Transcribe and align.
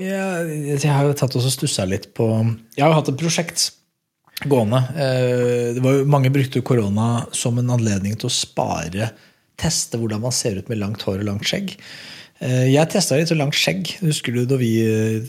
Ja, 0.00 0.40
jeg 0.46 0.88
har 0.88 1.04
jo 1.04 1.14
tatt 1.18 1.34
og 1.36 1.44
stussa 1.52 1.84
litt 1.88 2.10
på 2.16 2.26
Jeg 2.76 2.82
har 2.84 2.92
jo 2.92 2.98
hatt 2.98 3.10
et 3.12 3.20
prosjekt 3.20 3.70
gående. 4.48 4.80
Eh, 4.96 5.74
Det 5.76 5.82
var 5.84 5.98
jo, 5.98 6.06
mange 6.08 6.32
brukte 6.32 6.62
korona 6.64 7.26
som 7.36 7.58
en 7.60 7.70
anledning 7.70 8.16
til 8.18 8.30
å 8.30 8.32
spare, 8.32 9.10
teste 9.60 10.00
hvordan 10.00 10.22
man 10.24 10.32
ser 10.34 10.56
ut 10.58 10.68
med 10.72 10.80
langt 10.80 11.02
hår 11.06 11.20
og 11.20 11.28
langt 11.28 11.46
skjegg. 11.46 11.76
Eh, 12.40 12.72
Jeg 12.72 12.90
testa 12.90 13.16
litt 13.16 13.28
så 13.30 13.36
langt 13.38 13.54
skjegg. 13.54 13.98
Husker 14.02 14.32
du 14.34 14.46
da 14.46 14.56
vi 14.56 14.72
eh, 14.82 15.22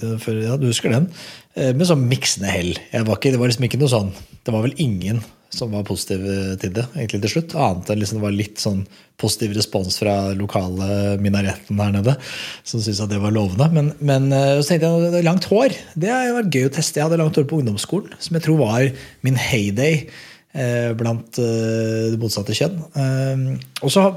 Ja, 0.47 0.57
du 0.57 0.67
husker 0.71 0.89
den? 0.95 1.11
Med 1.53 1.85
sånn 1.85 2.07
miksende 2.09 2.49
hell. 2.49 2.71
Jeg 2.89 3.05
ikke, 3.05 3.29
det 3.29 3.37
var 3.37 3.51
liksom 3.51 3.67
ikke 3.67 3.77
noe 3.77 3.91
sånn 3.91 4.07
Det 4.41 4.49
var 4.55 4.63
vel 4.63 4.73
ingen 4.81 5.19
som 5.53 5.73
var 5.73 5.85
positiv 5.87 6.25
til 6.61 6.73
det 6.75 6.87
egentlig 6.97 7.23
til 7.23 7.35
slutt. 7.37 7.55
Annet 7.55 7.91
enn 7.93 8.01
liksom 8.01 8.19
det 8.19 8.25
var 8.25 8.35
litt 8.35 8.61
sånn 8.61 8.83
positiv 9.21 9.53
respons 9.55 9.99
fra 10.01 10.15
lokale 10.35 11.15
minaretten 11.21 11.79
her 11.79 11.93
nede. 11.93 12.17
Som 12.65 12.81
syntes 12.81 13.01
at 13.03 13.13
det 13.13 13.21
var 13.23 13.33
lovende. 13.35 13.69
Men, 13.75 13.93
men 14.03 14.29
eh, 14.35 14.59
så 14.61 14.73
tenkte 14.73 14.91
jeg 15.17 15.27
langt 15.27 15.47
hår 15.51 15.77
det 15.99 16.11
har 16.11 16.35
vært 16.35 16.53
gøy 16.53 16.67
å 16.67 16.75
teste. 16.79 16.99
Jeg 16.99 17.07
hadde 17.07 17.19
langt 17.21 17.37
hår 17.39 17.47
på 17.49 17.61
ungdomsskolen, 17.61 18.15
som 18.19 18.37
jeg 18.37 18.45
tror 18.47 18.61
var 18.63 18.87
min 19.25 19.37
heyday 19.39 20.03
eh, 20.03 20.89
blant 20.97 21.39
eh, 21.41 22.09
det 22.13 22.19
motsatte 22.21 22.55
kjønn. 22.57 22.81
Eh, 23.03 23.45
og 23.83 23.93
så 23.93 24.07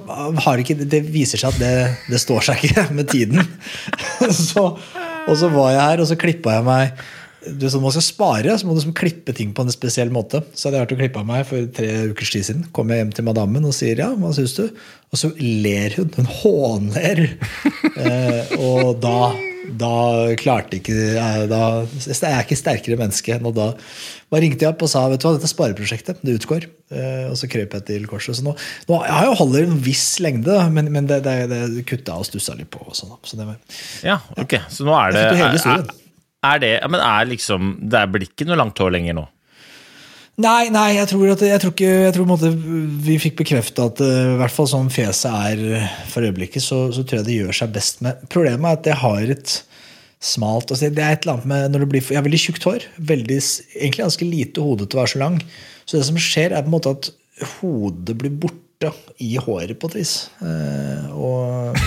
har 0.47 0.63
ikke 0.63 0.79
Det 0.87 1.03
viser 1.05 1.43
seg 1.43 1.55
at 1.55 1.63
det, 1.63 1.77
det 2.13 2.23
står 2.23 2.51
seg 2.51 2.67
ikke 2.71 2.89
med 2.97 3.13
tiden. 3.13 3.45
så, 4.49 4.73
og 5.27 5.39
så 5.39 5.53
var 5.53 5.75
jeg 5.75 5.85
her, 5.85 6.03
og 6.03 6.11
så 6.11 6.19
klippa 6.21 6.59
jeg 6.59 6.69
meg 6.69 7.07
du, 7.47 7.67
så 7.71 7.81
man 7.81 7.95
skal 7.95 8.05
spare, 8.05 8.59
så 8.59 8.67
må 8.67 8.75
du 8.75 8.81
liksom 8.81 8.97
klippe 8.97 9.35
ting 9.37 9.53
på 9.55 9.65
en 9.65 9.73
spesiell 9.73 10.13
måte. 10.15 10.43
Så 10.53 10.69
hadde 10.69 10.81
jeg 10.81 10.87
vært 10.87 10.95
og 10.97 11.03
klippa 11.03 11.25
meg 11.27 11.47
for 11.49 11.73
tre 11.77 11.91
ukers 12.13 12.33
tid 12.35 12.47
siden. 12.49 12.69
Kommer 12.77 12.97
jeg 12.97 13.05
hjem 13.05 13.17
til 13.19 13.29
madammen 13.29 13.69
og 13.69 13.75
sier 13.77 14.03
ja, 14.03 14.13
hva 14.19 14.33
syns 14.37 14.57
du? 14.59 14.65
Og 15.15 15.21
så 15.21 15.31
ler 15.39 15.97
hun. 15.99 16.11
Hun 16.17 16.31
hånler. 16.41 17.23
eh, 18.03 18.55
og 18.59 18.97
da, 19.03 19.31
da 19.79 19.97
klarte 20.41 20.81
ikke 20.81 20.95
jeg 20.97 21.51
da, 21.51 21.65
Jeg 22.03 22.19
er 22.31 22.41
ikke 22.43 22.59
sterkere 22.59 23.01
menneske 23.01 23.37
enn 23.37 23.51
da 23.57 23.73
bare 24.27 24.43
ringte 24.43 24.67
jeg 24.67 24.73
opp 24.73 24.81
og 24.83 24.91
sa 24.91 25.05
vet 25.07 25.23
du 25.23 25.29
hva, 25.29 25.37
dette 25.37 25.51
spareprosjektet 25.51 26.25
det 26.27 26.35
utgår. 26.41 26.67
Eh, 26.91 27.29
og 27.31 27.37
så 27.39 27.47
krøp 27.51 27.77
jeg 27.79 27.87
til 27.87 28.09
korset. 28.11 28.41
Så 28.41 28.47
nå, 28.47 28.57
nå 28.91 28.99
jeg 29.07 29.15
har 29.15 29.29
jo 29.29 29.37
holder 29.39 29.69
en 29.69 29.79
viss 29.87 30.09
lengde, 30.25 30.57
men, 30.75 30.91
men 30.95 31.07
det, 31.11 31.21
det, 31.27 31.37
det 31.53 31.87
kutta 31.87 32.19
og 32.19 32.27
stussa 32.27 32.57
litt 32.59 32.73
på. 32.75 32.83
Og 32.83 32.99
sånn, 32.99 33.15
så 33.23 33.39
det 33.39 33.47
var, 33.47 33.63
Ja, 34.07 34.19
ok. 34.35 34.59
Så 34.73 34.89
nå 34.89 34.99
er 34.99 35.15
det 35.15 35.29
hele 35.39 35.63
er. 35.63 35.87
Er, 36.45 36.61
det 36.63 36.75
Men 36.91 37.01
er 37.01 37.29
liksom 37.31 37.77
Det 37.81 38.03
blir 38.13 38.27
ikke 38.29 38.47
noe 38.49 38.59
langt 38.61 38.79
hår 38.83 38.93
lenger 38.97 39.17
nå? 39.19 39.25
Nei, 40.37 40.69
nei, 40.69 40.99
jeg 40.99 41.09
tror, 41.09 41.31
at, 41.33 41.43
jeg 41.49 41.61
tror 41.63 41.73
ikke 41.73 41.93
jeg 42.05 42.13
tror 42.13 42.27
måte 42.29 42.51
vi 43.07 43.15
fikk 43.23 43.39
bekrefta 43.39 43.87
at 43.89 44.03
eh, 44.05 44.35
i 44.35 44.37
hvert 44.37 44.53
fall 44.53 44.67
sånn 44.69 44.91
fjeset 44.93 45.33
er 45.33 45.63
eh, 45.79 45.95
for 46.13 46.27
øyeblikket, 46.29 46.61
så, 46.61 46.81
så 46.93 47.07
tror 47.07 47.23
jeg 47.23 47.27
det 47.31 47.39
gjør 47.39 47.57
seg 47.57 47.73
best 47.73 48.03
med 48.05 48.27
Problemet 48.29 48.69
er 48.69 48.77
at 48.77 48.91
jeg 48.91 49.01
har 49.01 49.33
et 49.33 49.55
smalt 50.21 50.75
altså 50.75 50.91
Det 50.93 51.01
er 51.01 51.17
et 51.17 51.25
eller 51.25 51.39
annet 51.39 51.49
med 51.55 51.73
når 51.73 51.85
det 51.87 51.89
blir, 51.95 52.05
Jeg 52.13 52.19
har 52.21 52.27
veldig 52.27 52.43
tjukt 52.43 52.69
hår. 52.69 52.85
Veldig, 53.13 53.39
egentlig 53.79 54.05
ganske 54.05 54.29
lite 54.29 54.67
hode 54.67 54.85
til 54.85 54.99
å 54.99 55.03
være 55.03 55.13
så 55.15 55.23
lang. 55.25 55.41
Så 55.87 55.97
det 55.97 56.09
som 56.11 56.21
skjer, 56.21 56.53
er 56.53 56.67
på 56.67 56.73
en 56.73 56.77
måte 56.77 56.93
at 56.93 57.11
hodet 57.57 58.17
blir 58.21 58.37
borte 58.45 58.93
i 59.25 59.33
håret 59.41 59.79
på 59.81 59.89
et 59.89 59.99
vis. 60.03 60.15
Eh, 60.45 61.09
og 61.17 61.81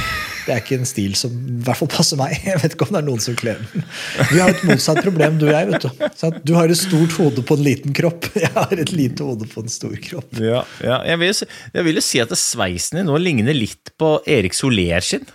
det 0.50 0.56
er 0.56 0.64
ikke 0.64 0.80
en 0.80 0.90
stil 0.90 1.16
som 1.18 1.34
i 1.34 1.60
hvert 1.66 1.78
fall 1.78 1.92
passer 1.92 2.20
meg. 2.20 2.34
Jeg 2.50 2.62
vet 2.64 2.76
ikke 2.76 2.88
om 2.88 2.96
det 2.96 3.02
er 3.04 3.08
noen 3.08 3.24
som 3.24 3.38
kler 3.38 3.62
den. 3.62 3.86
Vi 4.32 4.42
har 4.42 4.54
et 4.54 4.64
motsatt 4.66 5.02
problem, 5.06 5.38
du 5.42 5.48
og 5.50 5.54
jeg. 5.54 5.70
vet 5.70 5.86
Du? 5.86 6.40
Du 6.50 6.54
har 6.58 6.72
et 6.72 6.80
stort 6.80 7.16
hode 7.20 7.46
på 7.46 7.58
en 7.60 7.66
liten 7.66 7.96
kropp. 7.96 8.32
Jeg 8.44 8.52
har 8.56 8.74
et 8.74 8.94
lite 8.96 9.26
hode 9.26 9.48
på 9.50 9.64
en 9.64 9.72
stor 9.72 9.94
kropp. 10.04 10.32
Ja, 10.42 10.64
ja 10.84 11.02
jeg, 11.06 11.20
vil, 11.22 11.44
jeg 11.76 11.86
vil 11.88 12.00
jo 12.00 12.04
si 12.04 12.22
at 12.24 12.34
sveisen 12.38 13.00
din 13.00 13.10
nå 13.10 13.18
ligner 13.22 13.56
litt 13.56 13.94
på 14.00 14.18
Erik 14.30 14.58
Soler 14.58 15.06
sin. 15.06 15.28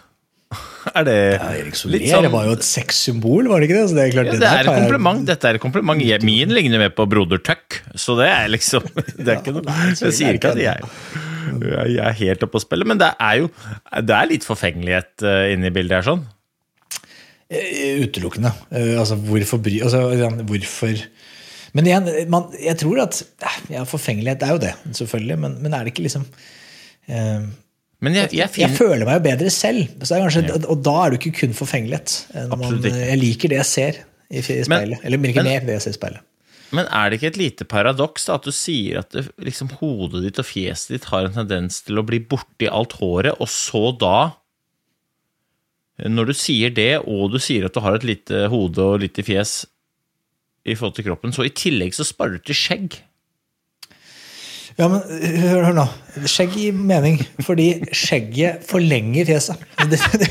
Er 0.99 1.05
det 1.09 1.15
Ja, 1.39 1.47
Erik 1.57 1.77
Soler 1.79 2.03
sånn- 2.05 2.27
var 2.33 2.45
jo 2.49 2.53
et 2.59 2.65
sexsymbol, 2.67 3.47
var 3.49 3.61
det 3.63 3.69
ikke 3.71 3.79
det? 3.81 3.85
Så 3.91 3.97
det 3.97 4.03
er 4.05 4.13
klart, 4.15 4.27
Ja, 4.29 4.33
det 4.39 4.49
er 4.51 4.59
et 4.61 4.67
jeg- 4.69 4.81
kompliment. 4.83 5.23
Dette 5.31 5.49
er 5.49 5.55
et 5.59 5.63
kompliment. 5.63 6.05
Min 6.29 6.53
ligner 6.55 6.79
mer 6.83 6.93
på 6.93 7.07
Broder 7.09 7.39
Tuck, 7.41 7.81
så 7.97 8.17
det 8.21 8.29
er 8.29 8.49
liksom 8.53 8.85
Det 9.17 9.29
er 9.29 9.41
ikke 9.41 9.55
noe 9.57 9.79
Jeg 9.97 10.13
sier 10.19 10.37
ikke 10.39 10.53
at 10.53 10.61
jeg, 10.61 10.93
jeg 11.95 12.05
er 12.05 12.19
helt 12.21 12.45
oppe 12.47 12.61
å 12.61 12.65
spille, 12.65 12.85
men 12.89 12.99
det 13.01 13.11
er 13.21 13.41
jo 13.43 13.49
Det 14.03 14.15
er 14.19 14.31
litt 14.31 14.45
forfengelighet 14.49 15.25
eh, 15.25 15.53
inne 15.57 15.71
i 15.71 15.75
bildet 15.75 15.99
her, 16.01 16.07
sånn. 16.13 16.25
Eh, 17.51 18.05
Utelukkende. 18.05 18.53
Eh, 18.73 18.95
Altså, 19.01 19.17
hvorfor 19.21 19.61
bry 19.63 19.81
altså, 19.85 20.01
Hvorfor 20.49 21.01
Men 21.75 21.89
igjen, 21.91 22.07
man, 22.31 22.51
jeg 22.61 22.77
tror 22.81 23.01
at 23.03 23.19
ja, 23.73 23.83
Forfengelighet 23.89 24.43
er 24.47 24.53
jo 24.55 24.61
det, 24.63 24.75
selvfølgelig, 24.95 25.39
men, 25.43 25.57
men 25.65 25.75
er 25.75 25.85
det 25.85 25.93
ikke 25.95 26.05
liksom 26.07 26.25
eh, 27.09 27.41
Men 28.03 28.16
jeg, 28.19 28.32
jeg, 28.34 28.50
Jeg 28.59 28.75
føler 28.77 29.06
meg 29.06 29.21
jo 29.21 29.25
bedre 29.28 29.50
selv, 29.55 29.87
kanskje, 30.03 30.44
og 30.66 30.81
da 30.84 30.94
er 31.05 31.15
du 31.15 31.19
ikke 31.21 31.38
kun 31.44 31.55
forfengelighet. 31.56 32.15
Eh, 32.34 32.50
Man, 32.50 32.82
jeg 32.84 33.19
liker 33.21 33.53
det 33.53 33.60
jeg 33.62 33.69
ser 33.71 33.99
i, 34.28 34.43
speilet. 34.43 34.69
Men-. 34.69 35.05
Eller 35.05 35.31
ikke 35.31 35.44
mer 35.47 35.65
det 35.65 35.77
jeg 35.78 35.84
ser 35.87 35.94
i 35.94 35.99
speilet. 36.00 36.25
men 36.75 36.88
er 36.91 37.10
det 37.10 37.21
ikke 37.21 37.31
et 37.31 37.38
lite 37.38 37.65
paradoks 37.71 38.27
at 38.34 38.44
du 38.44 38.50
sier 38.53 38.99
at 39.05 39.12
det, 39.15 39.28
liksom, 39.38 39.71
hodet 39.78 40.25
ditt 40.25 40.41
og 40.43 40.49
fjeset 40.49 40.97
ditt 40.97 41.05
har 41.12 41.28
en 41.28 41.37
tendens 41.37 41.82
til 41.87 42.00
å 42.00 42.06
bli 42.06 42.19
borti 42.19 42.66
alt 42.66 42.97
håret, 42.99 43.38
og 43.38 43.49
så 43.49 43.93
da 44.00 44.16
Når 45.94 46.26
du 46.26 46.34
sier 46.34 46.72
det, 46.75 46.99
og 47.06 47.31
du 47.31 47.38
sier 47.38 47.69
at 47.69 47.75
du 47.76 47.78
har 47.81 47.94
et 47.94 48.03
lite 48.05 48.49
hode 48.50 48.82
og 48.82 48.99
lite 49.05 49.22
fjes 49.22 49.61
i 50.66 50.75
forhold 50.75 50.97
til 50.97 51.05
kroppen, 51.06 51.31
så 51.31 51.44
i 51.47 51.53
tillegg 51.55 51.94
så 51.94 52.03
sparer 52.09 52.41
du 52.41 52.49
til 52.49 52.56
skjegg. 52.59 52.97
Ja, 54.75 54.89
men 54.91 55.05
hør, 55.39 55.61
hør 55.69 55.75
nå. 55.77 55.85
Skjegg 56.31 56.55
gir 56.59 56.75
mening, 56.75 57.21
fordi 57.47 57.67
skjegget 57.95 58.65
forlenger 58.67 59.29
fjeset. 59.29 59.61
Det, 59.91 60.01
det 60.23 60.29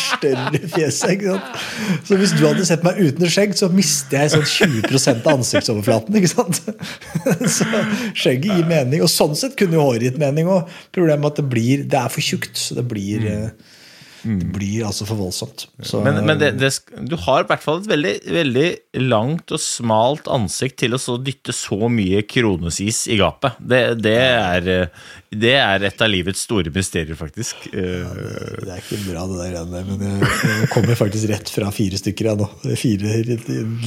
større 0.00 0.60
fjeset, 0.64 1.12
ikke 1.16 1.34
sant? 1.34 1.66
Så 2.08 2.16
hvis 2.20 2.32
du 2.38 2.40
hadde 2.46 2.64
sett 2.68 2.86
meg 2.86 3.00
uten 3.04 3.28
skjegg, 3.28 3.52
så 3.58 3.68
mister 3.72 4.22
jeg 4.22 4.32
sånn 4.32 4.46
20% 4.48 5.28
av 5.28 5.34
ansiktsoverflaten. 5.34 6.16
ikke 6.16 6.32
sant? 6.32 6.62
Så 7.58 7.68
skjegget 8.16 8.48
gir 8.48 8.70
mening, 8.70 9.04
og 9.04 9.12
sånn 9.12 9.36
sett 9.36 9.58
kunne 9.60 9.76
jo 9.76 9.84
håret 9.90 10.08
gitt 10.08 10.20
mening. 10.20 10.48
Og 10.48 10.70
problemet 10.96 11.28
er 11.28 11.34
at 11.34 11.42
det 11.42 11.46
blir, 11.52 11.84
det 11.84 12.00
er 12.00 12.12
for 12.16 12.24
tjukt, 12.24 12.56
så 12.56 12.78
det 12.80 12.86
blir, 12.88 13.28
eh, 13.28 13.76
det 14.22 14.48
blir 14.52 14.84
altså 14.88 15.06
for 15.08 15.18
voldsomt. 15.20 15.66
Så, 15.82 16.00
Men, 16.04 16.20
men 16.26 16.38
det, 16.40 16.50
det, 16.60 16.70
du 17.08 17.16
har 17.24 17.44
i 17.44 17.48
hvert 17.48 17.62
fall 17.64 17.80
et 17.80 17.88
veldig, 17.88 18.12
veldig 18.36 18.66
langt 19.08 19.54
og 19.54 19.62
smalt 19.62 20.28
ansikt 20.30 20.78
til 20.82 20.96
å 20.96 21.00
så 21.00 21.16
dytte 21.20 21.54
så 21.56 21.88
mye 21.92 22.22
kronesis 22.28 23.06
i 23.10 23.16
gapet. 23.20 23.56
Det, 23.60 23.80
det, 24.04 24.16
er, 24.20 24.68
eh, 24.74 25.06
det 25.32 25.54
er 25.60 25.86
et 25.88 26.04
av 26.04 26.12
livets 26.12 26.44
store 26.44 26.72
mysterier, 26.74 27.16
faktisk. 27.18 27.70
Ja, 27.72 28.12
Det 28.12 28.68
er 28.68 28.82
ikke 28.82 29.00
bra, 29.06 29.24
det 29.30 29.40
der 29.40 29.54
greiene 29.54 29.84
men 29.88 30.04
jeg, 30.06 30.30
jeg 30.50 30.70
kommer 30.74 31.00
faktisk 31.00 31.30
rett 31.32 31.54
fra 31.54 31.72
fire 31.74 32.00
stykker. 32.00 32.30
Jeg, 32.32 32.42
nå. 32.44 32.76
Fire 32.80 33.16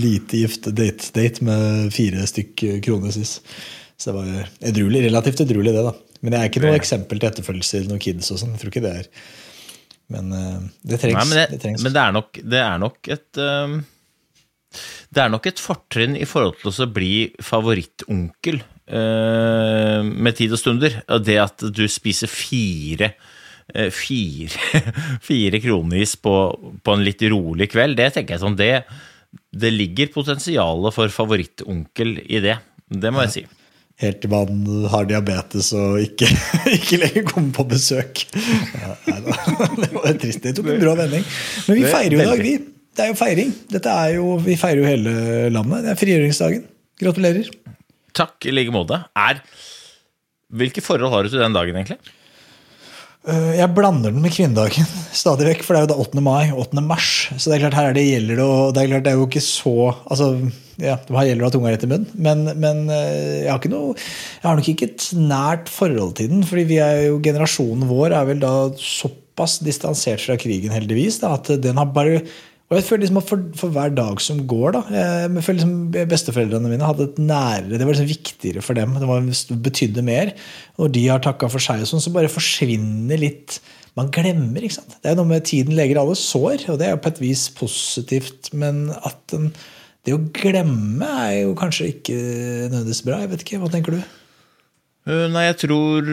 lite 0.02 0.42
gifte 0.42 0.74
date-date 0.76 1.46
med 1.46 1.94
fire 1.94 2.26
stykk 2.30 2.68
kronesis. 2.86 3.38
Så 3.98 4.12
det 4.12 4.18
var 4.18 4.52
edruelig, 4.72 5.06
relativt 5.06 5.46
edruelig, 5.46 5.76
det. 5.76 5.86
da. 5.86 5.94
Men 6.24 6.34
det 6.34 6.40
er 6.40 6.50
ikke 6.50 6.62
noe 6.64 6.78
eksempel 6.80 7.20
til 7.20 7.30
etterfølgelse 7.30 7.82
til 7.82 7.90
noen 7.92 8.02
kids. 8.04 8.32
og 8.32 8.40
sånn. 8.42 8.54
Jeg 8.56 8.64
tror 8.64 8.72
ikke 8.74 8.86
det 8.86 8.94
er. 9.04 9.10
Men 10.12 10.34
eh, 10.36 10.62
det 10.84 11.00
trengs. 11.02 11.18
Nei, 11.18 11.26
men 11.30 11.40
det, 11.40 11.48
det 11.54 11.62
trengs. 11.64 11.84
men 11.84 11.96
det, 11.96 12.04
er 12.04 12.16
nok, 12.16 12.40
det 12.54 12.62
er 12.62 12.82
nok 12.82 13.12
et 13.16 13.42
um, 13.42 13.78
Det 15.14 15.24
er 15.24 15.32
nok 15.32 15.48
et 15.50 15.62
fortrinn 15.62 16.18
i 16.20 16.28
forhold 16.30 16.60
til 16.62 16.74
å 16.74 16.90
bli 16.92 17.14
favorittonkel 17.44 18.60
eh, 18.60 20.02
med 20.04 20.38
tid 20.40 20.56
og 20.56 20.62
stunder. 20.62 21.00
Det 21.24 21.40
at 21.42 21.66
du 21.72 21.86
spiser 21.92 22.32
fire 22.32 23.14
eh, 23.74 23.90
Fire, 23.94 24.84
fire 25.30 25.64
kronis 25.64 26.18
på, 26.20 26.38
på 26.84 26.98
en 26.98 27.06
litt 27.06 27.24
rolig 27.32 27.72
kveld, 27.72 27.98
det 28.00 28.12
tenker 28.18 28.36
jeg 28.36 28.44
sånn 28.44 28.60
Det, 28.60 28.74
det 29.54 29.74
ligger 29.74 30.14
potensialet 30.14 30.96
for 30.96 31.14
favorittonkel 31.14 32.18
i 32.28 32.44
det. 32.44 32.60
Det 32.94 33.14
må 33.14 33.24
jeg 33.26 33.38
si. 33.38 33.46
Helt 34.02 34.20
til 34.24 34.32
man 34.34 34.64
har 34.90 35.06
diabetes 35.08 35.70
og 35.78 36.00
ikke, 36.02 36.28
ikke 36.78 37.00
lenger 37.04 37.28
kommer 37.30 37.52
på 37.60 37.66
besøk. 37.76 38.24
Ja. 38.34 38.96
Det 39.84 39.92
var 39.94 40.18
trist. 40.22 40.42
Det 40.44 40.56
tok 40.58 40.72
en 40.74 40.82
brå 40.82 40.96
vending. 40.98 41.26
Men 41.68 41.78
vi 41.78 41.86
er 41.86 41.94
feirer 41.94 42.18
jo 42.18 42.24
i 42.24 42.30
dag, 42.32 42.42
vi. 42.44 42.56
Det 42.94 43.06
er 43.06 43.12
jo 43.12 43.18
feiring. 43.18 43.54
Er 43.80 44.10
jo, 44.16 44.26
vi 44.42 44.58
feirer 44.60 44.82
jo 44.82 44.90
hele 44.90 45.14
landet. 45.54 45.86
Det 45.86 45.94
er 45.94 46.02
frigjøringsdagen. 46.02 46.66
Gratulerer. 47.02 47.48
Takk 48.14 48.50
i 48.50 48.54
like 48.54 48.74
måte. 48.74 49.00
Er 49.18 49.42
Hvilke 50.54 50.84
forhold 50.86 51.10
har 51.10 51.26
du 51.26 51.32
til 51.34 51.42
den 51.42 51.56
dagen, 51.56 51.78
egentlig? 51.80 51.98
Øh, 53.24 53.56
Jeg 53.56 53.72
blander 53.76 54.12
den 54.12 54.22
med 54.24 54.34
kvinnedagen 54.36 54.88
stadig 55.22 55.48
vekk, 55.48 55.64
for 55.64 55.76
det 55.76 55.82
er 55.82 55.86
jo 55.88 55.92
da 55.94 56.00
8. 56.04 56.24
mai, 56.24 56.52
8. 56.52 56.84
mars. 56.84 57.12
Så 57.38 57.50
det 57.50 57.58
er 57.58 57.64
klart 57.66 57.78
her 57.80 57.90
er 57.92 57.98
det 57.98 58.06
gjelder 58.10 58.40
det, 58.40 58.48
og 58.48 58.76
det 58.76 58.84
er 58.84 58.92
klart 58.92 59.06
det 59.06 59.14
er 59.14 59.20
jo 59.22 59.28
ikke 59.30 59.46
så 59.46 59.76
altså, 60.04 60.30
ja, 60.82 60.98
Her 60.98 61.28
gjelder 61.30 61.44
det 61.44 61.46
å 61.46 61.50
ha 61.50 61.56
tunga 61.56 61.74
rett 61.74 61.86
i 61.86 61.92
munnen, 61.92 62.08
men, 62.28 62.46
men 62.60 62.86
øh, 62.90 63.44
jeg 63.46 63.52
har 63.52 63.70
noe 63.72 63.94
Jeg 63.96 64.48
har 64.48 64.58
nok 64.60 64.72
ikke 64.74 64.90
et 64.90 65.10
nært 65.20 65.72
forhold 65.72 66.16
til 66.20 66.32
den, 66.34 66.48
fordi 66.48 66.80
jo 67.08 67.20
generasjonen 67.24 67.88
vår 67.92 68.18
er 68.18 68.32
vel 68.32 68.42
da 68.44 68.54
såpass 68.82 69.60
distansert 69.64 70.24
fra 70.26 70.36
krigen, 70.40 70.74
heldigvis, 70.76 71.22
da, 71.24 71.36
at 71.38 71.54
den 71.64 71.80
har 71.80 71.94
bare 71.96 72.26
og 72.74 72.80
jeg 72.80 72.88
føler 72.88 73.04
liksom 73.04 73.20
at 73.20 73.28
for, 73.30 73.44
for 73.60 73.74
hver 73.76 73.92
dag 73.94 74.22
som 74.24 74.40
går, 74.50 74.74
da 74.74 74.82
jeg, 74.90 75.28
jeg 75.38 75.46
føler 75.46 75.60
liksom 75.60 76.08
Besteforeldrene 76.10 76.72
mine 76.72 76.88
hadde 76.90 77.06
et 77.06 77.20
nærere 77.22 77.78
Det 77.78 77.86
var 77.86 77.94
liksom 77.94 78.10
viktigere 78.10 78.64
for 78.66 78.78
dem. 78.78 78.96
Det 78.98 79.10
var, 79.10 79.28
betydde 79.68 80.06
mer. 80.08 80.32
Når 80.80 80.94
de 80.96 81.04
har 81.06 81.22
takka 81.22 81.50
for 81.54 81.62
seg, 81.64 81.84
og 81.84 81.92
sånn, 81.92 82.02
så 82.02 82.14
bare 82.16 82.32
forsvinner 82.34 83.22
litt 83.22 83.60
Man 83.94 84.10
glemmer. 84.10 84.64
ikke 84.66 84.80
sant? 84.80 84.96
Det 85.04 85.12
er 85.12 85.20
noe 85.20 85.30
med 85.30 85.46
Tiden 85.46 85.78
leger 85.78 86.00
alle 86.02 86.16
sår, 86.18 86.66
og 86.74 86.80
det 86.82 86.88
er 86.88 86.96
jo 86.96 87.02
på 87.04 87.12
et 87.14 87.22
vis 87.22 87.44
positivt. 87.54 88.50
Men 88.58 88.88
at 89.06 89.20
den, 89.30 89.52
det 90.02 90.16
å 90.16 90.24
glemme 90.34 91.12
er 91.28 91.36
jo 91.44 91.54
kanskje 91.60 91.92
ikke 91.92 92.18
nødvendigvis 92.18 93.04
bra. 93.06 93.20
Jeg 93.22 93.34
vet 93.36 93.46
ikke, 93.46 93.62
Hva 93.62 93.70
tenker 93.76 94.00
du? 94.00 94.02
Uh, 95.06 95.28
Nei, 95.30 95.46
jeg 95.52 95.60
tror 95.68 96.10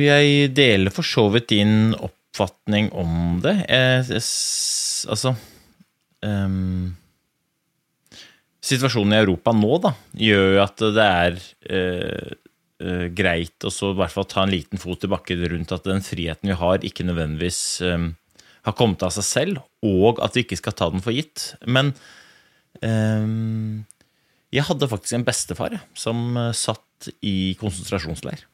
jeg 0.00 0.48
deler 0.56 0.94
for 0.94 1.04
så 1.04 1.26
vidt 1.34 1.50
din 1.52 1.92
oppfatning 1.98 2.88
om 2.96 3.42
det. 3.44 3.58
Jeg, 3.66 4.08
jeg, 4.14 4.24
altså 5.12 5.36
ehm, 6.26 6.96
Situasjonen 8.68 9.14
i 9.14 9.20
Europa 9.22 9.54
nå 9.54 9.78
da, 9.80 9.92
gjør 10.18 10.48
jo 10.56 10.62
at 10.64 10.82
det 10.96 11.04
er 11.06 11.36
uh, 11.38 12.32
uh, 12.82 13.04
greit 13.16 13.64
å 13.64 13.70
så 13.72 13.92
i 13.94 13.98
hvert 14.00 14.12
fall 14.12 14.26
ta 14.28 14.42
en 14.44 14.52
liten 14.52 14.82
fot 14.82 15.06
i 15.06 15.10
bakken 15.10 15.44
rundt 15.54 15.74
at 15.76 15.86
den 15.86 16.02
friheten 16.04 16.50
vi 16.50 16.56
har, 16.58 16.82
ikke 16.84 17.06
nødvendigvis 17.06 17.60
um, 17.86 18.10
har 18.66 18.76
kommet 18.76 19.04
av 19.06 19.14
seg 19.14 19.24
selv, 19.28 19.62
og 19.86 20.20
at 20.24 20.36
vi 20.36 20.44
ikke 20.44 20.58
skal 20.60 20.76
ta 20.76 20.90
den 20.92 21.04
for 21.04 21.16
gitt. 21.16 21.52
Men 21.70 21.94
um, 22.82 23.86
jeg 24.52 24.66
hadde 24.68 24.90
faktisk 24.90 25.16
en 25.16 25.26
bestefar 25.28 25.78
som 25.96 26.36
eh, 26.40 26.54
satt 26.56 27.08
i 27.20 27.52
konsentrasjonsleir. 27.60 28.46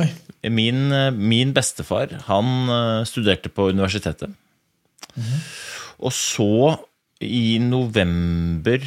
Oi, 0.00 0.06
Min, 0.50 0.88
min 1.14 1.52
bestefar 1.54 2.10
han 2.26 3.04
studerte 3.06 3.52
på 3.52 3.68
universitetet. 3.70 4.32
Og 6.02 6.14
så, 6.14 6.74
i 7.24 7.58
november 7.62 8.86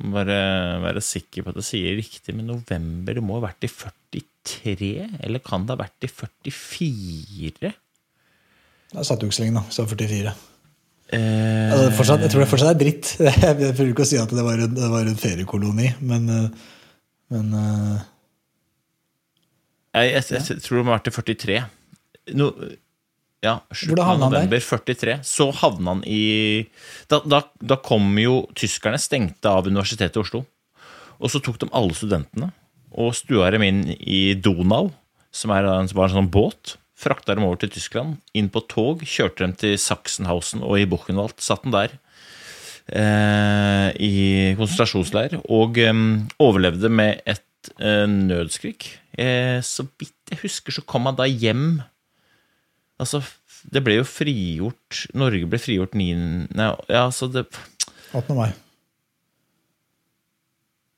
må 0.00 0.14
Bare 0.16 0.36
være 0.80 1.02
sikker 1.04 1.44
på 1.44 1.52
at 1.52 1.58
jeg 1.60 1.66
sier 1.66 1.98
riktig, 1.98 2.32
men 2.32 2.46
november 2.48 3.18
det 3.18 3.24
må 3.24 3.36
ha 3.36 3.50
vært 3.50 3.66
i 3.66 3.68
43? 3.68 4.92
Eller 5.20 5.42
kan 5.44 5.66
det 5.68 5.74
ha 5.74 5.82
vært 5.82 6.06
i 6.08 6.08
44? 6.08 7.72
Da 8.94 9.04
satt 9.04 9.20
du 9.20 9.28
ikke 9.28 9.36
så 9.36 9.44
lenge, 9.44 9.60
da. 9.60 9.74
Så 9.74 9.84
44. 9.90 10.32
Eh, 11.12 11.72
Altså, 11.74 11.90
fortsatt, 11.98 12.24
jeg 12.24 12.32
tror 12.32 12.44
det 12.44 12.48
fortsatt 12.50 12.72
er 12.72 12.80
dritt. 12.80 13.12
Jeg 13.44 13.74
prøver 13.76 13.92
ikke 13.92 14.06
å 14.06 14.10
si 14.10 14.18
at 14.20 14.32
det 14.34 14.46
var 14.46 14.62
en, 14.62 14.72
det 14.74 14.88
var 14.90 15.10
en 15.10 15.20
feriekoloni, 15.20 15.92
men, 16.00 16.28
øh, 16.32 16.48
men 17.34 17.52
øh, 17.60 17.98
jeg, 19.90 20.12
jeg, 20.14 20.24
jeg, 20.30 20.62
tror 20.62 20.78
det 20.78 20.84
må 20.86 20.92
ha 20.94 20.98
vært 21.00 21.10
i 21.10 21.14
43. 21.18 21.60
No, 22.38 22.50
ja, 23.40 23.56
han 23.64 24.20
der? 24.20 24.20
november 24.20 24.60
43. 24.60 25.18
Så 25.24 25.48
havna 25.62 25.94
han 25.94 26.02
i 26.04 26.66
da, 27.08 27.22
da, 27.24 27.42
da 27.56 27.78
kom 27.80 28.12
jo 28.20 28.42
tyskerne 28.58 29.00
stengte 29.00 29.48
av 29.48 29.68
Universitetet 29.68 30.18
i 30.18 30.22
Oslo. 30.24 30.44
Og 31.20 31.32
så 31.32 31.40
tok 31.44 31.60
de 31.60 31.70
alle 31.76 31.96
studentene 31.96 32.50
og 32.90 33.14
stua 33.14 33.50
dem 33.54 33.62
inn 33.62 33.82
i 33.94 34.34
Donau, 34.34 34.90
som 35.32 35.52
er 35.54 35.68
en, 35.68 35.90
var 35.94 36.08
en 36.10 36.20
sånn 36.20 36.32
båt. 36.32 36.76
Frakta 37.00 37.32
dem 37.36 37.46
over 37.46 37.62
til 37.62 37.70
Tyskland, 37.72 38.18
inn 38.36 38.50
på 38.52 38.60
tog, 38.68 39.04
kjørte 39.08 39.46
dem 39.46 39.54
til 39.56 39.78
Sachsenhausen 39.80 40.64
og 40.66 40.76
i 40.76 40.88
Buchenwald. 40.90 41.38
Satt 41.40 41.64
den 41.64 41.72
der 41.72 41.94
eh, 42.92 43.88
i 43.96 44.12
konsentrasjonsleir 44.58 45.38
og 45.46 45.80
eh, 45.80 46.02
overlevde 46.42 46.90
med 46.92 47.22
et 47.24 47.72
eh, 47.78 48.04
nødskrik. 48.10 48.90
Eh, 49.16 49.62
så 49.64 49.86
vidt 49.96 50.34
jeg 50.34 50.42
husker, 50.44 50.76
så 50.76 50.84
kom 50.84 51.08
han 51.08 51.16
da 51.16 51.28
hjem 51.30 51.80
Altså, 53.00 53.22
det 53.72 53.82
ble 53.84 53.98
jo 53.98 54.08
frigjort 54.08 55.04
Norge 55.18 55.48
ble 55.50 55.60
frigjort 55.60 55.96
9. 55.98 56.16
Nei, 56.56 56.72
ja, 56.88 57.06
altså 57.06 57.28
det 57.32 57.46
18. 58.12 58.34
mai. 58.36 58.50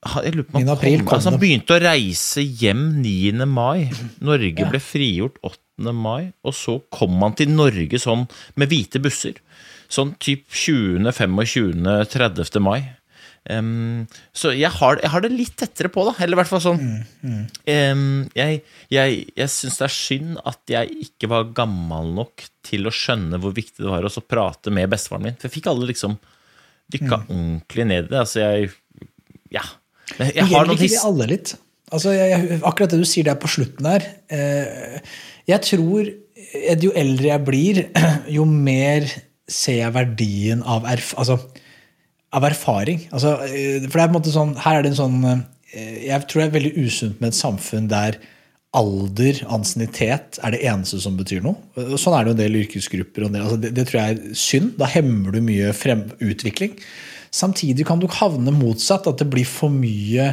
Jeg 0.03 0.35
lurer 0.35 0.47
på 0.49 0.59
om 0.59 0.67
han, 0.67 0.79
kom, 0.83 1.13
altså 1.15 1.31
han 1.31 1.39
begynte 1.39 1.77
å 1.77 1.83
reise 1.83 2.43
hjem 2.43 2.87
9. 3.05 3.45
mai. 3.47 3.93
Norge 4.25 4.67
ble 4.73 4.81
frigjort 4.83 5.39
8. 5.47 5.93
mai, 5.95 6.33
og 6.43 6.57
så 6.59 6.81
kom 6.91 7.21
han 7.23 7.37
til 7.39 7.53
Norge 7.55 8.01
sånn 8.03 8.27
med 8.59 8.73
hvite 8.73 9.03
busser. 9.03 9.39
Sånn 9.93 10.15
typ 10.23 10.49
20., 10.51 11.07
25., 11.07 11.87
30. 12.11 12.59
mai. 12.65 12.81
Em, 13.51 14.05
så 14.31 14.53
jeg 14.55 14.71
har, 14.71 15.01
jeg 15.03 15.11
har 15.11 15.25
det 15.25 15.33
litt 15.35 15.57
tettere 15.59 15.91
på, 15.91 16.05
da. 16.07 16.13
Eller 16.23 16.37
i 16.37 16.41
hvert 16.43 16.51
fall 16.53 16.63
sånn 16.63 16.83
Mm, 17.23 17.41
em, 17.67 18.05
Jeg, 18.39 18.61
jeg, 18.95 19.17
jeg 19.37 19.51
syns 19.51 19.81
det 19.81 19.87
er 19.89 19.95
synd 19.97 20.37
at 20.47 20.61
jeg 20.71 20.93
ikke 21.09 21.31
var 21.33 21.49
gammel 21.57 22.13
nok 22.15 22.45
til 22.63 22.87
å 22.87 22.93
skjønne 22.95 23.41
hvor 23.43 23.55
viktig 23.57 23.83
det 23.83 23.91
var 23.91 24.07
å 24.07 24.23
prate 24.23 24.71
med 24.71 24.91
bestefaren 24.93 25.27
min. 25.27 25.35
For 25.41 25.49
jeg 25.51 25.57
fikk 25.59 25.71
alle 25.73 25.89
liksom 25.91 26.15
dykka 26.93 27.19
Mm. 27.23 27.29
ordentlig 27.35 27.87
ned 27.89 28.05
i 28.05 28.09
det. 28.13 28.19
Altså, 28.21 28.41
jeg 28.41 28.71
Ja. 29.53 29.63
Jeg, 30.19 30.35
jeg 30.37 30.45
har 30.53 30.67
noen 30.67 30.79
his... 30.79 30.97
alle 31.05 31.27
litt? 31.31 31.55
Altså, 31.93 32.13
akkurat 32.65 32.91
det 32.95 32.99
du 33.03 33.05
sier 33.09 33.25
der 33.27 33.37
på 33.41 33.49
slutten 33.53 33.85
der 33.85 34.05
eh, 34.33 34.99
Jeg 35.49 35.61
tror 35.67 36.07
eh, 36.09 36.79
jo 36.81 36.93
eldre 36.97 37.29
jeg 37.33 37.45
blir, 37.45 37.83
jo 38.37 38.45
mer 38.49 39.07
ser 39.49 39.81
jeg 39.83 39.93
verdien 39.95 40.63
av, 40.63 40.87
erf 40.89 41.13
altså, 41.21 41.37
av 42.33 42.47
erfaring. 42.49 43.07
Altså, 43.13 43.37
eh, 43.47 43.83
for 43.87 43.99
det 43.99 44.05
er 44.05 44.11
på 44.11 44.13
en 44.13 44.19
måte 44.19 44.35
sånn 44.35 44.55
Her 44.61 44.79
er 44.79 44.85
det 44.85 44.93
en 44.95 45.01
sånn 45.03 45.19
eh, 45.29 45.99
Jeg 46.07 46.29
tror 46.29 46.43
det 46.43 46.47
er 46.49 46.55
veldig 46.57 46.73
usunt 46.87 47.21
med 47.21 47.33
et 47.33 47.39
samfunn 47.39 47.91
der 47.93 48.21
alder, 48.73 49.43
ansiennitet, 49.53 50.39
er 50.41 50.55
det 50.55 50.63
eneste 50.65 50.97
som 51.03 51.19
betyr 51.19 51.43
noe. 51.45 51.59
Sånn 52.01 52.15
er 52.17 52.25
det 52.25 52.31
jo 52.31 52.37
en 52.39 52.39
del 52.39 52.55
yrkesgrupper. 52.63 53.27
En 53.27 53.35
del, 53.37 53.43
altså 53.45 53.59
det, 53.61 53.75
det 53.77 53.85
tror 53.91 53.99
jeg 53.99 54.15
er 54.15 54.39
synd. 54.41 54.71
Da 54.81 54.89
hemmer 54.89 55.35
du 55.35 55.43
mye 55.45 55.75
frem, 55.77 56.07
utvikling. 56.25 56.79
Samtidig 57.37 57.85
kan 57.89 58.01
du 58.01 58.07
havne 58.09 58.55
motsatt, 58.57 59.11
at 59.11 59.21
det 59.21 59.29
blir 59.29 59.45
for 59.49 59.73
mye 59.73 60.31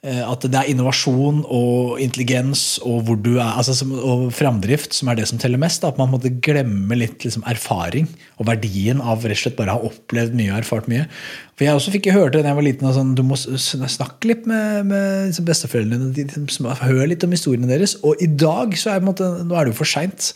At 0.00 0.46
det 0.48 0.56
er 0.56 0.68
innovasjon 0.72 1.42
og 1.44 1.98
intelligens 2.00 2.78
og, 2.88 3.10
er, 3.28 3.40
altså, 3.44 3.84
og 3.84 4.30
framdrift 4.32 4.94
som 4.96 5.10
er 5.12 5.18
det 5.18 5.26
som 5.28 5.40
teller 5.40 5.60
mest. 5.60 5.82
Da. 5.82 5.90
At 5.92 6.00
man 6.00 6.08
måtte 6.08 6.32
glemme 6.32 6.96
litt 6.96 7.26
liksom, 7.26 7.44
erfaring 7.50 8.08
og 8.40 8.48
verdien 8.48 9.02
av 9.04 9.26
rett 9.26 9.36
og 9.36 9.42
slett 9.42 9.58
bare 9.58 9.74
ha 9.76 9.90
opplevd 9.90 10.32
mye 10.38 10.54
og 10.54 10.62
erfart 10.62 10.88
mye. 10.88 11.04
For 11.52 11.66
Jeg 11.66 11.76
også 11.76 11.92
fikk 11.92 12.08
høre 12.16 12.32
det 12.32 12.46
da 12.46 12.54
jeg 12.54 12.58
var 12.62 12.64
liten 12.64 12.94
sånn, 12.96 13.12
du 13.18 13.20
må 13.28 13.36
snakke 13.36 14.30
litt 14.30 14.48
med, 14.48 14.88
med 14.88 15.28
liksom, 15.28 15.48
besteforeldrene 15.50 16.14
dine. 16.16 16.78
Hør 16.80 17.04
litt 17.12 17.28
om 17.28 17.36
historiene 17.36 17.68
deres. 17.68 17.98
Og 18.00 18.24
i 18.24 18.30
dag 18.30 18.72
så 18.80 18.94
er, 18.94 19.04
måte, 19.04 19.28
nå 19.44 19.52
er 19.52 19.68
det 19.68 19.74
jo 19.74 19.82
for 19.82 19.92
seint. 19.92 20.32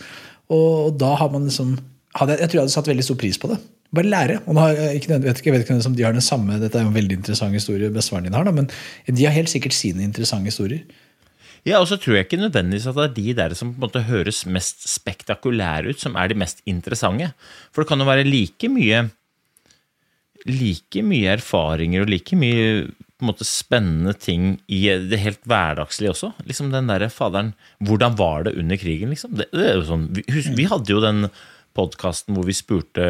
Og, 0.52 0.90
og 0.90 1.00
da 1.00 1.14
har 1.22 1.32
man 1.32 1.48
liksom 1.48 1.78
hadde, 2.20 2.36
Jeg 2.38 2.52
tror 2.52 2.60
jeg 2.60 2.66
hadde 2.66 2.76
satt 2.76 2.92
veldig 2.92 3.08
stor 3.08 3.18
pris 3.24 3.40
på 3.40 3.48
det. 3.50 3.62
Bare 3.94 4.10
lære. 4.10 4.40
Og 4.46 4.58
har 4.58 4.76
ikke, 4.96 5.12
jeg 5.12 5.22
vet 5.24 5.40
ikke, 5.40 5.50
jeg 5.50 5.56
vet 5.56 5.64
ikke 5.64 5.78
om 5.90 5.96
de 5.96 6.06
har 6.06 6.16
den 6.16 6.24
samme 6.24 6.58
Dette 6.60 6.80
er 6.80 6.86
jo 6.86 6.90
en 6.92 6.98
veldig 6.98 7.18
interessant 7.20 7.56
historie 7.56 7.92
bestefaren 7.94 8.28
din 8.28 8.36
har, 8.36 8.46
da, 8.46 8.54
men 8.54 8.70
de 9.06 9.26
har 9.26 9.34
helt 9.36 9.52
sikkert 9.52 9.76
sine 9.76 10.04
interessante 10.06 10.50
historier. 10.50 10.84
Ja, 11.64 11.78
og 11.80 11.88
så 11.88 11.96
tror 11.96 12.18
jeg 12.18 12.26
ikke 12.26 12.42
nødvendigvis 12.42 12.86
at 12.90 12.96
det 12.98 13.04
er 13.04 13.14
de 13.16 13.34
der 13.38 13.54
som 13.56 13.70
på 13.72 13.78
en 13.78 13.84
måte 13.86 14.04
høres 14.04 14.42
mest 14.44 14.84
spektakulære 14.90 15.94
ut, 15.94 16.00
som 16.00 16.18
er 16.20 16.28
de 16.28 16.36
mest 16.36 16.60
interessante. 16.68 17.30
For 17.72 17.82
det 17.82 17.88
kan 17.88 18.02
jo 18.02 18.08
være 18.10 18.26
like 18.28 18.68
mye 18.68 19.06
like 20.44 21.00
mye 21.00 21.38
erfaringer 21.38 22.04
og 22.04 22.10
like 22.12 22.36
mye 22.36 22.90
måte 23.24 23.46
spennende 23.48 24.12
ting 24.20 24.58
i 24.68 24.82
det 25.08 25.20
helt 25.22 25.40
hverdagslige 25.48 26.12
også. 26.12 26.34
Liksom 26.44 26.72
den 26.72 26.90
derre 26.90 27.08
faderen 27.08 27.54
Hvordan 27.80 28.18
var 28.18 28.44
det 28.44 28.56
under 28.60 28.76
krigen, 28.76 29.14
liksom? 29.14 29.36
Det, 29.38 29.48
det 29.54 29.86
sånn, 29.88 30.10
vi, 30.12 30.24
vi 30.28 30.68
hadde 30.68 30.92
jo 30.92 31.00
den 31.00 31.28
podkasten 31.74 32.36
hvor 32.36 32.46
vi 32.48 32.56
spurte 32.56 33.04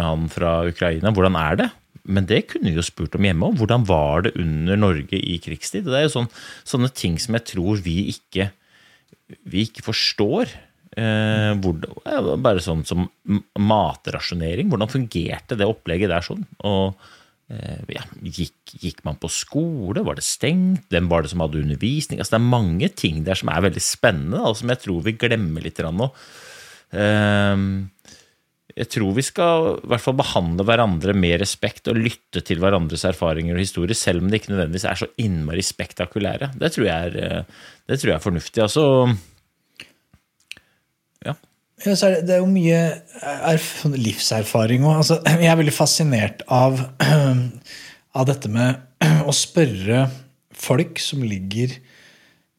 han 0.00 0.28
fra 0.32 0.60
Ukraina 0.68 1.12
hvordan 1.14 1.38
er 1.40 1.58
det. 1.62 1.70
men 2.04 2.26
det 2.28 2.42
kunne 2.50 2.68
vi 2.68 2.76
jo 2.76 2.84
spurt 2.84 3.14
om 3.16 3.24
hjemme 3.24 3.48
òg. 3.48 3.56
Hvordan 3.60 3.86
var 3.88 4.26
det 4.26 4.34
under 4.36 4.76
Norge 4.76 5.16
i 5.16 5.38
krigstid? 5.40 5.86
Det 5.86 5.96
er 5.96 6.04
jo 6.04 6.12
sånn, 6.18 6.30
sånne 6.68 6.90
ting 6.92 7.16
som 7.22 7.38
jeg 7.38 7.46
tror 7.54 7.80
vi 7.80 8.10
ikke, 8.12 8.50
vi 9.48 9.64
ikke 9.64 9.86
forstår. 9.86 10.52
Eh, 10.94 11.50
hvor, 11.58 11.80
bare 12.38 12.62
sånn 12.62 12.84
som 12.86 13.08
matrasjonering. 13.58 14.68
Hvordan 14.70 14.92
fungerte 14.92 15.58
det 15.58 15.66
opplegget 15.66 16.12
der 16.12 16.26
sånn? 16.26 16.44
Og 16.68 16.94
eh, 17.50 17.80
ja, 17.96 18.04
gikk, 18.22 18.76
gikk, 18.78 19.02
man 19.06 19.18
på 19.18 19.30
skole? 19.32 20.04
Var 20.06 20.20
det 20.20 20.26
stengt? 20.26 20.86
Hvem 20.92 21.10
var 21.10 21.24
det 21.24 21.32
som 21.32 21.42
hadde 21.42 21.62
undervisning? 21.64 22.20
Altså, 22.20 22.36
det 22.36 22.42
er 22.42 22.52
mange 22.52 22.90
ting 22.94 23.24
der 23.26 23.40
som 23.40 23.50
er 23.50 23.64
veldig 23.66 23.82
spennende, 23.82 24.44
og 24.44 24.58
som 24.60 24.70
jeg 24.70 24.84
tror 24.84 25.02
vi 25.08 25.16
glemmer 25.18 25.64
litt 25.66 25.82
nå. 25.82 26.12
Eh, 26.94 27.66
jeg 28.74 28.90
tror 28.90 29.12
vi 29.14 29.22
skal 29.22 29.68
i 29.76 29.90
hvert 29.92 30.02
fall 30.02 30.16
behandle 30.18 30.64
hverandre 30.66 31.14
med 31.14 31.38
respekt 31.42 31.86
og 31.90 32.00
lytte 32.00 32.42
til 32.46 32.58
hverandres 32.62 33.04
erfaringer 33.06 33.54
og 33.54 33.62
historier, 33.62 33.94
selv 33.94 34.22
om 34.22 34.30
det 34.30 34.40
ikke 34.40 34.50
nødvendigvis 34.50 34.86
er 34.90 34.98
så 34.98 35.10
innmari 35.22 35.62
spektakulære. 35.62 36.50
Det 36.58 36.72
tror 36.74 36.88
jeg 36.88 37.12
er, 37.12 37.46
det 37.86 38.00
tror 38.00 38.10
jeg 38.10 38.16
er 38.16 38.24
fornuftig. 38.24 38.64
Altså 38.64 38.84
ja. 41.22 41.36
ja 41.86 41.94
er 41.94 42.16
det, 42.16 42.24
det, 42.26 42.34
er 42.34 42.42
jo 42.42 42.50
mye 42.50 43.94
livserfaring 43.94 44.88
òg. 44.88 44.98
Altså, 45.04 45.20
jeg 45.44 45.52
er 45.52 45.62
veldig 45.62 45.78
fascinert 45.78 46.42
av, 46.50 46.82
av 48.18 48.30
dette 48.32 48.50
med 48.50 48.82
å 49.30 49.34
spørre 49.34 50.08
folk 50.64 50.98
som 51.02 51.22
ligger 51.22 51.78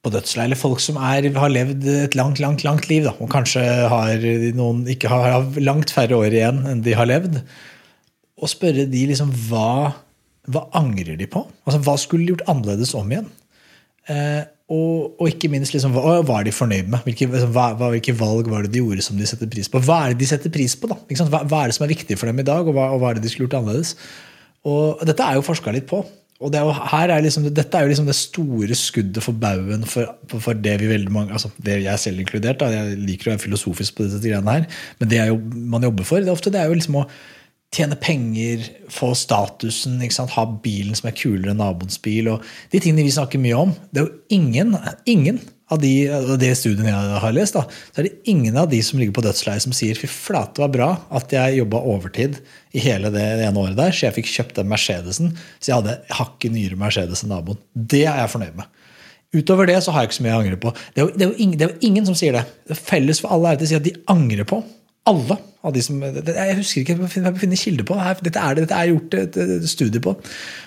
på 0.05 0.13
dødsleiet, 0.13 0.51
eller 0.51 0.59
folk 0.59 0.81
som 0.83 1.00
er, 1.01 1.27
har 1.33 1.51
levd 1.51 1.88
et 1.89 2.17
langt 2.17 2.41
langt, 2.43 2.63
langt 2.67 2.89
liv, 2.91 3.07
da, 3.07 3.15
og 3.17 3.31
kanskje 3.33 3.63
har 3.91 4.25
noen 4.57 4.83
ikke 4.91 5.09
har, 5.12 5.45
langt 5.65 5.93
færre 5.95 6.19
år 6.19 6.35
igjen 6.35 6.62
enn 6.69 6.83
de 6.85 6.93
har 6.97 7.09
levd, 7.09 7.41
og 8.35 8.51
spørre 8.51 8.85
de 8.91 9.05
liksom 9.09 9.31
hva, 9.47 9.95
hva 10.51 10.67
angrer 10.77 11.17
de 11.17 11.27
på? 11.31 11.45
Altså, 11.65 11.79
Hva 11.85 11.95
skulle 11.97 12.25
de 12.25 12.35
gjort 12.35 12.50
annerledes 12.51 12.91
om 12.97 13.09
igjen? 13.12 13.31
Eh, 14.12 14.43
og, 14.65 15.15
og, 15.21 15.27
ikke 15.29 15.50
minst 15.53 15.75
liksom, 15.75 15.93
hva 15.93 16.39
er 16.39 16.47
de 16.47 16.53
fornøyd 16.53 16.89
med? 16.89 17.05
Hvilke, 17.05 17.27
liksom, 17.29 17.53
hva, 17.53 17.69
hvilke, 17.93 18.15
valg 18.17 18.50
var 18.50 18.65
det 18.65 18.74
de 18.74 18.81
gjorde 18.81 19.05
som 19.05 19.17
de 19.17 19.27
setter 19.29 19.50
pris 19.50 19.69
på? 19.71 19.81
Hva 19.85 20.01
er 20.03 20.13
det 20.13 20.24
de 20.24 20.29
setter 20.29 20.53
pris 20.53 20.74
på? 20.77 20.89
da? 20.89 20.97
Hva, 21.21 21.43
hva, 21.45 21.62
er 21.62 21.71
det 21.71 21.77
som 21.77 21.85
er 21.85 21.93
viktig 21.93 22.17
for 22.17 22.29
dem 22.29 22.41
i 22.41 22.47
dag, 22.47 22.65
og 22.65 22.74
hva, 22.74 22.89
og 22.93 23.01
hva 23.01 23.12
er 23.12 23.19
det 23.19 23.25
de 23.25 23.31
skulle 23.33 23.47
gjort 23.47 23.59
annerledes? 23.62 23.95
Og 24.65 25.05
Dette 25.05 25.25
er 25.25 25.38
jo 25.38 25.45
forska 25.45 25.74
litt 25.74 25.88
på. 25.89 26.01
Og 26.43 26.51
det 26.51 26.59
er 26.59 26.65
jo, 26.67 26.73
her 26.91 27.11
er 27.13 27.23
liksom, 27.23 27.45
Dette 27.55 27.77
er 27.77 27.85
jo 27.85 27.91
liksom 27.93 28.09
det 28.09 28.17
store 28.19 28.75
skuddet 28.75 29.23
for 29.23 29.37
baugen 29.39 29.85
for, 29.87 30.17
for, 30.33 30.57
det 30.59 30.73
vi 30.81 30.89
veldig 30.89 31.13
mange 31.13 31.31
altså 31.31 31.47
det 31.63 31.77
jeg 31.85 32.01
selv 32.01 32.19
inkludert. 32.19 32.59
Da, 32.59 32.67
jeg 32.73 32.99
liker 32.99 33.29
å 33.29 33.35
være 33.35 33.45
filosofisk 33.45 33.95
på 33.95 34.07
disse 34.07 34.19
greiene 34.23 34.57
her, 34.57 34.67
men 34.99 35.11
det 35.11 35.23
jo, 35.29 35.39
man 35.39 35.87
jobber 35.87 36.07
for, 36.07 36.19
det 36.19 36.31
er 36.31 36.35
ofte 36.35 36.51
det 36.51 36.59
er 36.59 36.67
jo 36.67 36.75
liksom 36.75 36.99
å 36.99 37.07
tjene 37.75 37.97
penger, 37.99 38.67
få 38.91 39.13
statusen, 39.17 39.99
ha 40.35 40.45
bilen 40.63 40.95
som 40.95 41.09
er 41.09 41.17
kulere 41.17 41.51
enn 41.51 41.59
naboens 41.59 41.99
bil. 42.03 42.29
og 42.31 42.43
De 42.71 42.79
tingene 42.79 43.07
vi 43.07 43.15
snakker 43.15 43.41
mye 43.41 43.57
om. 43.65 43.73
Det 43.91 44.01
er 44.01 44.07
jo 44.07 44.37
ingen, 44.37 44.75
ingen 45.11 45.41
av 45.74 45.79
de, 45.81 45.91
det 46.38 46.51
studiene 46.60 46.91
jeg 46.91 47.22
har 47.24 47.34
lest, 47.34 47.57
da, 47.57 47.63
så 47.89 48.01
er 48.01 48.07
det 48.07 48.29
ingen 48.29 48.57
av 48.62 48.69
de 48.69 48.81
som 48.86 49.00
ligger 49.01 49.15
på 49.17 49.24
dødsleiet 49.25 49.65
som 49.65 49.74
sier 49.74 49.98
fy 49.98 50.10
flate, 50.12 50.62
var 50.62 50.74
bra 50.74 50.89
at 51.17 51.34
jeg 51.34 51.60
jobba 51.60 51.81
overtid 51.89 52.38
i 52.75 52.84
hele 52.86 53.10
det 53.13 53.24
ene 53.48 53.63
året 53.63 53.77
der, 53.79 53.95
så 53.95 54.07
jeg 54.07 54.17
fikk 54.19 54.29
kjøpt 54.29 54.60
den 54.60 54.69
Mercedesen. 54.69 55.34
Så 55.57 55.72
jeg 55.72 55.79
hadde 55.79 55.98
hakket 56.19 56.53
nyere 56.53 56.77
Mercedes 56.79 57.25
enn 57.25 57.34
naboen. 57.34 57.62
Det 57.74 58.03
er 58.05 58.22
jeg 58.22 58.34
fornøyd 58.36 58.60
med. 58.60 58.69
Utover 59.36 59.67
det 59.67 59.81
så 59.84 59.91
har 59.91 60.03
jeg 60.03 60.12
ikke 60.12 60.19
så 60.19 60.25
mye 60.25 60.34
jeg 60.34 60.43
angrer 60.45 60.62
på. 60.62 60.72
Det 60.93 61.01
er, 61.01 61.07
jo, 61.07 61.13
det, 61.15 61.25
er 61.25 61.43
ingen, 61.43 61.57
det 61.60 61.65
er, 61.65 61.74
jo, 61.74 61.88
ingen, 61.89 62.07
som 62.07 62.17
sier 62.17 62.38
det. 62.38 62.45
det 62.69 62.77
felles 62.79 63.19
for 63.24 63.34
alle 63.36 63.51
er 63.51 63.57
at 63.57 63.63
de 63.63 63.69
sier 63.72 63.81
at 63.81 63.88
de 63.88 63.95
angrer 64.12 64.48
på 64.48 64.62
alle 65.09 65.38
av 65.65 65.74
de 65.74 65.81
som 65.81 66.01
Jeg 66.01 66.57
husker 66.59 66.81
ikke, 66.81 66.95
jeg 67.09 67.38
finner 67.41 67.59
kilder 67.59 67.88
på. 67.88 67.97
Dette 68.25 68.41
er, 68.41 68.57
det, 68.57 68.65
dette 68.65 68.79
er 68.79 68.91
gjort 68.91 69.15
et, 69.17 69.38
et 69.41 69.67
studie 69.69 70.01
på. 70.01 70.13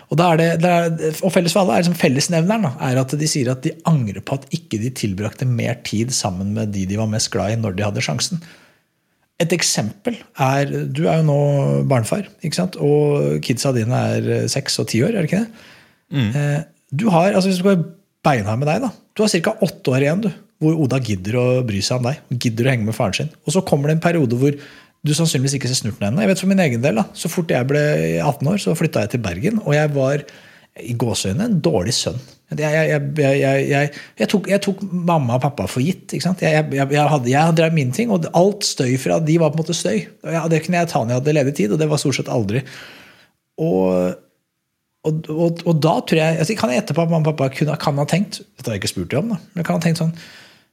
Og, 0.09 0.15
det, 0.41 0.49
det 0.63 0.71
er, 0.71 1.19
og 1.27 1.35
felles 1.35 1.55
for 1.55 1.63
alle 1.63 1.77
er 1.77 1.85
liksom 1.85 1.99
fellesnevneren 1.99 2.81
er 2.89 3.01
at 3.03 3.15
de 3.19 3.29
sier 3.31 3.51
at 3.53 3.63
de 3.67 3.75
angrer 3.89 4.25
på 4.25 4.39
at 4.39 4.49
ikke 4.55 4.81
de 4.83 4.91
tilbrakte 4.95 5.47
mer 5.49 5.79
tid 5.87 6.15
sammen 6.15 6.55
med 6.57 6.75
de 6.75 6.87
de 6.89 6.99
var 6.99 7.11
mest 7.11 7.31
glad 7.35 7.55
i, 7.55 7.61
når 7.61 7.77
de 7.79 7.87
hadde 7.87 8.05
sjansen. 8.05 8.43
Et 9.39 9.53
eksempel 9.55 10.17
er 10.35 10.73
Du 10.91 11.05
er 11.07 11.21
jo 11.21 11.29
nå 11.29 11.39
barnefar, 11.91 12.27
ikke 12.43 12.59
sant? 12.59 12.79
og 12.83 13.39
kidsa 13.45 13.75
dine 13.77 14.03
er 14.17 14.51
seks 14.51 14.81
og 14.83 14.91
ti 14.91 15.03
år, 15.07 15.15
er 15.15 15.23
det 15.23 15.31
ikke 15.31 15.45
det? 15.45 15.65
Mm. 16.11 16.29
Eh, 16.41 16.61
du 16.99 17.11
har, 17.13 17.35
altså 17.35 17.51
Hvis 17.51 17.61
du 17.61 17.69
går 17.69 17.83
beinhard 18.25 18.59
med 18.59 18.71
deg, 18.71 18.83
da, 18.83 18.91
du 19.15 19.23
har 19.23 19.31
ca. 19.31 19.59
åtte 19.63 19.95
år 19.95 20.07
igjen. 20.07 20.27
du 20.27 20.31
hvor 20.63 20.75
Oda 20.85 20.99
gidder 21.05 21.39
å 21.39 21.47
bry 21.67 21.81
seg 21.85 22.01
om 22.01 22.11
deg. 22.11 22.21
Gidder 22.35 22.67
å 22.67 22.73
henge 22.73 22.89
med 22.89 22.97
faren 22.97 23.17
sin. 23.17 23.33
Og 23.47 23.55
så 23.55 23.63
kommer 23.67 23.91
det 23.91 23.99
en 23.99 24.05
periode 24.05 24.39
hvor 24.39 24.57
du 25.07 25.15
sannsynligvis 25.15 25.55
ikke 25.59 25.71
ser 25.71 25.79
snurten 25.79 26.09
ennå. 26.09 26.25
Jeg 26.25 26.33
vet 26.33 26.43
for 26.43 26.51
min 26.51 26.63
egen 26.65 26.83
del, 26.83 26.99
da, 26.99 27.07
Så 27.15 27.31
fort 27.31 27.53
jeg 27.55 27.69
ble 27.71 27.83
18 28.19 28.51
år, 28.51 28.59
så 28.63 28.75
flytta 28.79 29.05
jeg 29.05 29.15
til 29.15 29.23
Bergen. 29.23 29.63
Og 29.65 29.77
jeg 29.77 29.93
var 29.95 30.25
i 30.79 30.95
gåseøynene 30.99 31.47
en 31.49 31.61
dårlig 31.63 31.95
sønn. 31.95 32.19
Jeg, 32.59 33.03
jeg, 33.13 33.89
jeg, 34.17 34.29
tok, 34.31 34.47
jeg, 34.49 34.61
tok, 34.65 34.81
mamma 34.89 35.37
og 35.37 35.43
pappa 35.45 35.67
for 35.69 35.85
gitt. 35.85 36.15
Jeg, 36.17 36.23
hadde, 36.25 37.29
jeg 37.29 37.57
drev 37.59 37.75
mine 37.77 37.95
ting, 37.95 38.13
og 38.15 38.27
alt 38.39 38.67
støy 38.67 38.95
fra 39.01 39.19
de 39.23 39.37
var 39.41 39.53
på 39.53 39.59
en 39.59 39.65
måte 39.65 39.77
støy. 39.77 40.07
Det 40.51 40.63
kunne 40.65 40.81
jeg 40.81 40.91
ta 40.91 41.03
når 41.03 41.13
jeg 41.13 41.21
hadde 41.21 41.37
ledig 41.37 41.55
tid, 41.61 41.75
og 41.75 41.83
det 41.83 41.91
var 41.91 42.01
stort 42.01 42.19
sett 42.19 42.33
aldri. 42.33 42.65
Og, 43.59 44.15
og, 45.07 45.31
og, 45.35 45.63
og 45.67 45.81
da 45.83 45.97
tror 46.07 46.21
jeg 46.21 46.43
altså, 46.43 46.55
Kan 46.59 46.71
jeg 46.71 46.79
gjette 46.79 46.95
på 46.95 47.03
at 47.03 47.11
mamma 47.11 47.27
og 47.27 47.33
pappa 47.33 47.49
kunne, 47.51 47.75
kan 47.83 47.97
ha 47.99 48.05
tenkt 48.07 48.37
Dette 48.39 48.69
har 48.71 48.77
jeg 48.77 48.85
ikke 48.85 48.91
spurt 48.93 49.09
dem 49.11 49.25
om, 49.25 49.33
da, 49.33 49.39
men 49.57 49.67
kan 49.67 49.81
ha 49.81 49.83
tenkt 49.83 49.99
sånn 49.99 50.13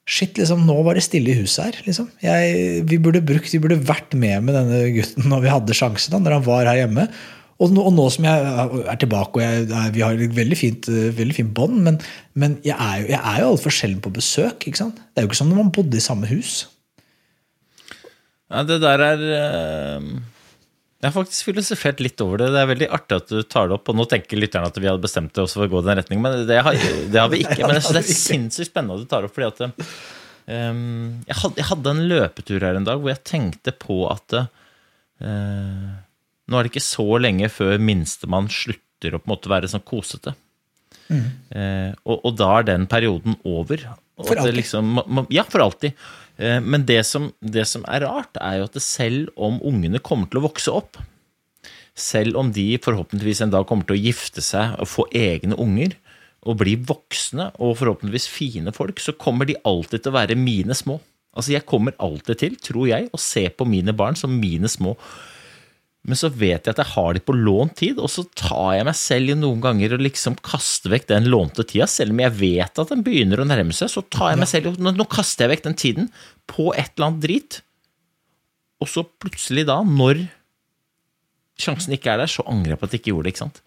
Shit, 0.05 0.35
liksom, 0.37 0.67
nå 0.67 0.75
var 0.85 0.97
det 0.97 1.05
stille 1.05 1.33
i 1.33 1.39
huset 1.39 1.63
her. 1.65 1.79
Liksom. 1.87 2.11
Jeg, 2.21 2.83
vi 2.89 2.99
burde 3.01 3.23
brukt, 3.25 3.49
vi 3.49 3.61
burde 3.61 3.79
vært 3.81 4.13
med 4.13 4.45
med 4.45 4.53
denne 4.57 4.83
gutten 4.93 5.25
når 5.31 5.41
vi 5.41 5.53
hadde 5.53 5.77
sjansen, 5.77 6.13
da, 6.13 6.21
når 6.21 6.37
han 6.37 6.45
var 6.45 6.69
her 6.69 6.83
hjemme. 6.83 7.07
Og 7.55 7.71
nå, 7.71 7.85
og 7.87 7.95
nå, 7.95 8.05
som 8.11 8.27
jeg 8.27 8.53
er 8.83 8.99
tilbake, 8.99 9.39
og 9.39 9.41
jeg, 9.41 9.65
vi 9.95 10.03
har 10.03 10.19
et 10.19 10.37
veldig 10.37 10.59
fint, 10.59 10.89
veldig 10.91 11.37
fint 11.37 11.51
bånd, 11.55 11.79
men, 11.87 11.97
men, 12.35 12.59
jeg 12.67 12.75
er 12.75 13.01
jo, 13.01 13.09
jeg 13.15 13.21
er 13.21 13.41
jo 13.41 13.49
altfor 13.53 13.73
sjelden 13.73 14.03
på 14.03 14.13
besøk. 14.13 14.67
Det 14.67 14.75
er 14.83 15.25
jo 15.25 15.31
ikke 15.31 15.39
som 15.39 15.49
når 15.49 15.61
man 15.63 15.73
bodde 15.73 15.97
i 15.97 16.03
samme 16.03 16.29
hus. 16.29 16.65
Ja, 18.51 18.61
det 18.67 18.81
der 18.83 19.05
er 19.07 19.27
uh 19.31 20.09
jeg 21.05 21.11
har 21.11 21.21
faktisk 21.21 21.49
filosofert 21.51 21.99
litt 22.01 22.21
over 22.23 22.41
det. 22.41 22.47
Det 22.55 22.61
er 22.63 22.69
veldig 22.71 22.85
artig 22.97 23.17
at 23.19 23.29
du 23.29 23.41
tar 23.45 23.67
det 23.69 23.75
opp. 23.77 23.89
Og 23.91 23.97
nå 23.99 24.07
tenker 24.09 24.39
lytterne 24.39 24.71
at 24.71 24.77
vi 24.79 24.87
hadde 24.89 25.03
bestemt 25.03 25.35
det 25.37 25.43
for 25.51 25.65
å 25.67 25.69
gå 25.69 25.81
den 25.85 25.99
retningen, 25.99 26.23
men 26.23 26.47
det 26.49 26.57
har, 26.65 26.79
det 27.13 27.19
har 27.21 27.29
vi 27.29 27.43
ikke. 27.43 27.59
Men 27.61 27.77
jeg 27.77 27.85
synes 27.85 27.97
det 27.99 28.01
er 28.01 28.21
sinnssykt 28.23 28.71
spennende 28.71 28.97
at 28.97 29.03
du 29.03 29.11
tar 29.11 29.21
det 29.21 29.29
opp, 29.29 29.35
fordi 29.35 29.51
at 29.51 29.61
um, 29.67 30.79
jeg, 31.27 31.37
hadde, 31.43 31.53
jeg, 31.61 31.67
hadde, 31.69 31.93
en 31.93 32.01
løpetur 32.09 32.65
her 32.65 32.79
en 32.79 32.87
dag 32.89 33.03
hvor 33.03 33.13
jeg 33.13 33.21
tenkte 33.29 33.75
på 33.85 33.99
at 34.09 34.37
uh, 34.39 35.93
nå 35.93 36.57
er 36.57 36.65
det 36.65 36.73
ikke 36.73 36.85
så 36.87 37.07
lenge 37.21 37.51
før 37.53 37.77
minstemann 37.91 38.49
slutter 38.49 39.13
å 39.13 39.21
på 39.21 39.29
en 39.29 39.35
måte 39.35 39.53
være 39.53 39.69
sånn 39.69 39.85
kosete. 39.85 40.33
Mm. 41.05 41.25
Uh, 41.53 41.91
og, 42.01 42.17
og, 42.17 42.31
da 42.41 42.49
er 42.55 42.69
den 42.71 42.89
perioden 42.89 43.37
over. 43.45 43.91
for 44.17 44.41
alltid? 44.41 44.57
Liksom, 44.57 44.95
ja, 45.29 45.45
for 45.45 45.69
alltid. 45.69 45.93
Eh, 46.37 46.61
men 46.61 46.85
det 46.87 47.01
som, 47.07 47.29
det 47.39 47.65
som, 47.69 47.85
er 47.87 48.05
rart, 48.05 48.37
er 48.41 48.59
jo 48.59 48.69
at 48.69 48.79
selv 48.83 49.31
om 49.35 49.59
ungene 49.65 50.01
kommer 50.03 50.29
til 50.29 50.41
å 50.41 50.47
vokse 50.47 50.73
opp, 50.73 50.99
selv 51.95 52.35
om 52.39 52.49
de 52.51 52.75
forhåpentligvis 52.83 53.45
en 53.45 53.53
dag 53.53 53.67
kommer 53.67 53.87
til 53.87 53.95
å 53.95 54.03
gifte 54.03 54.43
seg 54.43 54.75
og 54.83 54.89
få 54.91 55.07
egne 55.15 55.55
unger, 55.61 55.95
og 56.45 56.59
bli 56.59 56.75
voksne 56.77 57.49
og 57.57 57.77
forhåpentligvis 57.79 58.27
fine 58.29 58.73
folk, 58.75 58.99
så 59.01 59.15
kommer 59.17 59.47
de 59.49 59.57
alltid 59.65 60.03
til 60.03 60.11
å 60.11 60.17
være 60.19 60.37
mine 60.37 60.75
små. 60.77 60.99
Altså 61.35 61.55
Jeg 61.55 61.67
kommer 61.67 61.95
alltid 61.99 62.39
til, 62.39 62.59
tror 62.61 62.89
jeg, 62.91 63.09
å 63.11 63.19
se 63.19 63.47
på 63.49 63.65
mine 63.67 63.95
barn 63.97 64.15
som 64.19 64.35
mine 64.39 64.69
små. 64.71 64.93
Men 66.05 66.19
så 66.19 66.29
vet 66.29 66.67
jeg 66.67 66.75
at 66.75 66.79
jeg 66.83 66.91
har 66.91 67.15
de 67.17 67.21
på 67.25 67.33
lånt 67.33 67.79
tid, 67.79 67.97
og 67.97 68.11
så 68.13 68.23
tar 68.37 68.75
jeg 68.77 68.85
meg 68.85 68.97
selv 68.99 69.33
noen 69.39 69.61
ganger 69.63 69.95
og 69.95 70.03
liksom 70.05 70.37
kaster 70.45 70.93
vekk 70.93 71.07
den 71.09 71.29
lånte 71.33 71.65
tida. 71.65 71.87
Selv 71.89 72.13
om 72.13 72.21
jeg 72.21 72.35
vet 72.37 72.81
at 72.81 72.91
den 72.93 73.01
begynner 73.05 73.41
å 73.41 73.47
nærme 73.49 73.73
seg, 73.73 73.89
så 73.89 74.03
tar 74.13 74.35
jeg 74.35 74.41
meg 74.43 74.51
selv 74.51 74.77
nå, 74.77 74.93
nå 74.93 75.07
kaster 75.09 75.47
jeg 75.47 75.55
vekk 75.55 75.65
den 75.65 75.79
tiden 75.81 76.11
på 76.51 76.69
et 76.77 76.93
eller 76.93 77.09
annet 77.09 77.25
drit. 77.25 77.59
Og 78.83 78.91
så 78.91 79.05
plutselig 79.23 79.65
da, 79.65 79.79
når 79.81 80.27
sjansen 81.61 81.95
ikke 81.97 82.13
er 82.13 82.21
der, 82.21 82.31
så 82.31 82.45
angrer 82.51 82.75
jeg 82.75 82.81
på 82.81 82.89
at 82.89 82.95
jeg 82.95 83.01
ikke 83.01 83.13
gjorde 83.15 83.25
det. 83.27 83.33
ikke 83.33 83.45
sant? 83.47 83.61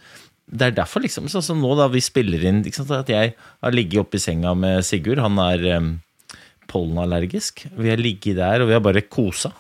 Det 0.49 0.65
er 0.69 0.77
derfor, 0.79 1.03
liksom, 1.05 1.27
sånn 1.33 1.45
som 1.45 1.59
nå 1.61 1.75
da 1.77 1.89
vi 1.93 2.01
spiller 2.05 2.45
inn 2.49 2.63
ikke 2.63 2.81
sant, 2.81 2.95
At 2.97 3.11
jeg 3.13 3.35
har 3.37 3.75
ligget 3.75 4.05
oppe 4.05 4.17
i 4.17 4.23
senga 4.23 4.55
med 4.57 4.87
Sigurd. 4.87 5.21
Han 5.21 5.41
er 5.43 5.65
um, 5.77 5.91
pollenallergisk. 6.71 7.67
Vi 7.77 7.91
har 7.91 8.01
ligget 8.01 8.39
der, 8.39 8.63
og 8.63 8.71
vi 8.71 8.77
har 8.77 8.85
bare 8.85 9.05
kosa. 9.11 9.53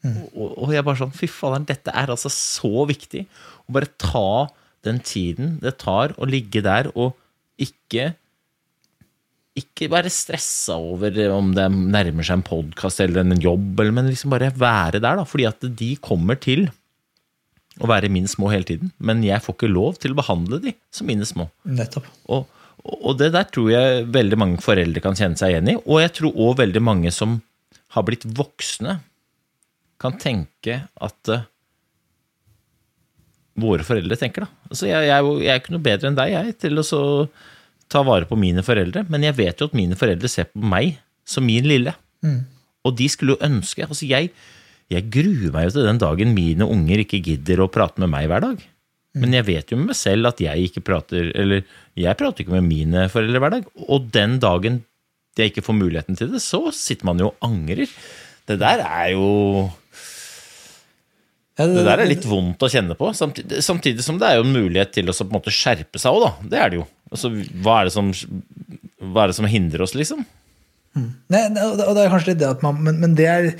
Mm. 0.00 0.16
Og, 0.32 0.48
og, 0.54 0.70
jeg 0.72 0.84
bare 0.86 0.96
sånn 0.96 1.12
Fy 1.12 1.28
faderen, 1.28 1.66
dette 1.68 1.92
er 1.92 2.12
altså 2.12 2.30
så 2.32 2.86
viktig. 2.88 3.26
Å 3.68 3.74
bare 3.76 3.90
ta 4.00 4.48
den 4.86 5.02
tiden 5.04 5.58
det 5.60 5.76
tar 5.82 6.14
å 6.16 6.28
ligge 6.28 6.62
der 6.64 6.88
og 6.94 7.18
ikke 7.60 8.14
ikke 9.60 9.88
være 9.92 10.12
stressa 10.12 10.76
over 10.78 11.16
om 11.34 11.50
det 11.56 11.66
nærmer 11.68 12.24
seg 12.24 12.38
en 12.38 12.46
podkast 12.46 13.02
eller 13.02 13.24
en 13.24 13.40
jobb, 13.42 13.82
men 13.90 14.08
liksom 14.08 14.32
bare 14.32 14.52
være 14.56 15.00
der, 15.02 15.18
da. 15.18 15.26
Fordi 15.26 15.48
at 15.48 15.66
de 15.76 15.90
kommer 16.00 16.38
til 16.40 16.68
å 17.80 17.88
være 17.90 18.10
mine 18.12 18.30
små 18.30 18.50
hele 18.52 18.66
tiden. 18.68 18.92
Men 19.02 19.24
jeg 19.26 19.42
får 19.44 19.56
ikke 19.56 19.72
lov 19.72 19.98
til 20.00 20.14
å 20.14 20.20
behandle 20.20 20.60
de 20.62 20.74
som 20.94 21.08
mine 21.10 21.26
små. 21.28 21.48
Nettopp. 21.68 22.08
Og, 22.32 22.46
og 22.86 23.18
det 23.20 23.32
der 23.34 23.48
tror 23.52 23.70
jeg 23.72 24.08
veldig 24.14 24.40
mange 24.40 24.62
foreldre 24.64 25.02
kan 25.04 25.18
kjenne 25.18 25.40
seg 25.40 25.54
igjen 25.54 25.74
i. 25.74 25.76
Og 25.82 26.02
jeg 26.04 26.14
tror 26.18 26.42
òg 26.46 26.58
veldig 26.62 26.84
mange 26.84 27.12
som 27.14 27.40
har 27.96 28.06
blitt 28.06 28.26
voksne, 28.38 29.00
kan 30.00 30.16
tenke 30.20 30.82
at 30.88 31.32
våre 33.60 33.84
foreldre 33.84 34.16
tenker. 34.18 34.46
da. 34.46 34.68
Altså, 34.70 34.88
jeg, 34.88 35.08
jeg, 35.10 35.32
jeg 35.44 35.52
er 35.52 35.60
ikke 35.60 35.74
noe 35.74 35.84
bedre 35.84 36.10
enn 36.10 36.18
deg 36.18 36.32
jeg, 36.34 36.54
til 36.64 36.80
å 36.80 36.86
så 36.86 37.02
ta 37.90 38.04
vare 38.06 38.28
på 38.30 38.38
mine 38.38 38.62
foreldre, 38.64 39.04
men 39.10 39.26
jeg 39.26 39.36
vet 39.40 39.60
jo 39.60 39.68
at 39.68 39.76
mine 39.76 39.98
foreldre 39.98 40.30
ser 40.30 40.48
på 40.52 40.62
meg 40.62 40.96
som 41.28 41.44
min 41.46 41.66
lille. 41.66 41.92
Og 42.86 42.96
de 42.96 43.08
skulle 43.12 43.34
jo 43.34 43.44
ønske 43.44 43.84
altså 43.84 44.06
jeg, 44.08 44.30
jeg 44.90 45.08
gruer 45.12 45.50
meg 45.54 45.66
jo 45.66 45.74
til 45.76 45.88
den 45.88 46.00
dagen 46.02 46.36
mine 46.36 46.68
unger 46.70 47.02
ikke 47.02 47.22
gidder 47.24 47.64
å 47.64 47.70
prate 47.72 48.02
med 48.02 48.12
meg 48.12 48.28
hver 48.30 48.44
dag. 48.46 48.62
Men 49.20 49.34
jeg 49.34 49.46
vet 49.48 49.72
jo 49.72 49.78
med 49.78 49.90
meg 49.90 49.98
selv 49.98 50.30
at 50.30 50.38
jeg 50.38 50.68
ikke 50.68 50.84
prater 50.86 51.32
Eller 51.34 51.64
jeg 51.98 52.14
prater 52.14 52.44
ikke 52.44 52.54
med 52.54 52.68
mine 52.68 53.08
foreldre 53.10 53.40
hver 53.42 53.54
dag. 53.56 53.64
Og 53.90 54.06
den 54.14 54.38
dagen 54.42 54.84
jeg 55.38 55.50
ikke 55.50 55.64
får 55.64 55.76
muligheten 55.78 56.18
til 56.18 56.30
det, 56.30 56.42
så 56.44 56.68
sitter 56.74 57.08
man 57.08 57.20
jo 57.22 57.30
og 57.30 57.46
angrer. 57.46 57.90
Det 58.46 58.58
der 58.60 58.82
er 58.84 59.12
jo 59.14 59.70
det 61.58 61.84
der 61.84 62.00
er 62.00 62.08
litt 62.08 62.24
vondt 62.28 62.62
å 62.62 62.70
kjenne 62.72 62.96
på, 62.96 63.10
samtidig, 63.16 63.62
samtidig 63.64 64.04
som 64.06 64.18
det 64.20 64.28
er 64.28 64.38
jo 64.38 64.46
en 64.46 64.54
mulighet 64.54 64.92
til 64.94 65.10
å 65.10 65.14
så 65.16 65.26
på 65.26 65.34
en 65.34 65.40
måte 65.40 65.52
skjerpe 65.54 66.00
seg 66.00 66.14
òg, 66.14 66.22
da. 66.24 66.50
Det 66.52 66.60
er 66.60 66.72
det 66.72 66.80
jo. 66.80 66.86
Altså, 67.10 67.32
hva, 67.60 67.80
er 67.80 67.88
det 67.90 67.94
som, 67.96 68.12
hva 69.10 69.24
er 69.24 69.32
det 69.32 69.38
som 69.40 69.48
hindrer 69.50 69.84
oss, 69.84 69.96
liksom? 69.98 70.22
Nei, 71.30 71.44
nei, 71.54 71.62
og 71.62 71.76
det- 71.78 72.02
er 72.02 72.10
kanskje 72.10 72.32
litt 72.32 72.38
det 72.40 72.48
at 72.48 72.62
man 72.64 72.82
Men, 72.82 72.98
men 72.98 73.14
det 73.14 73.26
er 73.30 73.54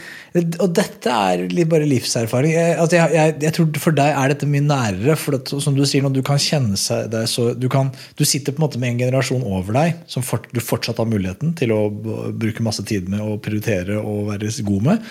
Og 0.59 0.73
dette 0.75 1.06
er 1.06 1.64
bare 1.64 1.87
livserfaring. 1.87 2.50
Jeg, 2.50 2.76
altså 2.76 2.97
jeg, 2.97 3.12
jeg, 3.14 3.35
jeg 3.44 3.52
tror 3.54 3.78
For 3.78 3.92
deg 3.94 4.16
er 4.18 4.32
dette 4.32 4.49
mye 4.50 4.66
nærere. 4.66 5.16
For 5.16 5.37
at, 5.38 5.47
som 5.47 5.76
du 5.76 5.85
sier, 5.87 6.02
når 6.02 6.12
du 6.18 6.23
kan 6.26 6.42
kjenne 6.42 6.76
seg 6.76 7.09
det, 7.12 7.28
så 7.30 7.54
du, 7.54 7.68
kan, 7.68 7.92
du 8.18 8.25
sitter 8.25 8.52
på 8.52 8.59
en 8.59 8.66
måte 8.66 8.82
med 8.82 8.90
en 8.90 8.99
generasjon 9.04 9.47
over 9.47 9.78
deg 9.78 10.02
som 10.11 10.26
fort, 10.26 10.50
du 10.50 10.59
fortsatt 10.59 10.99
har 10.99 11.06
muligheten 11.06 11.54
til 11.54 11.70
å 11.70 11.87
bruke 12.35 12.66
masse 12.66 12.82
tid 12.82 13.09
med 13.09 13.23
og 13.23 13.38
prioritere 13.47 14.00
og 14.02 14.32
være 14.32 14.50
god 14.66 14.82
med. 14.90 15.11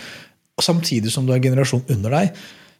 Og 0.60 0.64
samtidig 0.66 1.14
som 1.14 1.26
du 1.26 1.32
har 1.32 1.40
en 1.40 1.48
generasjon 1.54 1.88
under 1.88 2.20
deg 2.20 2.36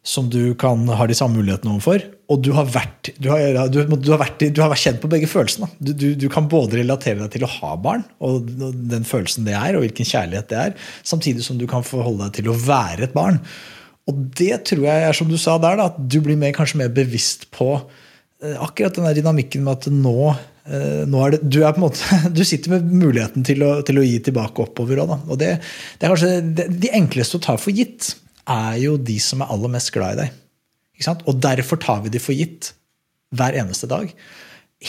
som 0.06 0.30
du 0.32 0.54
kan 0.56 0.86
ha 0.96 1.06
de 1.06 1.16
samme 1.16 1.36
mulighetene 1.36 1.74
overfor. 1.74 2.04
Og 2.32 2.40
du 2.44 2.52
har 2.56 2.68
vært, 2.72 3.10
du 3.20 3.28
har, 3.32 3.58
du, 3.72 3.82
du 3.84 4.12
har 4.12 4.20
vært, 4.22 4.44
du 4.48 4.60
har 4.62 4.70
vært 4.72 4.84
kjent 4.84 5.00
på 5.02 5.10
begge 5.12 5.28
følelsene. 5.28 5.68
Du, 5.80 6.28
kan 6.32 6.48
både 6.50 6.78
relatere 6.80 7.20
deg 7.20 7.34
til 7.34 7.44
å 7.44 7.50
ha 7.58 7.74
barn, 7.80 8.04
og 8.24 8.48
den 8.48 9.04
følelsen 9.08 9.48
det 9.48 9.56
er, 9.58 9.76
og 9.76 9.84
hvilken 9.84 10.08
kjærlighet 10.08 10.48
det 10.52 10.60
er, 10.60 10.78
samtidig 11.02 11.44
som 11.44 11.58
du 11.60 11.66
kan 11.70 11.84
forholde 11.86 12.28
deg 12.28 12.38
til 12.38 12.52
å 12.52 12.56
være 12.56 13.08
et 13.08 13.16
barn. 13.16 13.42
Og 14.08 14.22
det 14.40 14.62
tror 14.70 14.86
jeg 14.86 15.08
er 15.08 15.16
som 15.16 15.28
du 15.28 15.36
sa 15.40 15.58
der, 15.60 15.76
da, 15.80 15.90
at 15.90 15.98
du 16.00 16.20
blir 16.24 16.38
mer, 16.38 16.54
kanskje 16.56 16.80
mer 16.80 16.94
bevisst 16.94 17.50
på 17.54 17.74
eh, 17.76 18.56
akkurat 18.56 18.96
den 18.96 19.20
dynamikken 19.20 19.66
med 19.66 19.76
at 19.76 19.90
nå, 19.92 20.32
eh, 20.70 21.02
nå 21.10 21.20
er 21.26 21.36
det, 21.36 21.42
du, 21.44 21.60
er 21.66 21.82
måte, 21.82 22.00
du 22.36 22.40
sitter 22.46 22.78
med 22.78 22.88
muligheten 22.88 23.44
til 23.46 23.66
å, 23.66 23.76
til 23.86 24.00
å 24.00 24.06
gi 24.06 24.16
tilbake 24.30 24.64
oppover 24.64 25.04
òg. 25.04 25.14
Og 25.28 25.38
det, 25.42 25.56
det 25.98 26.08
er 26.08 26.14
kanskje 26.14 26.72
de 26.72 26.94
enkleste 26.96 27.38
å 27.38 27.44
ta 27.50 27.58
for 27.60 27.74
gitt, 27.76 28.14
er 28.48 28.76
jo 28.82 28.96
de 28.96 29.18
som 29.22 29.42
er 29.42 29.50
aller 29.52 29.72
mest 29.72 29.92
glad 29.94 30.16
i 30.16 30.24
deg. 30.24 30.38
Og 31.28 31.36
derfor 31.40 31.80
tar 31.80 32.02
vi 32.04 32.12
de 32.12 32.20
for 32.22 32.36
gitt 32.36 32.72
hver 33.36 33.56
eneste 33.56 33.88
dag. 33.90 34.10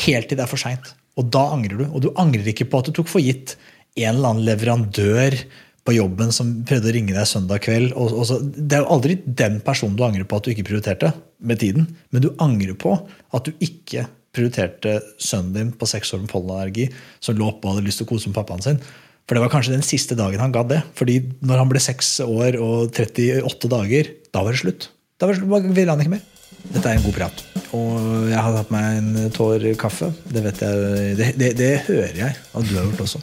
Helt 0.05 0.29
til 0.29 0.39
det 0.39 0.46
er 0.46 0.51
for 0.51 0.62
seint. 0.62 0.93
Og 1.20 1.27
da 1.31 1.43
angrer 1.53 1.84
du. 1.84 1.86
Og 1.89 2.03
du 2.03 2.12
angrer 2.20 2.48
ikke 2.51 2.70
på 2.72 2.81
at 2.81 2.89
du 2.89 2.96
tok 2.96 3.12
for 3.12 3.24
gitt 3.24 3.58
en 4.00 4.15
eller 4.15 4.31
annen 4.31 4.48
leverandør 4.48 5.38
på 5.81 5.96
jobben 5.96 6.29
som 6.36 6.51
prøvde 6.67 6.91
å 6.91 6.96
ringe 6.96 7.15
deg 7.15 7.27
søndag 7.27 7.63
kveld. 7.65 7.93
Og, 7.98 8.13
og 8.22 8.25
så, 8.29 8.39
det 8.41 8.77
er 8.77 8.84
jo 8.84 8.96
aldri 8.96 9.17
den 9.25 9.60
personen 9.65 9.98
du 9.98 10.05
angrer 10.05 10.27
på 10.29 10.38
at 10.38 10.46
du 10.46 10.53
ikke 10.53 10.67
prioriterte 10.70 11.12
med 11.41 11.62
tiden, 11.63 11.88
men 12.13 12.24
du 12.24 12.31
angrer 12.43 12.77
på 12.79 12.93
at 13.34 13.48
du 13.48 13.63
ikke 13.63 14.05
prioriterte 14.31 15.00
sønnen 15.20 15.55
din 15.55 15.72
på 15.75 15.88
seks 15.89 16.13
år 16.15 16.22
med 16.24 16.31
pollenallergi, 16.31 16.88
som 17.20 17.36
lå 17.36 17.50
oppe 17.50 17.67
og 17.67 17.75
hadde 17.75 17.88
lyst 17.89 18.00
til 18.00 18.08
å 18.08 18.12
kose 18.13 18.29
med 18.29 18.38
pappaen 18.38 18.63
sin. 18.63 18.79
For 19.27 19.37
det 19.37 19.43
var 19.45 19.53
kanskje 19.53 19.75
den 19.75 19.85
siste 19.85 20.17
dagen 20.19 20.41
han 20.43 20.53
gadd 20.53 20.71
det. 20.73 20.81
fordi 20.97 21.21
når 21.39 21.63
han 21.63 21.71
ble 21.71 21.81
seks 21.83 22.19
år 22.25 22.57
og 22.59 22.91
38 22.91 23.71
dager, 23.71 24.11
da 24.33 24.43
var 24.43 24.55
det 24.55 24.63
slutt. 24.63 24.89
Da 25.19 25.27
var 25.29 25.37
det 25.37 25.43
slutt, 25.43 25.71
ville 25.77 25.93
han 25.93 26.03
ikke 26.03 26.15
mer. 26.17 26.27
Dette 26.61 26.85
er 26.85 26.99
en 26.99 27.05
god 27.05 27.15
prat. 27.15 27.43
Og 27.73 28.27
jeg 28.29 28.37
har 28.37 28.55
tatt 28.57 28.71
meg 28.73 28.99
en 28.99 29.31
tår 29.33 29.65
kaffe. 29.81 30.11
Det 30.29 30.43
vet 30.45 30.61
jeg, 30.61 31.15
det, 31.17 31.29
det, 31.39 31.51
det 31.57 31.71
hører 31.87 32.19
jeg 32.19 32.37
at 32.37 32.67
du 32.67 32.75
har 32.75 32.85
gjort 32.89 33.05
også. 33.07 33.21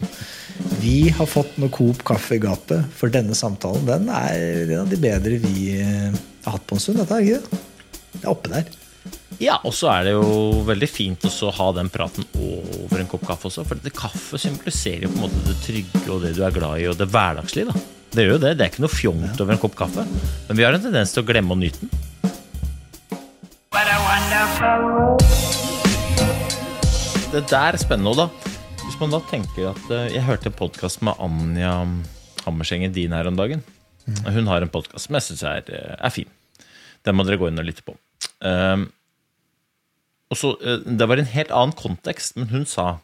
Vi 0.83 0.97
har 1.15 1.29
fått 1.31 1.55
noe 1.61 1.71
Coop 1.75 2.03
kaffe 2.07 2.39
i 2.39 2.43
gapet, 2.43 2.89
for 2.99 3.13
denne 3.15 3.37
samtalen 3.39 3.87
den 3.87 4.11
er 4.11 4.73
en 4.73 4.83
av 4.83 4.91
de 4.91 4.99
bedre 5.01 5.39
vi 5.45 5.77
eh, 5.77 6.11
har 6.45 6.57
hatt 6.57 6.67
på 6.67 6.79
en 6.79 6.83
stund. 6.83 6.99
Dette 7.03 7.15
er 7.15 7.27
ikke 7.27 7.43
det? 7.45 7.63
Det 8.17 8.25
er 8.25 8.33
oppe 8.33 8.53
der. 8.57 8.73
Ja, 9.39 9.61
og 9.63 9.71
så 9.71 9.87
er 9.93 10.09
det 10.09 10.13
jo 10.17 10.63
veldig 10.67 10.89
fint 10.91 11.23
å 11.23 11.51
ha 11.55 11.69
den 11.77 11.87
praten 11.95 12.27
over 12.35 12.99
en 12.99 13.11
kopp 13.11 13.23
kaffe 13.29 13.47
også. 13.47 13.63
For 13.69 13.79
det 13.79 13.93
kaffe 13.95 14.41
symboliserer 14.43 15.07
jo 15.07 15.13
på 15.13 15.21
en 15.21 15.25
måte 15.29 15.45
det 15.47 15.55
trygge 15.63 16.09
og 16.11 16.25
det 16.27 16.33
du 16.35 16.43
er 16.43 16.57
glad 16.57 16.83
i, 16.83 16.89
og 16.91 16.99
det 16.99 17.07
hverdagslige. 17.13 17.71
da. 17.71 17.85
Det 18.11 18.25
gjør 18.25 18.35
jo 18.35 18.41
det. 18.43 18.51
Det 18.59 18.65
er 18.65 18.73
ikke 18.73 18.83
noe 18.83 18.91
fjongt 18.91 19.43
over 19.45 19.55
en 19.55 19.63
kopp 19.63 19.79
kaffe. 19.79 20.07
Men 20.49 20.59
vi 20.59 20.67
har 20.67 20.75
en 20.75 20.83
tendens 20.83 21.15
til 21.15 21.23
å 21.23 21.29
glemme 21.29 21.55
å 21.55 21.61
nyte 21.61 21.85
den. 21.85 21.95
Det 27.29 27.45
der 27.53 27.77
er 27.77 27.79
spennende 27.79 28.17
da. 28.19 28.27
Hvis 28.83 28.99
man 28.99 29.15
da 29.15 29.23
tenker 29.31 29.71
at 29.71 29.91
eh, 29.93 30.15
Jeg 30.17 30.25
hørte 30.27 30.51
en 30.51 30.59
podkast 30.59 31.05
med 31.07 31.19
Anja 31.23 31.77
Hammerseng 32.43 32.89
Edin 32.89 33.15
her 33.15 33.31
om 33.31 33.39
dagen. 33.39 33.63
Hun 34.27 34.51
har 34.51 34.65
en 34.65 34.73
podkast 34.73 35.07
som 35.07 35.19
jeg 35.19 35.29
syns 35.29 35.47
er, 35.47 35.63
eh, 35.71 35.95
er 35.95 36.11
fin. 36.11 36.31
Den 37.07 37.15
må 37.15 37.29
dere 37.29 37.39
gå 37.39 37.53
inn 37.53 37.61
og 37.61 37.69
lytte 37.69 37.87
på. 37.87 37.95
Um, 38.43 38.89
så, 40.37 40.57
eh, 40.61 40.83
Det 40.85 41.09
var 41.09 41.17
en 41.17 41.25
helt 41.25 41.51
annen 41.51 41.73
kontekst, 41.73 42.37
men 42.37 42.49
hun 42.49 42.67
sa 42.67 43.01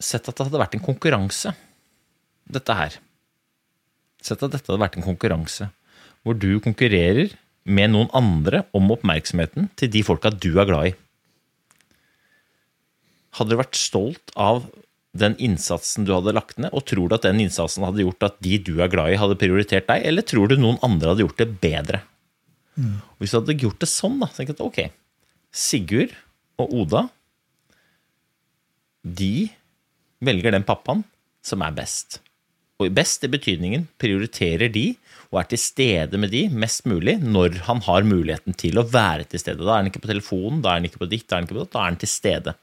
Sett 0.00 0.28
at 0.28 0.36
det 0.36 0.46
hadde 0.46 0.60
vært 0.62 0.74
en 0.74 0.84
konkurranse, 0.84 1.50
dette 2.46 2.74
her. 2.74 2.98
Sett 4.22 4.42
at 4.42 4.52
dette 4.52 4.70
hadde 4.70 4.78
vært 4.78 4.96
en 4.96 5.02
konkurranse 5.02 5.72
hvor 6.22 6.38
du 6.38 6.60
konkurrerer 6.62 7.32
med 7.68 7.90
noen 7.90 8.10
andre 8.14 8.64
om 8.76 8.90
oppmerksomheten 8.94 9.70
til 9.78 9.90
de 9.90 10.02
folka 10.06 10.30
du 10.30 10.52
er 10.58 10.68
glad 10.68 10.90
i. 10.90 10.94
Hadde 13.38 13.54
du 13.54 13.60
vært 13.60 13.78
stolt 13.78 14.32
av 14.36 14.68
den 15.18 15.34
innsatsen 15.42 16.06
du 16.06 16.12
hadde 16.14 16.34
lagt 16.36 16.60
ned, 16.60 16.70
og 16.72 16.84
tror 16.86 17.08
du 17.08 17.16
at 17.16 17.26
den 17.26 17.40
innsatsen 17.42 17.86
hadde 17.86 18.04
gjort 18.04 18.26
at 18.28 18.38
de 18.44 18.58
du 18.62 18.76
er 18.84 18.92
glad 18.92 19.12
i, 19.12 19.18
hadde 19.20 19.38
prioritert 19.40 19.88
deg, 19.88 20.04
eller 20.06 20.26
tror 20.26 20.50
du 20.50 20.58
noen 20.58 20.78
andre 20.84 21.12
hadde 21.12 21.24
gjort 21.24 21.42
det 21.42 21.48
bedre? 21.62 22.02
Mm. 22.78 22.98
Hvis 23.18 23.34
du 23.34 23.40
hadde 23.40 23.58
gjort 23.58 23.80
det 23.82 23.90
sånn, 23.90 24.18
da, 24.22 24.28
så 24.30 24.40
tenker 24.40 24.54
jeg 24.54 24.60
at 24.60 24.66
ok, 24.68 24.97
Sigurd 25.58 26.14
og 26.62 26.74
Oda, 26.82 27.02
de 29.02 29.48
velger 30.22 30.54
den 30.54 30.66
pappaen 30.66 31.02
som 31.44 31.62
er 31.66 31.74
best. 31.74 32.20
Og 32.78 32.92
best 32.94 33.24
i 33.26 33.30
betydningen 33.32 33.88
prioriterer 33.98 34.70
de 34.70 34.92
og 35.32 35.40
er 35.42 35.48
til 35.50 35.60
stede 35.60 36.20
med 36.20 36.30
de 36.32 36.44
mest 36.48 36.86
mulig 36.88 37.16
når 37.20 37.58
han 37.66 37.82
har 37.84 38.06
muligheten 38.06 38.54
til 38.58 38.78
å 38.78 38.86
være 38.86 39.26
til 39.28 39.42
stede. 39.42 39.64
Da 39.64 39.74
er 39.74 39.82
han 39.82 39.90
ikke 39.90 40.04
på 40.04 40.12
telefonen, 40.12 40.62
da 40.62 40.72
er 40.72 40.80
han 40.80 40.88
ikke 40.88 41.02
på 41.02 41.10
ditt, 41.10 41.26
da 41.26 41.36
er 41.36 41.42
han 41.42 41.48
ikke 41.48 41.58
på 41.58 41.64
datt, 41.64 41.74
da 41.74 41.82
er 41.82 41.90
han 41.90 42.00
til 42.00 42.12
stede. 42.12 42.54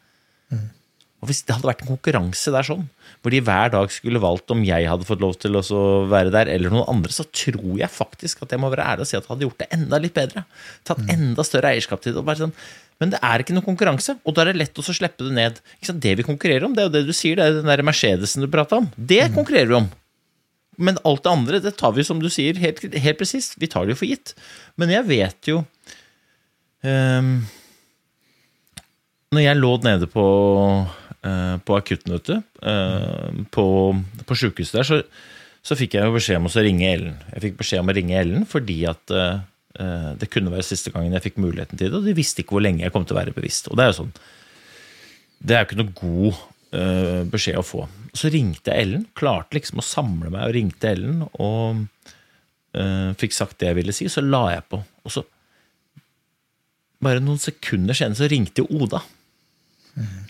Og 1.26 1.32
Hvis 1.32 1.42
det 1.42 1.56
hadde 1.56 1.66
vært 1.66 1.82
en 1.82 1.90
konkurranse 1.90 2.54
der 2.54 2.68
sånn, 2.68 2.84
hvor 3.26 3.34
de 3.34 3.42
hver 3.42 3.72
dag 3.74 3.90
skulle 3.90 4.22
valgt 4.22 4.52
om 4.54 4.62
jeg 4.62 4.86
hadde 4.86 5.08
fått 5.08 5.24
lov 5.24 5.34
til 5.42 5.58
å 5.58 5.64
være 6.06 6.30
der, 6.30 6.52
eller 6.54 6.70
noen 6.70 6.86
andre, 6.92 7.10
så 7.10 7.26
tror 7.26 7.80
jeg 7.80 7.90
faktisk 7.90 8.44
at 8.46 8.54
jeg 8.54 8.62
må 8.62 8.70
være 8.70 8.86
ærlig 8.92 9.08
og 9.08 9.10
si 9.10 9.18
at 9.18 9.24
jeg 9.24 9.32
hadde 9.32 9.48
gjort 9.48 9.64
det 9.64 9.70
enda 9.74 10.00
litt 10.04 10.14
bedre. 10.14 10.44
Tatt 10.86 11.02
enda 11.10 11.46
større 11.48 11.72
eierskap 11.74 12.04
til 12.06 12.14
det. 12.14 12.38
sånn, 12.38 12.54
Men 13.02 13.16
det 13.16 13.24
er 13.26 13.42
ikke 13.42 13.56
noen 13.58 13.66
konkurranse, 13.66 14.20
og 14.22 14.36
da 14.38 14.44
er 14.44 14.52
det 14.54 14.62
lett 14.62 14.78
å 14.78 14.86
slippe 14.86 15.26
det 15.26 15.34
ned. 15.34 15.58
Det 15.82 16.14
vi 16.22 16.28
konkurrerer 16.28 16.68
om, 16.68 16.78
det 16.78 16.84
er 16.84 16.92
jo 16.92 16.96
det 17.00 17.06
du 17.10 17.14
sier, 17.18 17.40
det 17.40 17.48
er 17.48 17.58
den 17.58 17.74
der 17.74 17.82
Mercedesen 17.82 18.46
du 18.46 18.52
prata 18.54 18.78
om. 18.84 18.92
Det 18.96 19.24
konkurrerer 19.34 19.74
vi 19.74 19.80
om. 19.82 19.90
Men 20.78 21.00
alt 21.08 21.24
det 21.24 21.32
andre, 21.32 21.62
det 21.64 21.74
tar 21.80 21.96
vi, 21.96 22.06
som 22.06 22.22
du 22.22 22.30
sier, 22.30 22.58
helt, 22.62 22.84
helt 22.94 23.18
presist. 23.18 23.58
Vi 23.58 23.70
tar 23.72 23.88
det 23.88 23.96
jo 23.96 24.02
for 24.04 24.12
gitt. 24.12 24.36
Men 24.78 24.94
jeg 24.94 25.08
vet 25.08 25.50
jo 25.50 25.64
um, 26.84 27.32
Når 29.34 29.42
jeg 29.42 29.60
lå 29.60 29.72
nede 29.88 30.10
på, 30.12 30.26
på 31.66 31.78
akutten, 31.78 32.14
vet 32.16 32.30
eh, 32.36 33.42
på, 33.56 33.66
på 34.28 34.38
sjukehuset 34.38 34.80
der, 34.80 34.88
så, 34.88 35.02
så 35.66 35.78
fikk 35.78 35.98
jeg 35.98 36.08
jo 36.08 36.16
beskjed 36.16 36.42
om 36.42 36.50
å 36.50 36.64
ringe 36.68 36.90
Ellen. 36.92 37.20
Jeg 37.34 37.46
fikk 37.48 37.60
beskjed 37.62 37.82
om 37.82 37.92
å 37.92 37.98
ringe 37.98 38.18
Ellen 38.20 38.48
fordi 38.50 38.80
at 38.90 39.14
eh, 39.14 39.40
eh, 39.82 40.10
det 40.22 40.30
kunne 40.34 40.54
være 40.54 40.68
siste 40.68 40.94
gangen 40.94 41.16
jeg 41.18 41.26
fikk 41.30 41.40
muligheten 41.42 41.80
til 41.80 41.90
det, 41.90 42.02
og 42.02 42.06
de 42.06 42.18
visste 42.18 42.44
ikke 42.44 42.58
hvor 42.58 42.66
lenge 42.66 42.86
jeg 42.86 42.94
kom 42.94 43.08
til 43.08 43.18
å 43.18 43.22
være 43.22 43.36
bevisst. 43.38 43.72
Og 43.72 43.80
det 43.80 43.86
er 43.86 43.94
jo 43.94 44.02
sånn 44.04 44.14
Det 45.42 45.56
er 45.56 45.64
jo 45.64 45.70
ikke 45.70 45.82
noe 45.82 45.98
god 46.00 46.44
uh, 46.76 47.22
beskjed 47.30 47.60
å 47.60 47.66
få. 47.66 47.84
Så 48.16 48.32
ringte 48.34 48.72
jeg 48.72 48.86
Ellen, 48.86 49.08
klarte 49.18 49.58
liksom 49.58 49.82
å 49.82 49.86
samle 49.86 50.32
meg 50.32 50.48
og 50.48 50.56
ringte 50.56 50.92
Ellen 50.94 51.26
og 51.28 51.84
uh, 52.78 53.12
fikk 53.20 53.36
sagt 53.36 53.60
det 53.60 53.72
jeg 53.72 53.80
ville 53.82 53.96
si, 53.96 54.08
så 54.10 54.24
la 54.24 54.46
jeg 54.56 54.66
på. 54.72 54.80
Og 55.06 55.14
så, 55.14 55.26
bare 57.04 57.22
noen 57.22 57.42
sekunder 57.42 57.98
senere, 57.98 58.18
så 58.18 58.32
ringte 58.32 58.64
jo 58.64 58.82
Oda. 58.82 59.04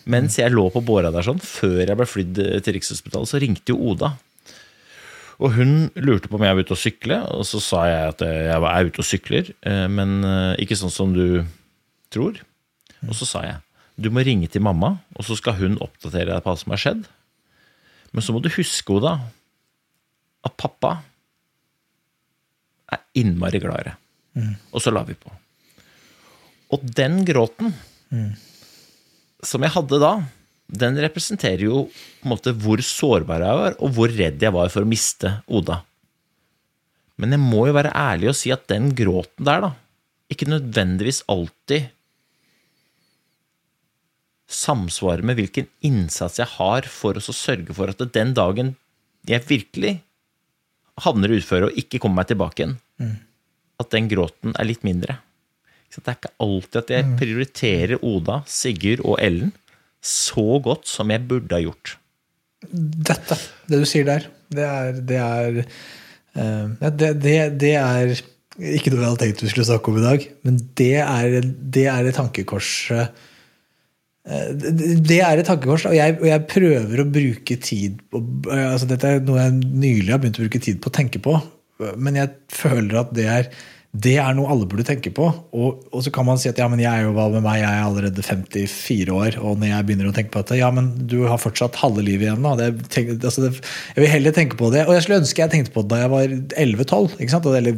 Mens 0.05 0.35
jeg 0.37 0.51
lå 0.53 0.67
på 0.69 0.81
båra 0.85 1.09
der 1.13 1.25
sånn, 1.25 1.39
før 1.41 1.79
jeg 1.87 1.97
ble 1.97 2.05
flydd 2.05 2.39
eh, 2.43 2.59
til 2.61 2.75
Rikshospitalet, 2.77 3.29
så 3.31 3.39
ringte 3.41 3.73
jo 3.73 3.79
Oda. 3.91 4.11
Og 5.41 5.51
hun 5.57 5.71
lurte 5.99 6.29
på 6.31 6.37
om 6.37 6.43
jeg 6.45 6.55
var 6.55 6.63
ute 6.63 6.75
og 6.75 6.79
sykle, 6.79 7.17
og 7.33 7.43
så 7.49 7.59
sa 7.59 7.81
jeg 7.89 8.11
at 8.13 8.21
jeg 8.23 8.61
var- 8.61 8.77
er 8.77 8.85
ute 8.91 9.01
og 9.01 9.07
sykler, 9.09 9.49
eh, 9.65 9.87
men 9.91 10.23
eh, 10.23 10.55
ikke 10.63 10.77
sånn 10.79 10.93
som 10.93 11.13
du 11.13 11.43
tror. 12.13 12.37
Og 13.07 13.13
så 13.17 13.25
sa 13.25 13.41
jeg 13.43 13.61
du 13.97 14.09
må 14.11 14.25
ringe 14.27 14.49
til 14.51 14.59
mamma, 14.61 14.99
og 15.15 15.23
så 15.23 15.37
skal 15.39 15.53
hun 15.55 15.77
oppdatere 15.79 16.27
deg 16.27 16.43
på 16.43 16.51
hva 16.51 16.57
som 16.59 16.71
har 16.73 16.77
skjedd. 16.83 17.05
Men 18.11 18.21
så 18.21 18.33
må 18.35 18.41
du 18.43 18.49
huske, 18.51 18.91
Oda, 18.91 19.13
at 20.43 20.57
pappa 20.59 20.97
er 22.91 22.99
innmari 23.15 23.61
glad 23.63 23.79
i 23.79 23.83
deg. 23.89 23.95
Og 24.75 24.81
så 24.83 24.91
la 24.91 25.03
vi 25.07 25.15
på. 25.15 25.31
Og 26.75 26.83
den 26.95 27.23
gråten 27.25 27.71
som 29.45 29.63
jeg 29.65 29.73
hadde 29.75 30.01
da, 30.01 30.13
den 30.65 30.97
representerer 31.03 31.67
jo 31.67 31.85
på 31.87 32.25
en 32.25 32.33
måte 32.33 32.53
hvor 32.57 32.81
sårbar 32.81 33.43
jeg 33.45 33.59
var, 33.61 33.75
og 33.79 33.91
hvor 33.95 34.13
redd 34.13 34.41
jeg 34.41 34.55
var 34.55 34.71
for 34.73 34.85
å 34.85 34.89
miste 34.89 35.37
Oda. 35.45 35.81
Men 37.21 37.35
jeg 37.35 37.43
må 37.43 37.65
jo 37.69 37.75
være 37.77 37.93
ærlig 37.95 38.31
og 38.31 38.37
si 38.37 38.51
at 38.51 38.65
den 38.71 38.89
gråten 38.97 39.45
der, 39.47 39.67
da, 39.67 39.71
ikke 40.33 40.49
nødvendigvis 40.49 41.21
alltid 41.31 41.91
samsvarer 44.51 45.25
med 45.25 45.39
hvilken 45.39 45.69
innsats 45.85 46.39
jeg 46.41 46.49
har 46.57 46.89
for 46.89 47.17
å 47.17 47.33
sørge 47.33 47.73
for 47.77 47.91
at 47.91 48.01
den 48.13 48.33
dagen 48.37 48.75
jeg 49.25 49.45
virkelig 49.47 49.95
havner 51.01 51.33
i 51.33 51.39
uføre 51.41 51.69
og 51.69 51.79
ikke 51.79 51.99
kommer 52.01 52.21
meg 52.21 52.29
tilbake 52.29 52.61
igjen, 52.61 52.75
at 53.81 53.89
den 53.91 54.09
gråten 54.11 54.53
er 54.55 54.69
litt 54.69 54.85
mindre. 54.87 55.17
Så 55.93 56.01
det 56.01 56.11
er 56.11 56.19
ikke 56.19 56.33
alltid 56.43 56.79
at 56.81 56.93
jeg 56.95 57.11
prioriterer 57.19 58.01
Oda, 58.03 58.41
Sigurd 58.49 59.03
og 59.05 59.19
Ellen 59.23 59.53
så 60.05 60.59
godt 60.61 60.89
som 60.89 61.11
jeg 61.13 61.23
burde 61.29 61.55
ha 61.55 61.63
gjort. 61.63 61.95
Dette, 62.69 63.37
det 63.69 63.81
du 63.81 63.85
sier 63.89 64.07
der, 64.07 64.25
det 64.53 64.65
er 64.65 64.97
Det 65.05 65.19
er, 65.21 65.59
eh, 66.37 66.89
det, 66.89 67.11
det, 67.21 67.37
det 67.61 67.75
er 67.79 68.15
ikke 68.55 68.91
noe 68.91 69.01
jeg 69.01 69.09
hadde 69.09 69.21
tenkt 69.21 69.43
vi 69.43 69.51
skulle 69.51 69.67
snakke 69.67 69.91
om 69.91 69.97
i 69.99 70.05
dag, 70.05 70.27
men 70.47 70.59
det 70.79 70.93
er, 71.03 71.39
det 71.43 71.87
er 71.91 72.07
et 72.07 72.15
tankekors 72.15 72.69
eh, 72.95 73.09
det 74.25 75.19
er 75.21 75.37
et 75.37 75.45
tankekors, 75.45 75.83
og 75.85 75.93
jeg, 75.93 76.15
og 76.17 76.25
jeg 76.25 76.45
prøver 76.49 77.01
å 77.01 77.09
bruke 77.13 77.57
tid 77.61 77.99
på 78.09 78.23
altså 78.49 78.87
Dette 78.89 79.11
er 79.11 79.19
noe 79.21 79.43
jeg 79.43 79.59
nylig 79.59 80.09
har 80.09 80.21
begynt 80.23 80.39
å 80.39 80.45
bruke 80.47 80.61
tid 80.65 80.79
på 80.81 80.89
å 80.89 80.95
tenke 80.95 81.21
på, 81.21 81.35
men 82.01 82.17
jeg 82.17 82.31
føler 82.49 83.03
at 83.03 83.11
det 83.13 83.27
er, 83.29 83.51
det 83.95 84.15
er 84.19 84.33
noe 84.35 84.49
alle 84.51 84.65
burde 84.67 84.83
tenke 84.83 85.11
på. 85.15 85.25
Og, 85.55 85.83
og 85.95 86.01
så 86.03 86.11
kan 86.11 86.25
man 86.27 86.39
si 86.41 86.49
at 86.49 86.57
ja, 86.59 86.65
men 86.67 86.81
jeg 86.81 86.89
er 86.91 87.05
jo 87.05 87.13
hva 87.15 87.27
med 87.31 87.43
meg, 87.45 87.61
jeg 87.61 87.69
er 87.69 87.85
allerede 87.85 88.23
54 88.25 89.13
år, 89.15 89.37
og 89.39 89.59
når 89.61 89.69
jeg 89.71 89.85
begynner 89.87 90.09
å 90.09 90.13
tenke 90.17 90.33
på 90.33 90.41
dette, 90.43 90.57
ja, 90.59 90.67
men 90.75 90.89
du 91.07 91.17
har 91.29 91.39
fortsatt 91.39 91.77
halve 91.79 92.03
livet 92.03 92.27
igjen. 92.27 92.43
da, 92.43 92.55
det, 92.59 92.89
tenk, 92.91 93.13
altså 93.21 93.45
det, 93.45 93.51
Jeg 93.95 94.03
vil 94.03 94.11
heller 94.11 94.35
tenke 94.35 94.59
på 94.59 94.71
det. 94.73 94.83
Og 94.89 94.95
jeg 94.97 95.05
skulle 95.05 95.21
ønske 95.23 95.43
jeg 95.45 95.53
tenkte 95.53 95.75
på 95.75 95.85
det 95.85 95.93
da 95.95 96.01
jeg 96.03 96.13
var 96.15 96.35
11-12, 96.65 97.55
eller 97.61 97.77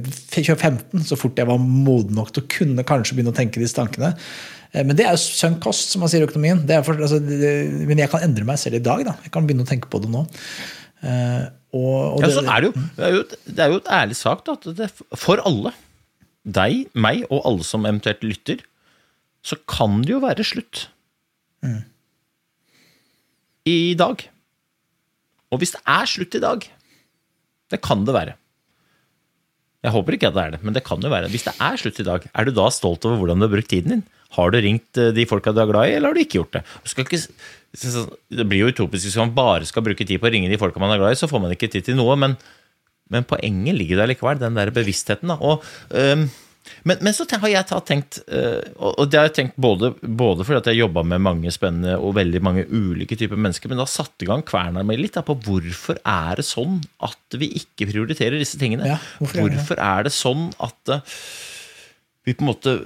15, 0.57 1.03
så 1.11 1.19
fort 1.19 1.37
jeg 1.43 1.49
var 1.51 1.61
moden 1.61 2.17
nok 2.17 2.31
til 2.33 2.45
å 2.45 2.51
kunne 2.57 2.87
kanskje 2.87 3.17
begynne 3.19 3.35
å 3.35 3.37
tenke 3.37 3.61
disse 3.61 3.77
tankene. 3.77 4.13
Eh, 4.73 4.83
Men 4.83 4.95
det 4.97 5.05
er 5.05 5.13
jo 5.15 5.21
sunk 5.21 5.61
cost, 5.63 5.91
som 5.93 6.01
man 6.03 6.09
sier 6.11 6.25
i 6.25 6.29
økonomien. 6.29 6.63
Det 6.67 6.79
er 6.79 6.85
for, 6.87 6.97
altså, 6.97 7.19
det, 7.23 7.53
men 7.87 8.01
jeg 8.01 8.09
kan 8.11 8.25
endre 8.25 8.47
meg 8.47 8.57
selv 8.63 8.79
i 8.79 8.83
dag. 8.89 9.05
da. 9.07 9.17
Jeg 9.27 9.31
kan 9.35 9.45
begynne 9.47 9.67
å 9.67 9.69
tenke 9.69 9.91
på 9.93 10.01
det 10.03 10.09
nå. 10.13 10.25
Uh, 10.97 11.43
og, 11.77 12.17
og 12.17 12.23
Ja, 12.25 12.29
sånn 12.33 12.47
er 12.49 12.63
det 12.63 12.69
jo. 12.71 12.85
Det 12.97 13.03
er 13.05 13.11
jo, 13.13 13.19
et- 13.27 13.35
det 13.53 13.61
er 13.67 13.69
jo 13.75 13.81
et 13.83 13.91
ærlig 13.99 14.15
sak 14.17 14.39
da, 14.47 14.55
at 14.57 14.65
det, 14.79 14.87
for 15.19 15.43
alle, 15.45 15.73
deg, 16.47 16.87
meg 16.95 17.25
og 17.27 17.43
alle 17.49 17.67
som 17.67 17.85
eventuelt 17.87 18.23
lytter, 18.25 18.63
så 19.45 19.57
kan 19.69 20.01
det 20.03 20.15
jo 20.15 20.23
være 20.23 20.45
slutt. 20.47 20.87
I 23.67 23.95
dag. 23.99 24.23
Og 25.51 25.61
hvis 25.61 25.75
det 25.75 25.83
er 25.83 26.09
slutt 26.09 26.35
i 26.39 26.43
dag, 26.43 26.67
det 27.71 27.81
kan 27.83 28.03
det 28.07 28.15
være. 28.15 28.35
Jeg 29.85 29.93
håper 29.93 30.15
ikke 30.15 30.29
at 30.31 30.35
det 30.35 30.43
er 30.43 30.53
det, 30.55 30.61
men 30.65 30.75
det 30.75 30.83
kan 30.87 31.03
jo 31.03 31.11
være. 31.11 31.29
Hvis 31.31 31.45
det 31.47 31.53
er 31.63 31.79
slutt 31.79 31.99
i 32.01 32.05
dag, 32.07 32.23
er 32.33 32.47
du 32.47 32.55
da 32.55 32.67
stolt 32.73 33.05
over 33.07 33.19
hvordan 33.21 33.39
du 33.39 33.45
har 33.45 33.53
brukt 33.53 33.69
tiden 33.71 33.93
din? 33.93 34.05
Har 34.35 34.51
du 34.51 34.57
ringt 34.59 34.99
eh, 34.99 35.13
de 35.15 35.25
folka 35.29 35.53
du 35.55 35.61
er 35.63 35.69
glad 35.69 35.87
i, 35.87 35.95
eller 35.95 36.11
har 36.11 36.17
du 36.17 36.23
ikke 36.23 36.41
gjort 36.41 36.57
det? 36.57 36.63
Ikke, 37.03 37.19
det 38.39 38.45
blir 38.49 38.65
jo 38.65 38.71
utopisk 38.73 39.07
hvis 39.07 39.19
man 39.21 39.35
bare 39.35 39.67
skal 39.69 39.85
bruke 39.85 40.03
tid 40.03 40.19
på 40.19 40.27
å 40.27 40.33
ringe 40.33 40.49
de 40.51 40.59
folka 40.59 40.81
man 40.83 40.91
er 40.95 40.99
glad 40.99 41.15
i, 41.15 41.19
så 41.19 41.29
får 41.31 41.43
man 41.43 41.53
ikke 41.55 41.69
tid 41.71 41.87
til 41.87 41.99
noe, 41.99 42.17
men, 42.19 42.35
men 43.13 43.27
poenget 43.27 43.77
ligger 43.77 44.01
der 44.01 44.11
likevel, 44.11 44.41
den 44.41 44.59
der 44.59 44.73
bevisstheten. 44.75 45.31
Da. 45.31 45.39
Og, 45.39 45.65
um, 45.93 46.27
men, 46.87 46.99
men 47.03 47.15
så 47.15 47.25
har 47.29 47.49
jeg 47.51 47.81
tenkt, 47.87 48.19
øh, 48.27 48.61
og 48.75 49.09
det 49.09 49.19
har 49.19 49.27
jeg 49.29 49.35
tenkt 49.37 49.59
både, 49.61 49.93
både 50.01 50.45
fordi 50.47 50.59
at 50.59 50.69
jeg 50.71 50.81
jobba 50.81 51.03
med 51.07 51.23
mange 51.23 51.51
spennende 51.53 51.97
og 51.97 52.15
veldig 52.17 52.41
mange 52.43 52.65
ulike 52.67 53.17
typer 53.19 53.39
mennesker, 53.39 53.71
men 53.71 53.81
da 53.81 53.87
satte 53.89 54.25
i 54.25 54.29
gang 54.29 54.43
kverna 54.47 54.83
mi 54.87 54.97
litt 54.99 55.17
da, 55.17 55.23
på 55.25 55.37
hvorfor 55.47 55.99
er 56.03 56.39
det 56.39 56.47
sånn 56.47 56.79
at 57.07 57.39
vi 57.39 57.51
ikke 57.61 57.89
prioriterer 57.91 58.39
disse 58.39 58.59
tingene? 58.61 58.95
Ja, 58.95 58.97
hvorfor 59.19 59.39
er 59.39 59.43
det 59.43 59.53
det? 59.53 59.61
hvorfor 59.61 59.83
er 59.89 60.07
det 60.07 60.15
sånn 60.15 60.49
at 60.67 60.95
øh, 60.97 61.21
vi 62.27 62.35
på 62.35 62.43
en 62.43 62.51
måte 62.51 62.79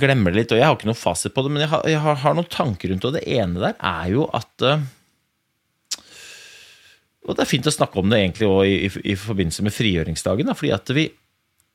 glemmer 0.00 0.32
det 0.32 0.40
litt, 0.40 0.54
og 0.54 0.60
jeg 0.60 0.66
har 0.66 0.78
ikke 0.78 0.88
noe 0.88 0.98
fasit 0.98 1.34
på 1.36 1.44
det, 1.44 1.52
men 1.52 1.64
jeg 1.66 1.72
har, 1.72 1.84
jeg 1.88 2.00
har, 2.02 2.16
har 2.24 2.36
noen 2.36 2.48
tanker 2.50 2.90
rundt 2.90 3.04
det, 3.04 3.10
og 3.12 3.18
det 3.18 3.26
ene 3.28 3.60
der 3.62 3.76
er 3.76 4.08
jo 4.14 4.26
at 4.36 4.66
øh, 4.66 4.88
og 7.26 7.36
det 7.36 7.44
er 7.44 7.50
fint 7.50 7.68
å 7.68 7.72
snakke 7.74 8.00
om 8.00 8.10
det 8.10 8.20
egentlig 8.22 8.48
i, 8.48 8.76
i, 8.86 8.90
i 9.12 9.16
forbindelse 9.18 9.64
med 9.66 9.74
frigjøringsdagen, 9.76 10.48
da, 10.48 10.56
fordi 10.56 10.72
at 10.74 10.92
vi, 10.96 11.06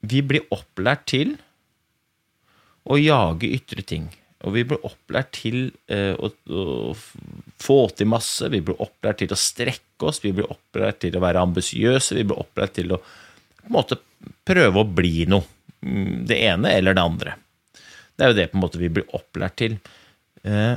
vi 0.10 0.22
blir 0.26 0.48
opplært 0.54 1.06
til 1.12 1.36
å 2.86 2.98
jage 3.02 3.50
ytre 3.54 3.86
ting. 3.86 4.08
Og 4.46 4.54
vi 4.54 4.66
blir 4.68 4.82
opplært 4.86 5.32
til 5.40 5.60
eh, 5.90 6.14
å, 6.14 6.30
å 6.30 6.94
få 7.62 7.78
til 7.98 8.10
masse, 8.12 8.50
vi 8.54 8.62
blir 8.66 8.82
opplært 8.84 9.24
til 9.24 9.34
å 9.34 9.40
strekke 9.40 10.10
oss, 10.10 10.22
vi 10.22 10.34
blir 10.38 10.50
opplært 10.52 11.02
til 11.06 11.18
å 11.18 11.24
være 11.24 11.42
ambisiøse, 11.48 12.18
vi 12.18 12.26
blir 12.28 12.42
opplært 12.44 12.76
til 12.78 12.94
å 12.98 13.00
på 13.02 13.72
en 13.72 13.74
måte 13.74 13.98
prøve 14.46 14.84
å 14.84 14.86
bli 14.86 15.26
noe. 15.30 15.46
Mm, 15.86 16.26
Det 16.30 16.38
ene 16.46 16.74
eller 16.78 16.94
det 16.94 17.02
andre. 17.02 17.38
Det 18.16 18.26
er 18.26 18.32
jo 18.32 18.38
det 18.38 18.50
på 18.52 18.60
en 18.60 18.64
måte 18.64 18.82
vi 18.82 18.92
blir 18.94 19.10
opplært 19.18 19.58
til. 19.62 19.80
Eh, 20.46 20.76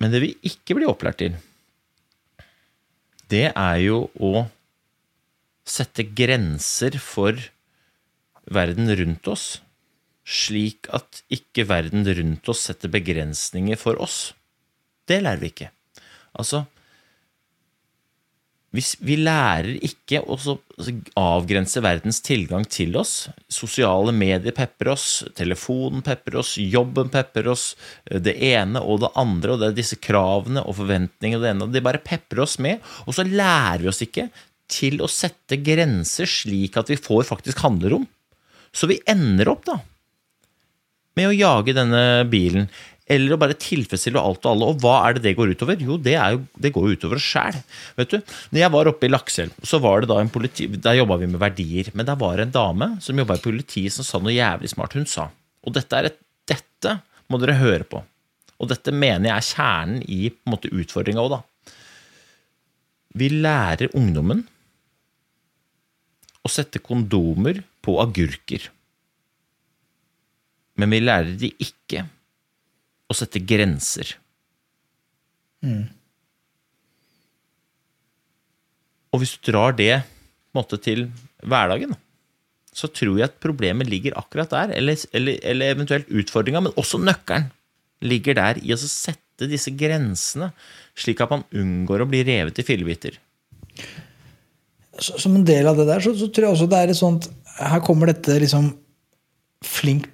Men 0.00 0.12
det 0.12 0.22
vi 0.22 0.34
ikke 0.46 0.76
blir 0.76 0.90
opplært 0.90 1.20
til, 1.22 1.36
det 3.32 3.48
er 3.50 3.78
jo 3.82 4.06
å 4.22 4.46
sette 5.66 6.04
grenser 6.16 6.98
for 7.02 7.40
verden 8.46 8.92
rundt 9.00 9.26
oss, 9.30 9.46
slik 10.26 10.86
at 10.94 11.22
ikke 11.32 11.66
verden 11.66 12.06
rundt 12.06 12.48
oss 12.50 12.66
setter 12.68 12.92
begrensninger 12.92 13.78
for 13.80 13.98
oss. 14.02 14.34
Det 15.06 15.18
lærer 15.22 15.42
vi 15.42 15.50
ikke. 15.52 15.70
Altså, 16.38 16.64
hvis 18.76 18.94
vi 19.04 19.16
lærer 19.18 19.78
ikke 19.84 20.20
å 20.20 20.36
avgrense 21.18 21.80
verdens 21.84 22.20
tilgang 22.24 22.66
til 22.68 22.96
oss 23.00 23.28
Sosiale 23.52 24.12
medier 24.12 24.54
pepper 24.56 24.92
oss, 24.92 25.06
telefonen 25.38 26.04
pepper 26.04 26.38
oss, 26.42 26.56
jobben 26.60 27.08
pepper 27.12 27.48
oss, 27.52 27.70
det 28.04 28.36
ene 28.52 28.82
og 28.82 29.00
det 29.04 29.12
andre, 29.16 29.54
og 29.54 29.62
det 29.62 29.70
er 29.70 29.78
disse 29.78 29.98
kravene 30.02 30.64
og 30.66 30.76
forventningene 30.82 31.40
og 31.40 31.46
det 31.46 31.52
ene, 31.54 31.68
og 31.68 31.74
de 31.74 31.84
bare 31.88 32.02
pepper 32.04 32.44
oss 32.44 32.58
med, 32.62 32.84
og 33.06 33.16
så 33.16 33.24
lærer 33.26 33.86
vi 33.86 33.90
oss 33.92 34.04
ikke 34.04 34.28
til 34.70 35.00
å 35.02 35.10
sette 35.10 35.60
grenser 35.62 36.28
slik 36.28 36.76
at 36.76 36.90
vi 36.90 36.98
får 36.98 37.28
faktisk 37.28 37.62
handlerom. 37.64 38.06
Så 38.74 38.88
vi 38.90 38.98
ender 39.08 39.48
opp 39.52 39.64
da 39.68 39.78
med 41.16 41.30
å 41.30 41.36
jage 41.36 41.72
denne 41.76 42.26
bilen, 42.28 42.66
eller 43.06 43.34
å 43.34 43.38
bare 43.38 43.54
tilfredsstille 43.60 44.18
alt 44.18 44.42
og 44.44 44.50
alle. 44.50 44.68
Og 44.72 44.82
hva 44.82 44.96
er 45.06 45.16
det 45.16 45.24
det 45.28 45.34
går 45.38 45.52
utover? 45.54 45.82
Jo, 45.82 45.98
det, 46.02 46.16
jo, 46.16 46.42
det 46.62 46.72
går 46.74 46.88
jo 46.88 46.96
utover 46.98 47.20
oss 47.20 47.28
sjæl. 47.28 47.58
Når 48.00 48.58
jeg 48.58 48.72
var 48.74 48.90
oppe 48.90 49.06
i 49.06 49.10
Lakselv, 49.12 49.54
så 49.62 49.80
var 49.82 50.02
det 50.02 50.10
da 50.10 50.18
en 50.22 50.32
politi... 50.32 50.66
Der 50.66 50.98
jobba 50.98 51.20
vi 51.20 51.30
med 51.30 51.42
verdier. 51.42 51.92
Men 51.94 52.08
der 52.08 52.18
var 52.18 52.42
en 52.42 52.54
dame 52.54 52.90
som 53.04 53.18
jobba 53.18 53.38
i 53.38 53.44
politiet, 53.44 53.94
som 53.94 54.06
sa 54.06 54.20
noe 54.22 54.34
jævlig 54.34 54.72
smart. 54.74 54.98
Hun 54.98 55.06
sa, 55.10 55.30
og 55.66 55.76
dette 55.78 56.04
et 56.10 56.22
Dette 56.46 56.92
må 57.26 57.40
dere 57.42 57.56
høre 57.58 57.82
på. 57.90 57.98
Og 58.62 58.68
dette 58.70 58.92
mener 58.94 59.32
jeg 59.32 59.34
er 59.34 59.46
kjernen 59.48 60.02
i 60.06 60.28
på 60.30 60.58
utfordringa 60.70 61.24
òg, 61.24 61.32
da. 61.32 61.72
Vi 63.18 63.30
lærer 63.32 63.90
ungdommen 63.98 64.44
å 66.46 66.52
sette 66.52 66.78
kondomer 66.78 67.64
på 67.82 67.96
agurker 67.98 68.68
men 70.76 70.92
vi 70.92 71.00
lærer 71.02 71.36
de 71.40 71.50
ikke 71.62 72.04
å 73.06 73.16
sette 73.16 73.42
grenser. 73.42 74.16
Og 79.12 79.22
hvis 79.22 79.36
du 79.36 79.50
drar 79.50 79.76
det 79.78 80.02
måte, 80.56 80.78
til 80.80 81.06
hverdagen, 81.44 81.94
så 82.76 82.88
tror 82.92 83.20
jeg 83.20 83.30
at 83.30 83.38
problemet 83.40 83.88
ligger 83.88 84.16
akkurat 84.20 84.52
der, 84.52 84.74
eller, 84.76 84.98
eller, 85.16 85.38
eller 85.44 85.74
eventuelt 85.74 86.10
utfordringa, 86.12 86.64
men 86.64 86.76
også 86.76 87.00
nøkkelen 87.00 87.50
ligger 88.04 88.36
der 88.36 88.60
i 88.60 88.74
å 88.74 88.80
sette 88.80 89.48
disse 89.48 89.72
grensene, 89.76 90.50
slik 90.96 91.22
at 91.24 91.32
man 91.32 91.44
unngår 91.56 92.04
å 92.04 92.08
bli 92.08 92.22
revet 92.26 92.60
i 92.60 92.66
fillebiter. 92.66 93.16
Som 95.00 95.36
en 95.36 95.44
del 95.44 95.68
av 95.68 95.76
det 95.80 95.88
der, 95.88 96.04
så, 96.04 96.12
så 96.16 96.28
tror 96.32 96.48
jeg 96.48 96.56
også 96.56 96.68
det 96.72 96.78
er 96.80 96.88
et 96.88 96.96
sånt 96.96 97.26
Her 97.56 97.82
kommer 97.84 98.08
dette 98.08 98.38
liksom 98.40 98.70
flink 99.64 100.08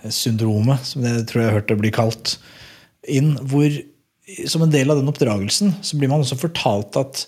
pike-syndromet, 0.00 0.84
som 0.86 1.02
det 1.04 1.26
tror 1.28 1.42
jeg 1.42 1.50
har 1.50 1.58
hørt 1.60 1.68
det 1.68 1.78
blir 1.80 1.94
kalt, 1.94 2.38
inn. 3.08 3.36
Hvor 3.48 3.70
som 4.46 4.62
en 4.62 4.72
del 4.72 4.90
av 4.90 5.00
den 5.00 5.08
oppdragelsen 5.10 5.74
så 5.82 5.98
blir 5.98 6.10
man 6.10 6.22
også 6.22 6.38
fortalt 6.38 6.96
at 7.00 7.26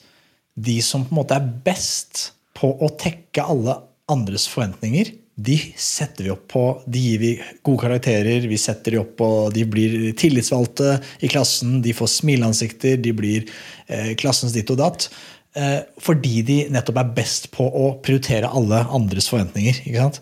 de 0.54 0.76
som 0.84 1.04
på 1.06 1.14
en 1.14 1.22
måte 1.22 1.36
er 1.38 1.48
best 1.64 2.32
på 2.58 2.74
å 2.84 2.90
tekke 3.00 3.44
alle 3.48 3.78
andres 4.12 4.44
forventninger, 4.50 5.14
de 5.42 5.56
setter 5.80 6.26
vi 6.26 6.32
opp 6.34 6.44
på, 6.52 6.62
de 6.84 7.00
gir 7.00 7.20
vi 7.22 7.30
gode 7.64 7.80
karakterer, 7.80 8.44
vi 8.46 8.58
setter 8.60 8.92
de 8.92 9.00
opp 9.00 9.14
på, 9.16 9.28
de 9.54 9.64
blir 9.64 9.94
tillitsvalgte 10.20 10.98
i 11.24 11.30
klassen, 11.32 11.80
de 11.82 11.94
får 11.96 12.10
smileansikter, 12.18 12.98
de 13.00 13.14
blir 13.16 13.46
eh, 13.88 14.12
klassens 14.20 14.52
ditt 14.52 14.70
og 14.70 14.82
datt. 14.82 15.08
eh, 15.56 15.80
fordi 15.98 16.42
de 16.44 16.58
nettopp 16.72 17.00
er 17.00 17.14
best 17.16 17.48
på 17.56 17.64
å 17.64 17.94
prioritere 18.04 18.52
alle 18.52 18.84
andres 18.92 19.30
forventninger. 19.32 19.82
ikke 19.86 20.04
sant? 20.04 20.20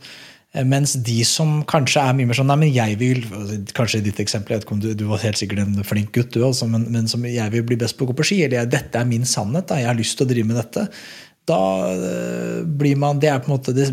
Eh, 0.52 0.66
Mens 0.66 0.96
de 1.06 1.20
som 1.28 1.60
kanskje 1.68 2.02
er 2.02 2.16
mye 2.18 2.26
mer 2.26 2.38
sånn 2.38 2.50
Nei, 2.50 2.58
men 2.64 2.74
jeg 2.74 2.98
vil 2.98 3.22
Kanskje 3.76 4.00
i 4.00 4.06
ditt 4.08 4.20
eksempel, 4.22 4.56
jeg 4.56 4.60
vet 4.60 4.66
ikke 4.66 4.76
om 4.76 4.82
du, 4.82 4.90
du 4.98 5.06
var 5.10 5.22
helt 5.22 5.38
sikkert 5.38 5.62
en 5.62 5.86
flink 5.86 6.12
gutt, 6.16 6.32
du 6.34 6.42
også, 6.46 6.66
men, 6.70 6.88
men 6.90 7.10
som 7.10 7.24
jeg 7.26 7.54
vil 7.54 7.66
bli 7.66 7.78
best 7.80 7.98
på 7.98 8.06
å 8.06 8.10
gå 8.10 8.16
på 8.18 8.26
ski. 8.32 8.42
Eller 8.46 8.68
dette 8.70 8.98
er 8.98 9.08
min 9.08 9.26
sannhet. 9.28 9.68
Da, 9.70 9.78
jeg 9.80 9.90
har 9.90 9.98
lyst 9.98 10.18
til 10.18 10.26
å 10.26 10.32
drive 10.32 10.50
med 10.50 10.58
dette. 10.58 10.88
Da 11.50 11.60
eh, 11.92 12.58
blir 12.64 12.98
man 13.00 13.20
Det 13.22 13.30
er 13.30 13.40
på 13.42 13.50
en 13.50 13.56
måte 13.56 13.74
det, 13.74 13.88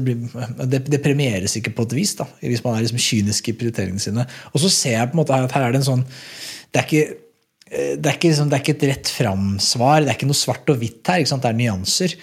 det, 0.67 0.81
det 0.89 1.03
premieres 1.03 1.55
ikke 1.59 1.75
på 1.77 1.87
et 1.87 1.95
vis, 1.99 2.17
da, 2.19 2.27
hvis 2.41 2.63
man 2.65 2.75
er 2.75 2.85
liksom 2.85 3.01
kynisk 3.01 3.53
i 3.53 3.55
prioriteringene 3.59 4.03
sine. 4.03 4.27
Og 4.53 4.61
så 4.63 4.73
ser 4.73 4.97
jeg 4.97 5.13
på 5.13 5.17
en 5.17 5.23
måte 5.23 5.37
at 5.37 5.55
her 5.55 5.69
er 5.69 5.73
det 5.73 5.81
en 5.83 5.89
sånn 5.93 6.05
Det 6.09 6.81
er 6.81 6.89
ikke 6.89 7.05
eh, 7.05 7.95
det 7.95 8.09
er, 8.09 8.15
ikke, 8.17 8.33
liksom, 8.33 8.49
det 8.49 8.57
er 8.57 8.65
ikke 8.65 8.77
et 8.79 8.89
rett 8.91 9.13
fram-svar. 9.13 10.01
Det 10.01 10.11
er 10.11 10.19
ikke 10.19 10.29
noe 10.29 10.41
svart 10.41 10.73
og 10.73 10.81
hvitt 10.81 11.13
her. 11.13 11.25
Det 11.27 11.51
er 11.51 11.59
nyanser. 11.61 12.17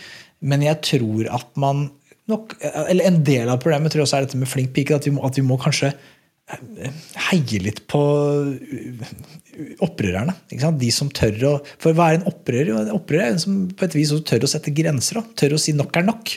Men 0.45 0.65
jeg 0.67 0.83
tror 0.85 1.31
at 1.39 1.55
man 1.61 1.87
nok, 2.31 2.57
eller 2.63 3.09
En 3.09 3.23
del 3.27 3.51
av 3.53 3.61
problemet 3.63 3.93
tror 3.93 4.03
jeg 4.03 4.09
også 4.09 4.19
er 4.19 4.27
dette 4.27 4.41
med 4.41 4.51
flink 4.51 4.75
pike. 4.77 4.97
At 4.97 5.09
vi 5.09 5.15
må, 5.15 5.25
at 5.27 5.39
vi 5.39 5.47
må 5.47 5.59
kanskje 5.61 5.93
heie 7.31 7.61
litt 7.65 7.81
på 7.89 8.01
opprørerne. 9.85 10.35
De 10.51 10.91
som 10.93 11.09
tør 11.09 11.47
å 11.49 11.53
For 11.81 11.97
hva 11.97 12.11
er 12.11 12.19
en 12.19 12.29
opprører? 12.29 12.73
En 12.83 12.97
opprører 12.99 13.31
er 13.31 13.37
en 13.37 13.45
som 13.45 13.63
på 13.73 13.87
et 13.87 13.97
vis 13.97 14.13
også 14.13 14.29
tør 14.35 14.45
å 14.45 14.51
sette 14.53 14.75
grenser. 14.77 15.21
Da. 15.21 15.39
Tør 15.41 15.57
å 15.57 15.61
si 15.61 15.73
'nok 15.73 15.97
er 15.97 16.05
nok'. 16.05 16.37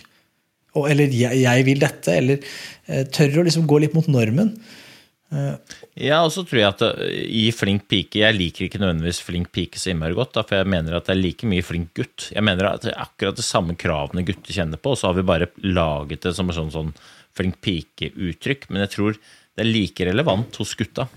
Eller 0.88 1.10
jeg, 1.10 1.41
'jeg 1.43 1.65
vil 1.65 1.80
dette'. 1.80 2.15
Eller 2.15 2.39
eh, 2.88 3.04
tør 3.04 3.41
å 3.41 3.47
liksom 3.47 3.67
gå 3.67 3.82
litt 3.82 3.93
mot 3.93 4.08
normen. 4.08 4.56
Ja, 5.29 6.21
og 6.21 6.31
så 6.31 6.45
tror 6.47 6.61
jeg 6.61 6.69
at 6.69 6.83
uh, 6.87 7.01
i 7.11 7.49
Flink 7.51 7.89
pike 7.91 8.21
Jeg 8.21 8.35
liker 8.37 8.67
ikke 8.67 8.79
nødvendigvis 8.79 9.19
Flink 9.27 9.49
pike 9.51 9.79
så 9.81 9.91
innmari 9.91 10.15
godt, 10.15 10.31
da, 10.37 10.45
for 10.47 10.61
jeg 10.61 10.69
mener 10.71 10.95
at 10.95 11.09
det 11.09 11.17
er 11.17 11.19
like 11.19 11.49
mye 11.51 11.65
flink 11.65 11.91
gutt. 11.99 12.29
Jeg 12.31 12.45
mener 12.47 12.69
at 12.69 12.85
det 12.85 12.93
er 12.93 13.03
akkurat 13.03 13.35
de 13.35 13.43
samme 13.43 13.75
kravene 13.79 14.23
gutter 14.27 14.55
kjenner 14.55 14.79
på, 14.79 14.95
og 14.95 15.01
så 15.01 15.09
har 15.09 15.17
vi 15.17 15.27
bare 15.27 15.49
laget 15.65 16.23
det 16.23 16.35
som 16.37 16.47
et 16.47 16.59
sånn, 16.59 16.71
sånn 16.73 16.95
Flink 17.37 17.59
pike-uttrykk. 17.61 18.69
Men 18.71 18.85
jeg 18.85 18.93
tror 18.95 19.17
det 19.19 19.65
er 19.65 19.69
like 19.69 20.07
relevant 20.07 20.55
hos 20.61 20.73
gutta. 20.79 21.07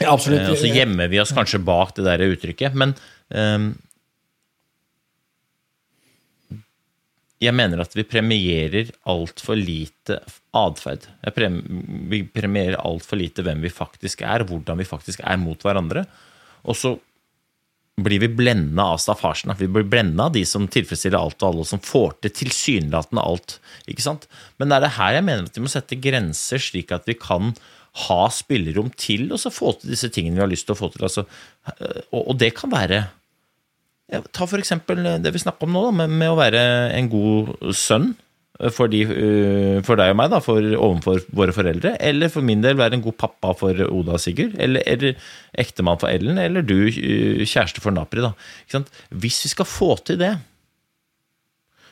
Ja, 0.00 0.14
absolutt. 0.14 0.46
Eh, 0.46 0.52
og 0.54 0.58
så 0.58 0.70
gjemmer 0.72 1.10
vi 1.12 1.20
oss 1.22 1.34
kanskje 1.36 1.60
bak 1.62 1.92
det 1.98 2.06
der 2.06 2.24
uttrykket. 2.30 2.76
Men 2.78 2.96
um, 3.28 3.72
jeg 7.40 7.56
mener 7.56 7.80
at 7.80 7.94
vi 7.96 8.04
premierer 8.04 8.90
altfor 9.08 9.56
lite 9.56 10.18
atferd. 10.56 11.06
Vi 12.10 12.24
premierer 12.28 12.76
altfor 12.84 13.16
lite 13.20 13.44
hvem 13.46 13.62
vi 13.64 13.72
faktisk 13.72 14.24
er, 14.26 14.44
hvordan 14.44 14.80
vi 14.80 14.88
faktisk 14.88 15.22
er 15.24 15.40
mot 15.40 15.62
hverandre. 15.64 16.04
Og 16.68 16.76
så 16.76 16.98
blir 18.00 18.20
vi 18.22 18.30
blenda 18.32 18.90
av 18.94 19.00
staffasjen. 19.00 19.52
Vi 19.58 19.68
blir 19.72 19.88
blenda 19.88 20.28
av 20.28 20.36
de 20.36 20.44
som 20.48 20.68
tilfredsstiller 20.70 21.20
alt 21.20 21.40
og 21.42 21.48
alle, 21.48 21.64
og 21.64 21.70
som 21.70 21.82
får 21.84 22.16
til 22.20 22.34
tilsynelatende 22.42 23.24
alt. 23.24 23.58
ikke 23.90 24.04
sant? 24.04 24.26
Men 24.58 24.70
det 24.70 24.78
er 24.78 24.86
det 24.86 24.96
her 24.98 25.16
jeg 25.18 25.26
mener 25.28 25.48
at 25.48 25.56
vi 25.56 25.64
må 25.64 25.72
sette 25.72 26.00
grenser, 26.00 26.62
slik 26.62 26.92
at 26.96 27.08
vi 27.08 27.16
kan 27.20 27.54
ha 28.06 28.20
spillerom 28.30 28.92
til 28.94 29.32
og 29.34 29.40
så 29.42 29.50
få 29.50 29.72
til 29.80 29.90
disse 29.90 30.10
tingene 30.14 30.38
vi 30.38 30.44
har 30.44 30.52
lyst 30.52 30.68
til 30.68 30.76
å 30.76 30.78
få 30.78 30.92
til. 30.92 31.08
Altså, 31.08 31.24
og, 32.14 32.36
det 32.38 32.52
kan 32.58 32.70
være 32.72 33.02
Ta 34.10 34.46
for 34.48 34.58
eksempel 34.58 35.04
det 35.22 35.30
vi 35.34 35.42
snakker 35.42 35.68
om 35.68 35.76
nå, 35.76 35.84
da, 35.86 35.94
med, 36.02 36.18
med 36.22 36.32
å 36.32 36.40
være 36.40 36.64
en 36.96 37.10
god 37.12 37.54
sønn 37.76 38.10
for, 38.74 38.90
de, 38.92 39.04
for, 39.86 39.96
deg 39.96 40.12
og 40.12 40.18
meg, 40.20 40.32
da, 40.32 40.40
for, 40.44 40.60
overfor 40.76 41.22
våre 41.36 41.54
foreldre. 41.56 41.94
Eller 42.02 42.32
for 42.32 42.44
min 42.44 42.60
del 42.64 42.76
være 42.80 42.98
en 42.98 43.04
god 43.06 43.16
pappa 43.20 43.54
for 43.56 43.86
Oda 43.86 44.18
og 44.18 44.22
Sigurd. 44.22 44.58
Eller, 44.60 44.84
eller 44.90 45.16
ektemann 45.62 46.00
for 46.02 46.12
Ellen. 46.12 46.40
Eller 46.42 46.66
du, 46.66 46.76
kjæreste 46.90 47.80
for 47.80 47.96
Napri. 47.96 48.24
Da. 48.24 48.34
Hvis 49.08 49.40
vi 49.46 49.54
skal 49.54 49.68
få 49.68 49.94
til 50.04 50.20
det, 50.20 50.34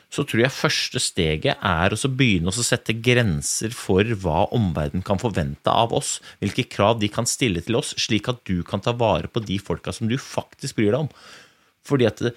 så 0.09 0.25
tror 0.25 0.41
jeg 0.41 0.55
første 0.55 1.01
steget 1.01 1.59
er 1.65 1.93
å 1.93 2.11
begynne 2.17 2.49
å 2.49 2.65
sette 2.65 2.95
grenser 2.97 3.73
for 3.77 4.05
hva 4.23 4.47
omverdenen 4.57 5.05
kan 5.05 5.21
forvente 5.21 5.69
av 5.69 5.93
oss. 5.93 6.17
Hvilke 6.41 6.65
krav 6.69 6.97
de 7.01 7.11
kan 7.13 7.29
stille 7.29 7.61
til 7.65 7.77
oss, 7.77 7.93
slik 8.01 8.29
at 8.31 8.41
du 8.49 8.59
kan 8.65 8.81
ta 8.81 8.95
vare 8.97 9.29
på 9.29 9.43
de 9.45 9.59
folka 9.61 9.93
som 9.93 10.09
du 10.09 10.17
faktisk 10.17 10.81
bryr 10.81 10.95
deg 10.95 11.05
om. 11.05 11.13
Fordi 11.89 12.07
at 12.09 12.21
det, 12.23 12.33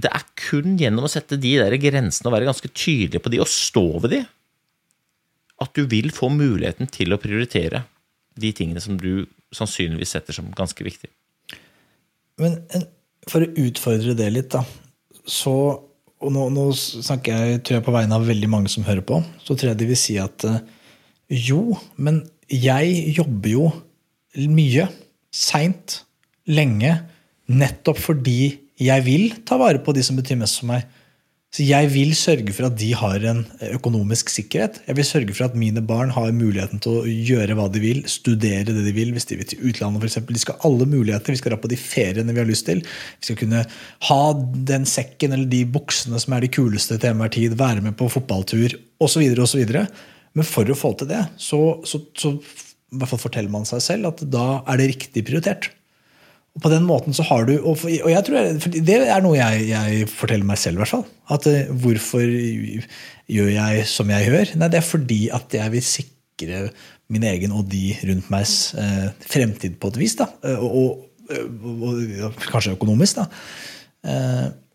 det 0.00 0.10
er 0.10 0.24
kun 0.40 0.78
gjennom 0.80 1.06
å 1.06 1.12
sette 1.12 1.38
de 1.40 1.54
der 1.60 1.76
grensene 1.82 2.30
og 2.30 2.36
være 2.36 2.48
ganske 2.48 2.70
tydelig 2.72 3.22
på 3.22 3.32
de 3.32 3.42
og 3.44 3.50
stå 3.50 3.86
ved 4.02 4.16
de, 4.16 4.22
at 5.62 5.76
du 5.76 5.84
vil 5.90 6.10
få 6.14 6.30
muligheten 6.34 6.90
til 6.90 7.14
å 7.14 7.20
prioritere 7.20 7.84
de 8.40 8.50
tingene 8.56 8.82
som 8.82 8.98
du 8.98 9.26
sannsynligvis 9.54 10.16
setter 10.16 10.34
som 10.34 10.50
ganske 10.56 10.82
viktig. 10.86 11.10
Men 12.42 12.58
for 13.30 13.44
å 13.44 13.52
utfordre 13.62 14.16
det 14.18 14.30
litt, 14.34 14.54
da, 14.54 14.64
så 15.24 15.54
Og 16.24 16.30
nå, 16.32 16.46
nå 16.48 16.62
snakker 16.72 17.34
jeg 17.36 17.58
tror 17.66 17.74
jeg 17.76 17.84
på 17.84 17.92
vegne 17.92 18.16
av 18.16 18.22
veldig 18.24 18.48
mange 18.48 18.70
som 18.72 18.84
hører 18.86 19.04
på. 19.04 19.18
Så 19.44 19.58
tror 19.58 19.74
jeg 19.74 19.76
de 19.82 19.88
vil 19.90 19.98
si 19.98 20.14
at 20.16 20.44
eh, 20.48 20.62
jo, 21.28 21.74
men 22.00 22.22
jeg 22.48 23.10
jobber 23.18 23.50
jo 23.50 23.66
mye, 24.48 24.86
seint, 25.34 25.98
lenge, 26.48 26.94
nettopp 27.50 28.00
fordi 28.00 28.54
jeg 28.80 29.06
vil 29.06 29.32
ta 29.46 29.58
vare 29.60 29.80
på 29.84 29.94
de 29.94 30.02
som 30.04 30.16
betyr 30.18 30.38
mest 30.40 30.60
for 30.60 30.72
meg. 30.72 30.86
Så 31.54 31.62
jeg 31.62 31.86
vil 31.92 32.10
sørge 32.18 32.50
for 32.50 32.66
at 32.66 32.74
de 32.80 32.88
har 32.98 33.22
en 33.30 33.44
økonomisk 33.76 34.32
sikkerhet. 34.32 34.80
Jeg 34.88 34.96
vil 34.98 35.06
sørge 35.06 35.34
for 35.36 35.46
at 35.46 35.54
mine 35.54 35.84
barn 35.86 36.10
har 36.10 36.32
muligheten 36.34 36.80
til 36.82 36.96
å 36.98 37.04
gjøre 37.06 37.54
hva 37.54 37.68
de 37.70 37.82
vil, 37.82 38.00
studere 38.10 38.74
det 38.74 38.82
de 38.82 38.94
vil, 38.96 39.12
hvis 39.14 39.28
de 39.30 39.38
vil 39.38 39.46
til 39.52 39.62
utlandet 39.70 40.02
f.eks. 40.02 40.18
De 40.26 40.42
skal 40.42 40.58
ha 40.58 40.66
alle 40.66 40.88
muligheter. 40.90 41.30
Vi 41.30 41.38
skal 41.38 41.54
dra 41.54 41.60
på 41.62 41.70
de 41.70 41.78
feriene 41.78 42.34
vi 42.34 42.42
har 42.42 42.50
lyst 42.50 42.66
til. 42.66 42.82
Vi 42.82 43.28
skal 43.28 43.38
kunne 43.44 43.62
ha 44.08 44.18
den 44.72 44.88
sekken 44.90 45.36
eller 45.36 45.46
de 45.52 45.62
buksene 45.76 46.18
som 46.24 46.34
er 46.34 46.42
de 46.42 46.50
kuleste 46.58 46.98
til 46.98 47.12
enhver 47.12 47.30
tid, 47.38 47.54
være 47.60 47.86
med 47.86 47.94
på 48.02 48.10
fotballtur 48.10 48.74
osv. 49.06 49.22
osv. 49.46 49.78
Men 50.34 50.50
for 50.50 50.66
å 50.66 50.78
få 50.80 50.90
til 50.98 51.12
det, 51.14 51.22
så, 51.38 51.62
så, 51.86 52.02
så 52.18 52.34
forteller 53.14 53.54
man 53.54 53.70
seg 53.70 53.86
selv 53.92 54.10
at 54.10 54.26
da 54.26 54.64
er 54.66 54.82
det 54.82 54.90
riktig 54.96 55.22
prioritert. 55.30 55.70
Og 56.54 56.62
på 56.62 56.70
den 56.70 56.84
måten 56.86 57.14
så 57.16 57.24
har 57.26 57.48
du 57.48 57.56
Og, 57.58 57.82
og 57.82 58.10
jeg 58.10 58.24
tror 58.26 58.34
det 58.86 58.98
er 59.02 59.22
noe 59.24 59.38
jeg, 59.38 59.68
jeg, 59.72 60.08
forteller 60.10 60.46
meg 60.46 60.58
selv, 60.60 60.76
i 60.78 60.80
hvert 60.84 60.94
fall. 60.94 61.06
At 61.34 61.42
uh, 61.50 61.70
hvorfor 61.82 62.24
gjør 62.24 63.50
jeg 63.56 63.86
som 63.90 64.12
jeg 64.14 64.22
gjør? 64.30 64.48
Nei, 64.60 64.68
det 64.70 64.80
er 64.80 64.86
fordi 64.86 65.22
at 65.34 65.56
jeg 65.58 65.68
vil 65.74 65.84
sikre 65.86 66.66
min 67.12 67.26
egen 67.28 67.52
og 67.54 67.66
de 67.70 67.96
rundt 68.06 68.30
megs 68.32 68.54
uh, 68.78 69.08
fremtid 69.26 69.72
på 69.82 69.90
et 69.92 70.00
vis. 70.04 70.14
da, 70.20 70.26
uh, 70.46 70.62
og, 70.62 70.90
og, 71.26 71.98
og, 72.28 72.32
kanskje 72.46 72.76
økonomisk. 72.76 73.14
da. 73.18 73.24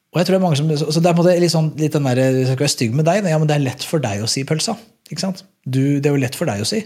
og 0.09 0.19
jeg 0.19 0.25
tror 0.25 0.33
det 0.33 0.39
er 0.39 0.43
mange 0.43 0.57
som, 0.57 0.91
så 0.91 0.99
det 0.99 1.09
er 1.13 1.43
litt, 1.43 1.53
sånn, 1.53 1.71
litt 1.77 1.93
den 1.93 2.07
der, 2.09 2.21
Jeg 2.25 2.47
skal 2.49 2.65
være 2.65 2.75
stygg 2.75 2.95
med 2.97 3.05
deg, 3.07 3.15
ja, 3.29 3.37
men 3.39 3.47
det 3.47 3.55
er 3.55 3.67
lett 3.69 3.83
for 3.85 3.99
deg 4.03 4.25
å 4.25 4.29
si 4.29 4.43
pølsa. 4.43 4.73
ikke 5.09 5.23
sant? 5.23 5.45
Du, 5.63 6.01
det 6.01 6.09
er 6.09 6.15
jo 6.17 6.23
lett 6.25 6.35
for 6.35 6.49
deg 6.49 6.65
å 6.65 6.67
si. 6.67 6.83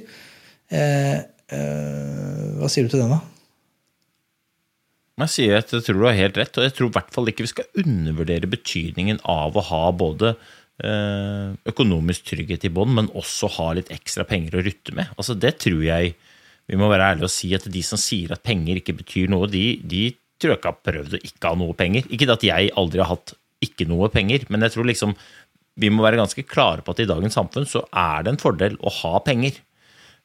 hva 0.70 2.70
sier 2.70 2.86
du 2.86 2.92
til 2.92 3.06
den, 3.06 3.16
da? 3.16 3.33
Jeg 5.22 5.30
sier 5.30 5.60
at 5.60 5.70
jeg 5.70 5.86
tror 5.86 6.00
du 6.00 6.08
har 6.08 6.18
helt 6.18 6.38
rett, 6.42 6.58
og 6.58 6.66
jeg 6.66 6.74
tror 6.74 6.90
i 6.90 6.96
hvert 6.96 7.14
fall 7.14 7.30
ikke 7.30 7.46
vi 7.46 7.52
skal 7.52 7.82
undervurdere 7.84 8.50
betydningen 8.50 9.20
av 9.30 9.54
å 9.54 9.66
ha 9.68 9.82
både 9.94 10.32
eh, 10.34 11.54
økonomisk 11.70 12.32
trygghet 12.32 12.66
i 12.66 12.72
bånn, 12.74 12.96
men 12.98 13.12
også 13.14 13.52
ha 13.60 13.68
litt 13.78 13.92
ekstra 13.94 14.26
penger 14.30 14.58
å 14.58 14.64
rutte 14.66 14.96
med. 14.98 15.12
Altså 15.14 15.38
Det 15.38 15.54
tror 15.62 15.84
jeg 15.86 16.16
vi 16.72 16.80
må 16.80 16.90
være 16.90 17.12
ærlige 17.12 17.30
og 17.30 17.34
si 17.34 17.52
at 17.54 17.68
de 17.70 17.84
som 17.86 18.00
sier 18.00 18.34
at 18.34 18.42
penger 18.46 18.80
ikke 18.80 18.96
betyr 19.04 19.30
noe, 19.30 19.50
de, 19.52 19.78
de 19.84 20.08
tror 20.42 20.56
jeg 20.56 20.62
ikke 20.62 20.72
har 20.72 20.84
prøvd 20.90 21.18
å 21.18 21.24
ikke 21.30 21.52
ha 21.52 21.60
noe 21.60 21.78
penger. 21.78 22.08
Ikke 22.10 22.30
at 22.34 22.46
jeg 22.48 22.72
aldri 22.80 23.04
har 23.04 23.12
hatt 23.12 23.36
ikke 23.64 23.88
noe 23.88 24.10
penger, 24.12 24.48
men 24.50 24.66
jeg 24.66 24.76
tror 24.76 24.90
liksom 24.90 25.14
vi 25.80 25.90
må 25.94 26.04
være 26.06 26.20
ganske 26.20 26.46
klare 26.46 26.84
på 26.86 26.94
at 26.94 27.02
i 27.02 27.10
dagens 27.10 27.38
samfunn 27.38 27.70
så 27.70 27.84
er 27.98 28.26
det 28.26 28.34
en 28.34 28.42
fordel 28.42 28.76
å 28.82 28.92
ha 29.02 29.22
penger. 29.26 29.62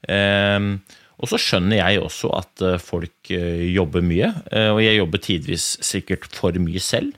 Eh, 0.09 0.72
og 1.19 1.31
så 1.31 1.39
skjønner 1.43 1.81
jeg 1.81 2.03
også 2.03 2.31
at 2.39 2.63
eh, 2.63 2.83
folk 2.83 3.33
eh, 3.35 3.65
jobber 3.75 4.05
mye, 4.07 4.31
eh, 4.55 4.71
og 4.71 4.83
jeg 4.85 5.01
jobber 5.01 5.23
tidvis 5.23 5.71
sikkert 5.85 6.29
for 6.31 6.55
mye 6.63 6.83
selv. 6.83 7.17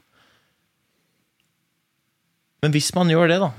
Men 2.64 2.72
hvis 2.72 2.90
man 2.96 3.12
gjør 3.12 3.28
det, 3.28 3.38
da, 3.42 3.50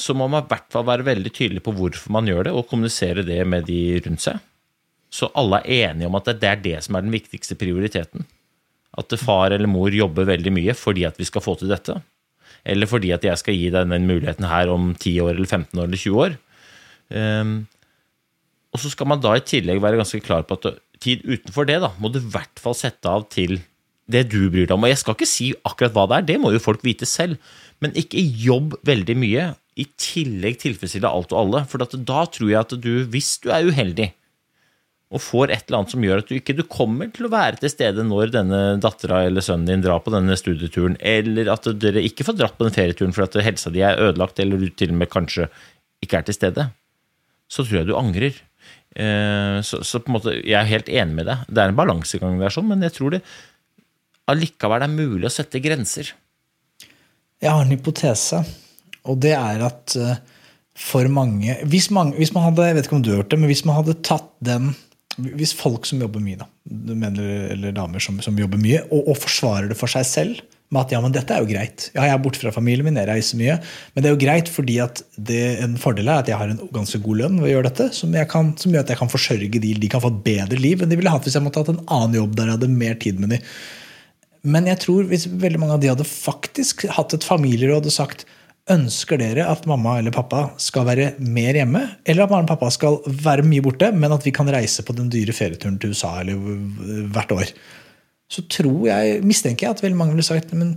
så 0.00 0.16
må 0.16 0.28
man 0.32 0.44
i 0.44 0.50
hvert 0.50 0.68
fall 0.72 0.86
være 0.88 1.08
veldig 1.08 1.32
tydelig 1.32 1.64
på 1.64 1.74
hvorfor 1.76 2.12
man 2.12 2.28
gjør 2.28 2.48
det, 2.48 2.54
og 2.56 2.68
kommunisere 2.68 3.24
det 3.24 3.40
med 3.48 3.68
de 3.68 3.80
rundt 4.04 4.24
seg. 4.24 4.44
Så 5.10 5.32
alle 5.36 5.62
er 5.64 5.90
enige 5.90 6.10
om 6.10 6.20
at 6.20 6.28
det 6.28 6.48
er 6.48 6.62
det 6.62 6.76
som 6.86 6.96
er 6.96 7.04
den 7.06 7.16
viktigste 7.16 7.56
prioriteten. 7.58 8.28
At 9.00 9.12
far 9.20 9.54
eller 9.54 9.70
mor 9.70 9.92
jobber 9.94 10.28
veldig 10.28 10.52
mye 10.54 10.74
fordi 10.76 11.06
at 11.08 11.18
vi 11.18 11.26
skal 11.26 11.42
få 11.44 11.56
til 11.58 11.72
dette. 11.72 11.96
Eller 12.68 12.88
fordi 12.90 13.12
at 13.16 13.24
jeg 13.24 13.40
skal 13.40 13.56
gi 13.56 13.68
deg 13.72 13.90
den 13.90 14.08
muligheten 14.08 14.46
her 14.50 14.70
om 14.70 14.92
10 14.92 15.20
år 15.24 15.34
eller 15.34 15.48
15 15.48 15.80
år 15.80 15.88
eller 15.88 16.02
20 16.04 16.24
år. 16.26 16.36
Og 18.70 18.82
så 18.82 18.92
skal 18.92 19.08
man 19.10 19.22
da 19.22 19.34
i 19.36 19.42
tillegg 19.42 19.82
være 19.82 19.98
ganske 20.00 20.22
klar 20.22 20.46
på 20.46 20.58
at 20.60 20.78
tid 21.02 21.24
utenfor 21.26 21.66
det 21.66 21.80
da, 21.82 21.90
må 21.98 22.12
du 22.12 22.20
i 22.20 22.30
hvert 22.32 22.60
fall 22.62 22.76
sette 22.76 23.10
av 23.10 23.26
til 23.32 23.58
det 24.10 24.26
du 24.30 24.44
bryr 24.50 24.66
deg 24.66 24.76
om. 24.76 24.86
Og 24.86 24.92
jeg 24.92 25.00
skal 25.00 25.16
ikke 25.16 25.28
si 25.28 25.50
akkurat 25.66 25.96
hva 25.96 26.06
det 26.10 26.18
er, 26.18 26.28
det 26.28 26.38
må 26.42 26.52
jo 26.54 26.62
folk 26.62 26.84
vite 26.86 27.08
selv. 27.08 27.40
Men 27.80 27.96
ikke 27.98 28.20
jobb 28.20 28.76
veldig 28.86 29.16
mye, 29.18 29.50
i 29.80 29.86
tillegg 29.96 30.58
tilfredsstille 30.60 31.08
alt 31.08 31.30
og 31.32 31.38
alle. 31.40 31.62
For 31.70 31.80
da 31.80 32.24
tror 32.28 32.50
jeg 32.50 32.58
at 32.60 32.74
du, 32.82 32.92
hvis 33.10 33.36
du 33.42 33.48
er 33.54 33.68
uheldig, 33.70 34.10
og 35.10 35.22
får 35.24 35.50
et 35.50 35.64
eller 35.66 35.80
annet 35.80 35.92
som 35.94 36.04
gjør 36.06 36.20
at 36.22 36.28
du 36.28 36.36
ikke 36.36 36.54
du 36.54 36.62
kommer 36.70 37.08
til 37.10 37.26
å 37.26 37.32
være 37.32 37.58
til 37.58 37.72
stede 37.72 38.04
når 38.06 38.30
denne 38.34 38.60
dattera 38.82 39.24
eller 39.26 39.42
sønnen 39.42 39.66
din 39.66 39.82
drar 39.82 40.02
på 40.04 40.12
denne 40.14 40.36
studieturen, 40.38 40.94
eller 41.02 41.50
at 41.50 41.66
dere 41.82 42.04
ikke 42.06 42.26
får 42.28 42.36
dratt 42.38 42.54
på 42.58 42.68
den 42.68 42.76
ferieturen 42.76 43.14
fordi 43.16 43.42
helsa 43.42 43.72
di 43.74 43.82
er 43.82 43.98
ødelagt, 43.98 44.38
eller 44.38 44.60
du 44.60 44.68
til 44.70 44.94
og 44.94 45.00
med 45.00 45.10
kanskje 45.10 45.48
ikke 46.04 46.20
er 46.20 46.28
til 46.28 46.38
stede, 46.38 46.68
så 47.50 47.66
tror 47.66 47.80
jeg 47.80 47.90
du 47.90 47.96
angrer. 47.98 48.38
Eh, 48.96 49.60
så, 49.62 49.84
så, 49.86 50.00
på 50.02 50.10
en 50.10 50.16
måte, 50.16 50.34
jeg 50.40 50.58
er 50.58 50.70
helt 50.70 50.90
enig 50.90 51.20
med 51.20 51.28
deg. 51.30 51.44
Det 51.46 51.62
er 51.62 51.70
en 51.70 51.78
balansegang 51.78 52.40
der, 52.40 52.54
sånn, 52.54 52.68
men 52.72 52.82
jeg 52.86 52.96
tror 52.96 53.14
det 53.14 53.22
allikevel 54.30 54.84
er 54.86 54.92
mulig 54.92 55.28
å 55.28 55.32
sette 55.32 55.62
grenser. 55.62 56.12
Jeg 57.40 57.50
har 57.50 57.64
en 57.64 57.72
hypotese, 57.72 58.42
og 59.08 59.20
det 59.22 59.34
er 59.36 59.64
at 59.64 59.96
eh, 59.96 60.20
for 60.80 61.08
mange 61.12 61.56
hvis, 61.68 61.90
mange 61.92 62.16
hvis, 62.18 62.32
man 62.34 62.46
hadde 62.48 62.68
jeg 62.68 62.76
vet 62.78 62.86
ikke 62.88 62.96
om 62.98 63.02
du 63.04 63.10
har 63.12 63.22
hørt 63.22 63.32
det, 63.32 63.40
men 63.40 63.50
hvis 63.50 63.66
man 63.68 63.80
hadde 63.80 64.00
tatt 64.06 64.30
den 64.44 64.72
Hvis 65.20 65.50
folk 65.52 65.84
som 65.84 66.00
jobber 66.00 66.22
mye, 66.22 66.38
da, 66.40 66.46
menn 66.96 67.18
eller 67.18 67.74
damer 67.76 68.00
som, 68.00 68.20
som 68.24 68.38
jobber 68.38 68.60
mye, 68.62 68.78
og, 68.88 69.10
og, 69.10 69.16
forsvarer 69.20 69.68
det 69.68 69.76
for 69.76 69.90
seg 69.90 70.06
selv 70.06 70.38
med 70.70 70.84
at 70.84 70.92
ja, 70.94 71.00
men 71.02 71.14
dette 71.14 71.34
er 71.34 71.42
jo 71.42 71.50
greit. 71.50 71.88
Ja, 71.96 72.04
jeg 72.06 72.14
er 72.14 72.22
borte 72.22 72.38
fra 72.38 72.52
familien 72.54 72.86
min, 72.86 72.98
jeg 73.00 73.08
reiser 73.10 73.38
mye. 73.40 73.56
Men 73.94 74.04
det 74.04 74.10
er 74.10 74.14
jo 74.14 74.22
greit 74.22 74.50
fordi 74.52 74.76
at 74.84 75.02
det, 75.18 75.40
en 75.64 75.74
fordel 75.80 76.06
er 76.06 76.22
at 76.22 76.30
jeg 76.30 76.38
har 76.38 76.52
en 76.52 76.60
ganske 76.70 77.00
god 77.02 77.22
lønn 77.24 77.40
ved 77.40 77.48
å 77.48 77.52
gjøre 77.56 77.70
dette, 77.72 77.88
som, 77.96 78.14
kan, 78.30 78.52
som, 78.60 78.70
gjør 78.70 78.86
at 78.86 78.92
jeg 78.94 79.00
kan 79.00 79.10
forsørge 79.10 79.62
de. 79.64 79.74
De 79.82 79.90
kan 79.90 80.02
få 80.04 80.12
et 80.14 80.20
bedre 80.28 80.60
liv 80.60 80.82
enn 80.82 80.92
de 80.92 80.98
ville 81.00 81.10
hatt 81.10 81.26
hvis 81.26 81.34
jeg 81.38 81.42
måtte 81.42 81.64
hatt 81.64 81.72
en 81.74 81.82
annen 81.90 82.20
jobb 82.20 82.36
der 82.38 82.52
jeg 82.52 82.60
hadde 82.60 82.70
mer 82.76 83.00
tid 83.02 83.18
med 83.22 83.34
dem. 83.34 83.48
Men 84.54 84.70
jeg 84.70 84.80
tror 84.86 85.10
hvis 85.10 85.26
veldig 85.42 85.60
mange 85.60 85.74
av 85.76 85.82
de 85.82 85.90
hadde 85.90 86.06
faktisk 86.06 86.86
hatt 86.94 87.18
et 87.18 87.26
familieråd 87.26 87.90
og 87.90 87.96
sagt 87.96 88.28
Ønsker 88.70 89.18
dere 89.18 89.48
at 89.50 89.64
mamma 89.66 89.96
eller 89.98 90.14
pappa 90.14 90.44
skal 90.62 90.84
være 90.86 91.06
mer 91.18 91.56
hjemme, 91.58 91.80
eller 92.06 92.22
at 92.22 92.30
mamma 92.30 92.44
og 92.44 92.50
pappa 92.52 92.68
skal 92.70 93.00
være 93.02 93.42
mye 93.42 93.64
borte, 93.64 93.88
men 93.90 94.12
at 94.14 94.22
vi 94.22 94.30
kan 94.36 94.46
reise 94.52 94.84
på 94.86 94.94
den 94.94 95.08
dyre 95.10 95.34
ferieturen 95.34 95.80
til 95.80 95.96
USA 95.96 96.12
eller 96.20 96.38
hvert 97.10 97.34
år? 97.34 97.50
Så 98.30 98.46
tror 98.50 98.88
jeg, 98.88 99.20
mistenker 99.26 99.66
jeg 99.66 99.76
at 99.76 99.84
veldig 99.84 99.98
mange 99.98 100.14
ville 100.16 100.26
sagt 100.26 100.54
men 100.56 100.76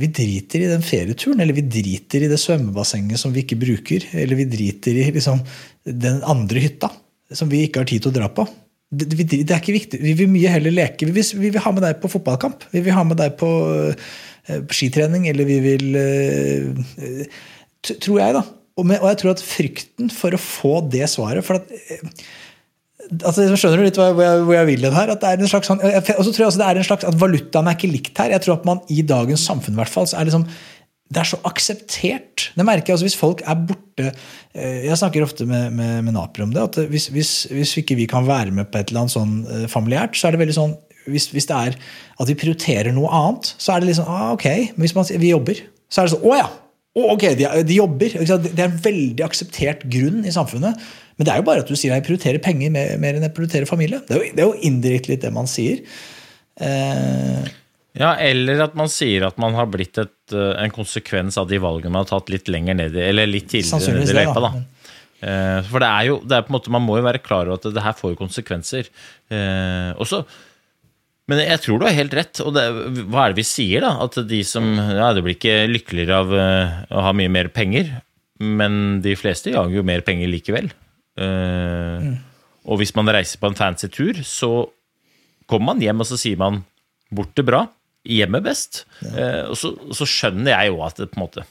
vi 0.00 0.08
driter 0.16 0.62
i 0.62 0.70
den 0.70 0.84
ferieturen, 0.86 1.42
eller 1.42 1.56
vi 1.56 1.66
driter 1.66 2.22
i 2.24 2.28
det 2.30 2.38
svømmebassenget 2.40 3.20
som 3.20 3.34
vi 3.34 3.42
ikke 3.42 3.58
bruker, 3.60 4.06
eller 4.16 4.38
vi 4.38 4.46
driter 4.48 4.96
i 4.96 5.10
liksom, 5.12 5.42
den 5.84 6.22
andre 6.24 6.62
hytta 6.62 6.88
som 7.36 7.50
vi 7.50 7.66
ikke 7.66 7.82
har 7.82 7.90
tid 7.90 8.06
til 8.06 8.12
å 8.12 8.16
dra 8.16 8.30
på. 8.32 8.46
Det, 8.90 9.10
det, 9.12 9.42
er 9.44 9.58
ikke 9.58 9.76
viktig. 9.76 10.00
Vi 10.02 10.14
vil 10.18 10.30
mye 10.32 10.50
heller 10.50 10.72
leke. 10.74 11.06
Vi 11.06 11.14
vil, 11.14 11.26
vi 11.42 11.50
vil 11.52 11.62
ha 11.62 11.74
med 11.74 11.84
deg 11.84 12.00
på 12.00 12.10
fotballkamp. 12.10 12.64
Vi 12.72 12.80
vil 12.86 12.96
ha 12.96 13.04
med 13.06 13.20
deg 13.20 13.36
på 13.38 13.50
på 14.50 14.76
skitrening, 14.76 15.28
eller 15.30 15.48
vi 15.48 15.58
vil 15.64 15.96
eh, 16.00 17.40
Tror 17.80 18.18
jeg, 18.20 18.34
da. 18.36 18.42
Og, 18.76 18.90
jeg 18.92 19.18
tror 19.20 19.32
at 19.32 19.42
frykten 19.44 20.10
for 20.12 20.36
å 20.36 20.40
få 20.40 20.72
det 20.92 21.06
svaret 21.08 21.44
for 21.46 21.60
at 21.60 21.70
eh, 21.70 22.02
altså, 23.18 23.46
Skjønner 23.54 23.80
du 23.80 23.86
litt 23.86 24.00
hvor 24.00 24.10
jeg, 24.22 24.42
hvor 24.46 24.56
jeg 24.56 24.68
vil 24.70 24.84
den 24.86 24.96
her? 24.96 25.14
at 25.14 25.22
det 25.22 25.30
er 25.30 25.44
en 25.44 25.52
slags, 25.52 25.70
sånn, 25.70 25.80
Og 25.82 26.26
så 26.26 26.32
tror 26.32 26.44
jeg 26.44 26.50
også 26.50 26.62
det 26.62 26.68
er 26.68 26.80
en 26.80 26.90
slags 26.90 27.08
at 27.08 27.20
Valutaen 27.20 27.70
er 27.70 27.78
ikke 27.78 27.92
likt 27.92 28.20
her. 28.22 28.34
Jeg 28.36 28.44
tror 28.46 28.58
at 28.58 28.68
man 28.68 28.84
i 28.92 29.00
dagens 29.06 29.46
samfunn 29.46 29.78
hvert 29.78 29.92
fall, 29.92 30.08
så 30.10 30.20
er 30.20 30.28
liksom, 30.28 30.46
det 31.10 31.22
er 31.22 31.30
så 31.32 31.40
akseptert. 31.48 32.50
Det 32.54 32.66
merker 32.66 32.92
jeg 32.92 32.98
også 32.98 33.08
Hvis 33.08 33.18
folk 33.18 33.40
er 33.42 33.64
borte 33.66 34.12
Jeg 34.54 34.98
snakker 35.00 35.26
ofte 35.26 35.46
med, 35.48 35.72
med, 35.74 36.04
med 36.06 36.14
Naper 36.14 36.46
om 36.46 36.54
det. 36.54 36.62
at 36.68 36.92
hvis, 36.92 37.08
hvis, 37.14 37.32
hvis, 37.50 37.76
ikke 37.82 37.98
vi 37.98 38.06
kan 38.10 38.28
være 38.28 38.54
med 38.54 38.70
på 38.70 38.78
et 38.78 38.92
eller 38.92 39.04
annet 39.04 39.16
sånn 39.16 39.66
familiært, 39.70 40.14
så 40.18 40.28
er 40.28 40.36
det 40.36 40.44
veldig 40.44 40.58
sånn 40.60 40.78
hvis, 41.08 41.30
hvis, 41.32 41.46
det 41.48 41.56
er 41.56 41.76
at 42.20 42.28
vi 42.28 42.36
prioriterer 42.38 42.92
noe 42.94 43.08
annet, 43.08 43.54
så 43.58 43.74
er 43.74 43.82
det 43.82 43.90
liksom 43.90 44.08
ah, 44.10 44.32
ok, 44.34 44.46
men 44.74 44.84
hvis 44.84 44.96
man, 44.96 45.06
vi 45.22 45.32
jobber, 45.32 45.62
så 45.90 46.02
er 46.02 46.06
det 46.06 46.14
sånn 46.14 46.26
å 46.28 46.34
ja, 46.38 46.50
Å, 46.90 47.02
ok, 47.14 47.24
de, 47.38 47.44
de, 47.62 47.74
jobber. 47.76 48.16
Det 48.18 48.50
er 48.58 48.64
en 48.66 48.80
veldig 48.82 49.22
akseptert 49.22 49.84
grunn 49.92 50.24
i 50.26 50.32
samfunnet. 50.34 50.80
Men 51.20 51.28
det 51.28 51.32
er 51.34 51.42
jo 51.42 51.44
bare 51.50 51.60
at 51.60 51.68
du 51.68 51.76
sier 51.76 51.92
at 51.92 52.00
jeg 52.00 52.06
prioriterer 52.06 52.40
penger 52.40 52.72
mer, 52.72 52.94
mer 52.96 53.18
enn 53.18 53.26
jeg 53.26 53.34
prioriterer 53.36 53.68
familie. 53.68 54.00
Det 54.08 54.16
er 54.16 54.22
jo, 54.22 54.28
det 54.32 54.40
er 54.40 54.48
jo 54.48 54.68
indirekte 54.70 55.12
litt 55.12 55.24
det 55.26 55.32
man 55.36 55.50
sier. 55.52 55.82
Eh, 56.56 57.50
ja, 58.00 58.14
eller 58.24 58.62
at 58.64 58.76
man 58.78 58.88
sier 58.88 59.26
at 59.28 59.36
man 59.42 59.52
har 59.58 59.68
blitt 59.68 60.00
et, 60.00 60.16
eh, 60.32 60.52
en 60.64 60.72
konsekvens 60.72 61.36
av 61.36 61.50
de 61.50 61.60
valgene 61.60 61.92
man 61.92 62.06
har 62.06 62.12
tatt 62.14 62.32
litt 62.32 62.48
lenger 62.48 62.78
ned 62.80 62.96
i, 62.96 63.04
eller 63.10 63.28
litt 63.28 63.50
tidligere 63.52 63.98
ned 63.98 64.14
i 64.14 64.16
løypa. 64.16 64.44
da. 64.46 64.52
Eh, 65.20 65.58
for 65.68 65.84
det 65.84 65.92
er 65.92 66.08
jo, 66.08 66.20
det 66.24 66.38
er 66.38 66.46
på 66.46 66.54
en 66.54 66.56
måte, 66.56 66.72
Man 66.72 66.86
må 66.88 66.96
jo 66.96 67.04
være 67.04 67.20
klar 67.20 67.44
over 67.44 67.60
at 67.60 67.74
det 67.76 67.84
her 67.84 67.98
får 67.98 68.16
konsekvenser. 68.16 68.88
Eh, 69.28 69.92
også, 70.00 70.24
men 71.28 71.44
jeg 71.44 71.60
tror 71.62 71.78
du 71.78 71.86
har 71.86 71.96
helt 72.00 72.14
rett. 72.16 72.40
Og 72.42 72.54
det, 72.56 72.66
hva 73.12 73.26
er 73.26 73.34
det 73.34 73.42
vi 73.42 73.46
sier, 73.46 73.84
da? 73.84 73.92
At 74.06 74.18
de 74.26 74.40
som 74.46 74.72
Ja, 74.74 75.12
det 75.14 75.22
blir 75.26 75.36
ikke 75.36 75.68
lykkeligere 75.70 76.22
av 76.24 76.32
uh, 76.34 76.78
å 76.90 77.04
ha 77.06 77.12
mye 77.14 77.30
mer 77.30 77.52
penger, 77.54 77.92
men 78.40 78.98
de 79.04 79.14
fleste 79.18 79.52
jager 79.52 79.78
jo 79.78 79.86
mer 79.86 80.02
penger 80.06 80.30
likevel. 80.32 80.72
Uh, 81.20 82.00
mm. 82.00 82.16
Og 82.70 82.80
hvis 82.80 82.94
man 82.96 83.10
reiser 83.12 83.40
på 83.40 83.50
en 83.50 83.58
fancy 83.58 83.90
tur, 83.92 84.20
så 84.26 84.50
kommer 85.50 85.72
man 85.74 85.84
hjem, 85.84 86.02
og 86.02 86.08
så 86.08 86.18
sier 86.20 86.40
man 86.40 86.62
'borte 87.10 87.44
bra', 87.44 87.66
hjemme 88.06 88.40
best. 88.44 88.84
Ja. 89.02 89.10
Uh, 89.10 89.44
og 89.52 89.56
så, 89.58 89.74
så, 89.96 90.08
skjønner 90.08 90.54
jeg 90.54 90.70
jo 90.72 90.84
at 90.86 91.00
det 91.00 91.10
på 91.10 91.20
en 91.20 91.26
måte 91.26 91.46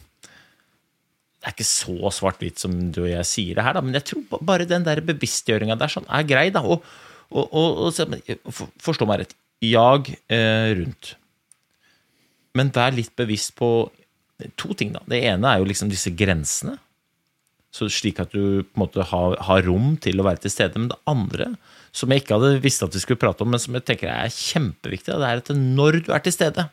det 1.39 1.47
er 1.47 1.53
ikke 1.55 1.63
så 1.63 2.09
svart-hvitt 2.11 2.59
som 2.59 2.73
du 2.91 3.05
og 3.05 3.13
jeg 3.13 3.27
sier 3.27 3.55
det 3.55 3.63
her, 3.63 3.77
da, 3.77 3.79
men 3.79 3.95
jeg 3.95 4.09
tror 4.09 4.41
bare 4.43 4.65
den 4.67 4.83
der 4.83 4.99
bevisstgjøringa 5.07 5.77
der 5.79 5.91
sånn, 5.93 6.07
er 6.11 6.25
grei. 6.27 6.49
da, 6.51 6.59
og, 6.67 6.83
og, 7.31 7.53
og, 7.55 7.93
og 7.95 8.73
Forstå 8.83 9.07
meg 9.07 9.21
rett 9.21 9.37
jag 9.63 10.11
eh, 10.27 10.75
rundt. 10.75 11.13
Men 12.57 12.71
vær 12.75 12.95
litt 12.95 13.15
bevisst 13.19 13.53
på 13.59 13.89
to 14.59 14.73
ting. 14.73 14.93
da. 14.95 15.03
Det 15.07 15.19
ene 15.31 15.51
er 15.51 15.61
jo 15.61 15.67
liksom 15.69 15.91
disse 15.91 16.11
grensene. 16.15 16.77
Så 17.75 17.85
slik 17.93 18.17
at 18.21 18.31
du 18.33 18.63
på 18.65 18.79
en 18.79 18.81
måte 18.81 19.05
har, 19.11 19.35
har, 19.45 19.65
rom 19.67 19.93
til 20.01 20.19
å 20.19 20.25
være 20.25 20.41
til 20.45 20.53
stede. 20.53 20.79
Men 20.81 20.89
det 20.89 20.97
andre, 21.09 21.51
som 21.93 22.09
jeg 22.09 22.23
ikke 22.23 22.39
hadde 22.39 22.63
visst 22.63 22.85
at 22.85 22.95
vi 22.95 23.01
skulle 23.03 23.21
prate 23.21 23.45
om, 23.45 23.51
men 23.53 23.61
som 23.61 23.77
jeg 23.77 23.85
tenker 23.85 24.09
er 24.09 24.33
kjempeviktig, 24.33 25.13
det 25.13 25.29
er 25.29 25.43
at 25.43 25.53
når 25.53 25.99
du 26.01 26.11
er 26.15 26.23
til 26.25 26.33
stede, 26.33 26.65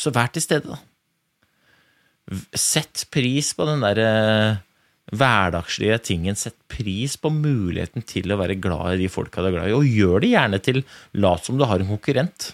så 0.00 0.12
vær 0.14 0.32
til 0.32 0.44
stede, 0.44 0.72
da. 0.72 0.80
Sett 2.56 3.08
pris 3.12 3.50
på 3.58 3.66
den 3.68 3.82
derre 3.84 4.10
hverdagslige 5.10 5.98
tingen. 6.06 6.38
Sett 6.38 6.56
pris 6.70 7.16
på 7.20 7.32
muligheten 7.34 8.04
til 8.06 8.32
å 8.32 8.38
være 8.40 8.58
glad 8.62 8.94
i 8.94 9.02
de 9.04 9.10
folka 9.12 9.42
du 9.42 9.50
er 9.50 9.56
glad 9.58 9.70
i, 9.70 9.76
og 9.76 9.88
gjør 9.88 10.24
det 10.24 10.32
gjerne 10.34 10.60
til 10.64 10.82
lat 11.20 11.46
som 11.46 11.58
du 11.58 11.66
har 11.68 11.82
en 11.82 11.90
konkurrent. 11.90 12.52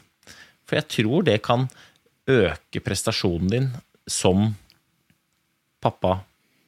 For 0.66 0.80
jeg 0.80 0.90
tror 0.96 1.26
det 1.26 1.42
kan 1.46 1.68
øke 2.26 2.82
prestasjonen 2.82 3.52
din 3.52 3.68
som 4.10 4.48
pappa, 5.82 6.20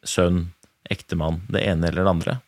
sønn, 0.09 0.47
ektemann, 0.89 1.43
det 1.53 1.67
ene 1.69 1.91
eller 1.91 2.07
det 2.07 2.15
andre. 2.15 2.39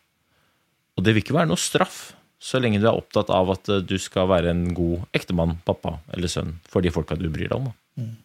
Og 0.97 1.05
det 1.05 1.13
vil 1.13 1.23
ikke 1.23 1.37
være 1.37 1.51
noe 1.51 1.61
straff 1.61 2.11
så 2.41 2.57
lenge 2.57 2.79
du 2.81 2.87
er 2.89 2.97
opptatt 2.97 3.29
av 3.29 3.51
at 3.53 3.69
du 3.85 3.97
skal 4.01 4.29
være 4.31 4.49
en 4.49 4.71
god 4.73 5.03
ektemann, 5.17 5.59
pappa 5.65 5.99
eller 6.09 6.31
sønn 6.31 6.55
for 6.69 6.81
de 6.81 6.93
folka 6.93 7.17
du 7.19 7.27
bryr 7.29 7.51
deg 7.51 7.59
om. 7.59 7.67
Mm. 8.01 8.15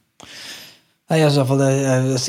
Nei, 1.07 1.21
jeg, 1.21 1.45
det, 1.61 1.67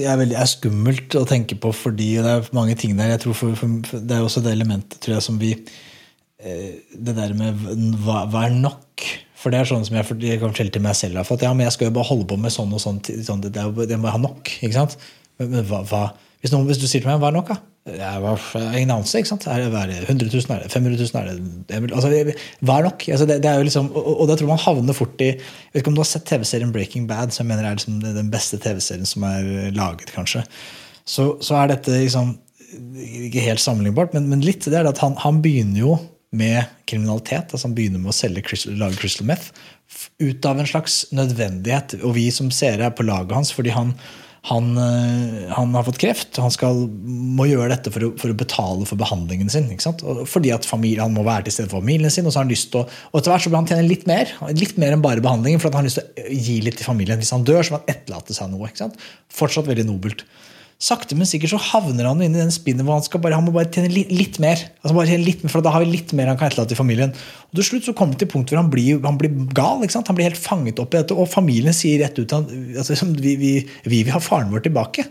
er, 0.05 0.17
veldig, 0.19 0.35
er 0.37 0.49
skummelt 0.51 1.15
å 1.17 1.23
tenke 1.25 1.55
på 1.57 1.71
fordi 1.73 2.11
det 2.21 2.33
er 2.33 2.49
mange 2.53 2.75
ting 2.77 2.91
der. 2.97 3.15
jeg 3.15 3.23
tror 3.23 3.37
for, 3.39 3.55
for, 3.57 4.03
Det 4.03 4.13
er 4.17 4.25
også 4.25 4.43
det 4.45 4.51
elementet 4.53 4.99
tror 5.01 5.15
jeg, 5.15 5.25
som 5.25 5.39
vi 5.41 5.55
eh, 5.55 6.75
Det 6.93 7.15
der 7.17 7.33
med 7.39 7.63
hva, 8.03 8.27
hva 8.29 8.43
er 8.45 8.53
nok? 8.53 9.07
For 9.37 9.53
det 9.53 9.63
er 9.63 9.71
sånn 9.71 9.87
som 9.87 9.97
jeg, 9.97 10.05
jeg 10.27 10.41
kan 10.41 10.53
fortelle 10.53 10.73
til 10.73 10.83
meg 10.85 10.93
selv. 10.97 11.23
At, 11.23 11.41
ja, 11.41 11.55
men 11.55 11.65
jeg 11.65 11.73
skal 11.73 11.89
jo 11.89 11.95
bare 11.97 12.09
holde 12.09 12.27
på 12.29 12.37
med 12.41 12.53
sånn 12.53 12.73
og 12.73 12.83
sånn. 12.83 12.99
sånn 13.25 13.41
det, 13.45 13.53
det, 13.55 13.65
det 13.89 13.97
må 13.97 14.09
jeg 14.09 14.17
ha 14.17 14.21
nok. 14.27 14.53
ikke 14.59 14.75
sant? 14.75 14.97
Men, 15.39 15.51
men 15.55 15.67
hva, 15.69 15.81
hva, 15.89 16.03
hvis, 16.47 16.53
noen, 16.55 16.67
hvis, 16.69 16.79
du 16.79 16.87
sier 16.87 17.03
til 17.03 17.09
meg 17.09 17.19
hva 17.19 17.27
er 17.27 17.35
nok, 17.35 17.49
da? 17.51 17.57
Jeg 17.87 18.03
har 18.23 18.45
ingen 18.75 18.93
anelse. 18.93 19.19
ikke 19.19 19.29
sant? 19.29 19.45
Er 19.51 19.63
det, 19.63 19.67
er 19.75 19.91
det 19.91 19.97
100 20.07 20.31
000? 20.31 20.55
Er 20.55 20.63
det 20.63 20.71
500 20.71 21.03
000? 21.03 21.19
Er 21.19 21.83
det, 21.83 21.91
altså, 21.95 22.11
hva 22.67 22.79
er 22.79 22.87
nok? 22.87 23.05
Altså, 23.11 23.27
det, 23.27 23.37
det, 23.43 23.51
er 23.51 23.67
liksom, 23.67 23.89
og, 23.91 24.09
og 24.23 24.31
da 24.31 24.35
tror 24.39 24.51
man 24.51 24.63
havner 24.63 24.95
fort 24.95 25.23
i 25.23 25.29
Jeg 25.33 25.39
vet 25.73 25.81
ikke 25.81 25.91
om 25.91 25.97
du 25.99 26.03
har 26.03 26.09
sett 26.09 26.27
TV-serien 26.27 26.73
Breaking 26.75 27.07
Bad, 27.07 27.35
som 27.35 27.43
jeg 27.43 27.51
mener 27.51 27.67
er 27.67 27.79
liksom 27.79 28.01
den 28.03 28.31
beste 28.31 28.59
TV-serien 28.63 29.07
som 29.07 29.23
er 29.27 29.71
laget, 29.75 30.11
kanskje. 30.15 30.43
Så, 31.07 31.33
så, 31.43 31.55
er 31.59 31.73
dette 31.73 31.95
liksom 31.95 32.35
ikke 33.27 33.43
helt 33.45 33.63
sammenlignbart, 33.63 34.15
men, 34.15 34.27
men 34.31 34.43
litt. 34.43 34.67
det 34.67 34.79
er 34.79 34.87
at 34.87 35.03
han, 35.03 35.15
han, 35.23 35.41
begynner 35.43 35.83
jo 35.83 35.97
med 36.35 36.63
kriminalitet. 36.87 37.51
altså 37.51 37.69
Han 37.69 37.75
begynner 37.75 38.03
med 38.03 38.11
å 38.11 38.15
selge 38.15 38.43
crystal, 38.47 38.75
lage 38.79 38.99
crystal 38.99 39.27
meth 39.27 39.51
ut 40.19 40.45
av 40.45 40.59
en 40.59 40.67
slags 40.67 41.05
nødvendighet. 41.15 42.01
Og 42.03 42.17
vi 42.19 42.27
som 42.35 42.51
seere 42.51 42.89
er 42.89 42.95
på 42.95 43.07
laget 43.07 43.35
hans 43.35 43.53
fordi 43.55 43.75
han 43.75 43.95
han, 44.47 44.77
eh, 44.79 45.51
han, 45.51 45.73
har 45.75 45.83
fått 45.83 45.99
kreft. 45.99 46.37
Han 46.39 46.53
skal, 46.53 46.85
må 47.03 47.49
gjøre 47.49 47.73
dette 47.73 47.91
for 47.91 48.05
å, 48.07 48.11
for 48.19 48.31
å 48.31 48.37
betale 48.37 48.87
for 48.87 48.99
behandlingen 48.99 49.51
sin. 49.51 49.67
Fordi 49.75 50.53
at 50.55 50.67
familie, 50.67 51.03
Han 51.03 51.15
må 51.17 51.25
være 51.27 51.47
til 51.47 51.57
stede 51.57 51.71
for 51.71 51.81
familien 51.81 52.13
sin. 52.13 52.25
Og 52.25 52.31
så 52.31 52.39
har 52.39 52.47
han 52.47 52.53
lyst 52.53 52.71
til 52.71 52.85
å, 52.85 52.87
og 53.11 53.19
etter 53.19 53.33
hvert 53.33 53.43
så 53.43 53.51
vil 53.51 53.59
han 53.59 53.69
tjene 53.69 53.87
litt 53.87 54.07
mer 54.07 54.31
litt 54.55 54.77
mer 54.79 54.95
enn 54.95 55.03
bare 55.03 55.23
behandlingen, 55.23 55.59
for 55.59 55.69
han 55.71 55.81
har 55.81 55.89
lyst 55.89 55.99
til 55.99 56.07
å 56.07 56.41
gi 56.47 56.59
litt 56.63 56.79
til 56.79 56.87
familien. 56.87 57.19
Hvis 57.19 57.33
han 57.35 57.45
dør, 57.47 57.63
så 57.63 57.75
må 57.75 57.81
han 57.81 57.91
etterlate 57.95 58.37
seg 58.37 58.53
noe. 58.53 58.71
Fortsatt 59.33 59.67
veldig 59.67 59.87
nobelt 59.89 60.23
sakte, 60.77 61.15
men 61.17 61.25
sikkert 61.25 61.55
så 61.55 61.59
havner 61.71 62.05
han 62.05 62.19
inn 62.21 62.35
i 62.35 62.41
den 62.41 62.51
spinnen 62.53 62.85
hvor 62.85 62.99
han, 62.99 63.05
skal 63.05 63.21
bare, 63.23 63.37
han 63.37 63.45
må 63.47 63.53
bare 63.55 63.69
tjene 63.73 63.89
litt, 63.89 64.11
litt 64.13 64.37
mer. 64.41 64.61
Altså 64.83 64.93
bare 64.93 65.09
tjene 65.09 65.25
litt, 65.25 65.41
for 65.49 65.65
Da 65.65 65.73
har 65.73 65.81
vi 65.81 65.89
litt 65.89 66.13
mer 66.17 66.29
han 66.29 66.37
kan 66.37 66.51
etterlate 66.51 66.75
til 66.75 66.79
familien. 66.79 67.15
Og 67.49 67.57
til 67.57 67.67
slutt 67.71 67.87
så 67.87 67.95
kommer 67.97 68.13
det 68.13 68.25
til 68.25 68.31
punkt 68.35 68.53
hvor 68.53 68.61
han 68.61 68.69
blir, 68.73 68.99
han 69.01 69.17
blir 69.17 69.33
gal. 69.57 69.81
Han 69.81 70.17
blir 70.17 70.29
helt 70.29 70.41
fanget 70.41 70.81
opp 70.83 70.93
i 70.93 70.99
dette, 70.99 71.17
og 71.17 71.29
familien 71.31 71.73
sier 71.73 72.03
rett 72.03 72.19
ut 72.21 72.35
at 72.37 72.51
altså, 72.83 73.09
vi, 73.17 73.33
vi, 73.41 73.53
vi, 73.87 74.03
vil 74.03 74.13
ha 74.13 74.21
faren 74.21 74.53
vår 74.53 74.67
tilbake. 74.67 75.07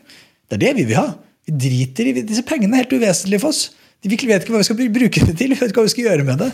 Det 0.47 0.61
er 0.61 0.63
det 0.69 0.75
vi 0.79 0.87
vil 0.93 1.01
ha. 1.01 1.09
Vi 1.47 1.57
driter 1.67 2.13
i 2.13 2.15
disse 2.21 2.47
pengene. 2.47 2.77
er 2.77 2.87
helt 2.87 2.95
uvesentlige 2.95 3.43
for 3.43 3.51
oss. 3.51 3.73
De 4.05 4.13
virkelig 4.13 4.31
vet 4.31 4.47
ikke 4.47 4.55
hva 4.55 4.63
vi 4.63 4.69
skal 4.69 4.79
bruke 5.01 5.25
det 5.31 5.35
til. 5.35 5.51
Vi 5.51 5.59
vet 5.59 5.73
ikke 5.73 5.83
hva 5.83 5.89
vi 5.89 5.95
skal 5.97 6.13
gjøre 6.13 6.29
med 6.29 6.45
det. 6.45 6.53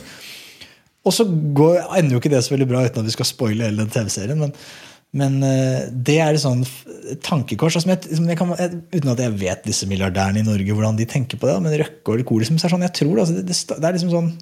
Og 1.02 1.12
så 1.12 1.26
går, 1.26 1.82
ender 1.98 2.16
jo 2.16 2.22
ikke 2.22 2.32
det 2.32 2.40
så 2.46 2.54
veldig 2.54 2.70
bra 2.70 2.86
uten 2.86 3.02
at 3.02 3.10
vi 3.10 3.14
skal 3.16 3.28
spoile 3.28 3.68
hele 3.68 3.82
den 3.82 3.92
TV-serien. 3.92 4.40
Men, 4.40 4.56
men 5.12 5.42
eh, 5.44 5.90
det 5.92 6.16
er 6.24 6.32
et 6.32 6.40
sånn 6.40 6.62
tankekors. 7.24 7.76
Altså, 7.76 7.90
jeg, 7.92 8.16
jeg 8.32 8.38
kan, 8.38 8.54
jeg, 8.56 8.80
uten 8.94 9.12
at 9.12 9.20
jeg 9.20 9.36
vet 9.42 9.66
disse 9.68 9.88
milliardærene 9.90 10.40
i 10.40 10.46
Norge 10.46 10.76
hvordan 10.76 10.96
de 10.96 11.08
tenker 11.08 11.40
på 11.40 11.50
det, 11.50 11.58
men 11.60 11.76
Røkke 11.82 12.14
og 12.14 12.24
Kohl 12.28 12.44
liksom, 12.44 12.56
er 12.56 12.72
sånn, 12.72 12.86
jeg 12.86 12.96
tror 13.02 13.20
altså, 13.20 13.36
det, 13.36 13.44
det, 13.50 13.58
det 13.76 13.88
er 13.88 13.98
liksom 13.98 14.14
sånn 14.14 14.32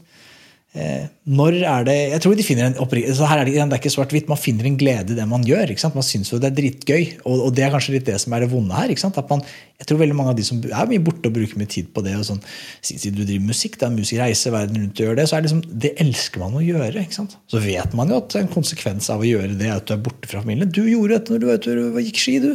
når 0.70 1.56
er 1.66 1.86
det 1.88 1.94
Jeg 2.12 2.22
tror 2.22 2.36
de 2.38 2.44
finner 2.46 2.68
en 2.68 2.76
så 3.16 3.26
her 3.26 3.40
er 3.40 3.48
det, 3.48 3.56
det 3.58 3.74
er 3.74 3.80
ikke 3.80 3.90
svart-hvitt. 3.90 4.28
Man 4.30 4.38
finner 4.38 4.68
en 4.68 4.76
glede 4.78 5.10
i 5.10 5.16
det 5.18 5.26
man 5.26 5.42
gjør. 5.42 5.72
Man 5.96 6.06
syns 6.06 6.30
jo 6.30 6.38
det 6.38 6.52
er 6.52 6.54
dritgøy. 6.54 7.08
Og, 7.24 7.48
og, 7.48 7.50
det 7.56 7.64
er 7.66 7.72
kanskje 7.74 7.96
litt 7.96 8.06
det 8.06 8.20
som 8.22 8.36
er 8.36 8.44
det 8.44 8.50
vonde 8.52 8.78
her. 8.78 8.92
Man, 9.32 9.42
jeg 9.80 9.88
tror 9.90 9.98
veldig 10.04 10.14
mange 10.14 10.34
av 10.34 10.38
de 10.38 10.46
som 10.46 10.60
er 10.62 10.92
mye 10.92 11.02
borte 11.02 11.26
og 11.26 11.34
bruker 11.34 11.58
mye 11.58 11.70
tid 11.74 11.90
på 11.90 12.04
det, 12.06 12.14
og 12.20 12.26
sånn, 12.28 12.42
siden 12.86 13.18
du 13.18 13.24
driver 13.24 13.48
musikk, 13.48 13.80
da, 13.80 13.90
musikk 13.90 14.20
reiser 14.22 14.54
verden 14.54 14.78
rundt 14.78 15.02
og 15.02 15.08
gjør 15.08 15.18
det, 15.18 15.26
så 15.26 15.36
er 15.36 15.42
det, 15.42 15.50
liksom, 15.50 15.80
det 15.86 15.94
elsker 16.04 16.44
man 16.44 16.58
å 16.60 16.62
gjøre. 16.64 17.06
Så 17.50 17.64
vet 17.64 17.96
man 17.98 18.14
jo 18.14 18.20
at 18.22 18.38
en 18.38 18.52
konsekvens 18.52 19.10
av 19.10 19.24
å 19.24 19.26
gjøre 19.26 19.58
det 19.58 19.72
er 19.72 19.80
at 19.80 19.90
du 19.90 19.96
er 19.96 20.04
borte 20.06 20.30
fra 20.30 20.44
familien. 20.44 20.70
Du 20.70 20.84
gjorde 20.84 21.18
dette 21.18 21.34
når 21.34 21.42
du 21.42 21.48
var 21.50 21.58
ute 21.58 21.78
og 21.88 22.04
gikk 22.04 22.22
ski. 22.22 22.38
du 22.46 22.52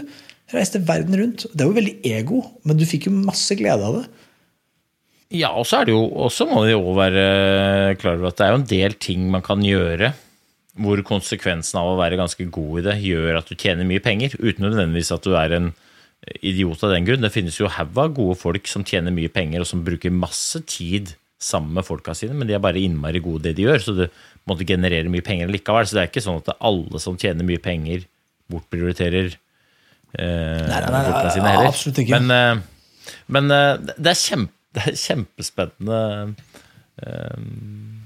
Reiste 0.54 0.80
verden 0.86 1.18
rundt. 1.18 1.48
Det 1.52 1.66
er 1.66 1.68
jo 1.68 1.76
veldig 1.76 1.96
ego, 2.06 2.44
men 2.64 2.78
du 2.78 2.86
fikk 2.88 3.10
jo 3.10 3.18
masse 3.18 3.58
glede 3.58 3.82
av 3.84 3.98
det. 3.98 4.25
Ja, 5.34 5.50
og 5.58 5.66
så 5.66 5.80
er 5.80 5.88
det 5.88 5.96
jo 5.96 6.04
også 6.28 6.46
må 6.50 6.62
vi 6.68 6.76
også 6.78 6.94
være 7.00 7.26
klar 7.98 8.20
over 8.20 8.30
at 8.30 8.38
det 8.38 8.46
er 8.46 8.54
jo 8.54 8.60
en 8.60 8.70
del 8.70 8.96
ting 9.02 9.26
man 9.34 9.44
kan 9.46 9.64
gjøre 9.66 10.14
hvor 10.76 11.00
konsekvensen 11.08 11.80
av 11.80 11.94
å 11.94 12.00
være 12.00 12.20
ganske 12.20 12.46
god 12.52 12.80
i 12.82 12.86
det 12.90 12.96
gjør 13.06 13.40
at 13.40 13.50
du 13.50 13.56
tjener 13.56 13.88
mye 13.88 14.04
penger, 14.04 14.36
uten 14.38 14.66
nødvendigvis 14.68 15.14
at 15.16 15.24
du 15.24 15.36
er 15.40 15.56
en 15.56 15.70
idiot 16.44 16.82
av 16.84 16.92
den 16.92 17.06
grunn. 17.08 17.24
Det 17.24 17.32
finnes 17.34 17.60
jo 17.60 17.70
haug 17.72 18.00
av 18.02 18.16
gode 18.18 18.36
folk 18.40 18.68
som 18.68 18.84
tjener 18.88 19.14
mye 19.16 19.32
penger, 19.32 19.64
og 19.64 19.70
som 19.70 19.86
bruker 19.86 20.14
masse 20.14 20.60
tid 20.68 21.14
sammen 21.42 21.76
med 21.78 21.86
folka 21.88 22.16
sine, 22.18 22.36
men 22.36 22.50
de 22.50 22.56
er 22.58 22.64
bare 22.64 22.82
innmari 22.82 23.22
gode 23.24 23.44
i 23.44 23.50
det 23.50 23.58
de 23.60 23.68
gjør, 23.68 23.82
så 23.84 23.96
det 23.96 24.10
måtte 24.50 24.68
generere 24.68 25.12
mye 25.12 25.24
penger 25.26 25.52
likevel. 25.52 25.88
Så 25.88 25.98
det 25.98 26.04
er 26.04 26.12
ikke 26.12 26.26
sånn 26.26 26.42
at 26.42 26.56
alle 26.58 27.02
som 27.04 27.20
tjener 27.22 27.48
mye 27.48 27.62
penger, 27.64 28.04
bortprioriterer 28.52 29.32
eh, 29.32 30.20
nei, 30.20 30.80
nei, 30.80 30.92
nei, 30.92 31.04
folka 31.08 31.32
sine 31.34 31.54
heller. 31.54 31.72
Absolutt 31.72 32.02
ikke. 32.04 32.20
Men, 32.20 32.36
eh, 32.36 33.16
men 33.36 33.54
eh, 33.54 33.96
det 33.96 34.12
er 34.12 34.22
kjempe 34.22 34.54
det 34.76 34.90
er 34.92 34.98
kjempespennende. 35.00 36.02
Um, 37.06 38.06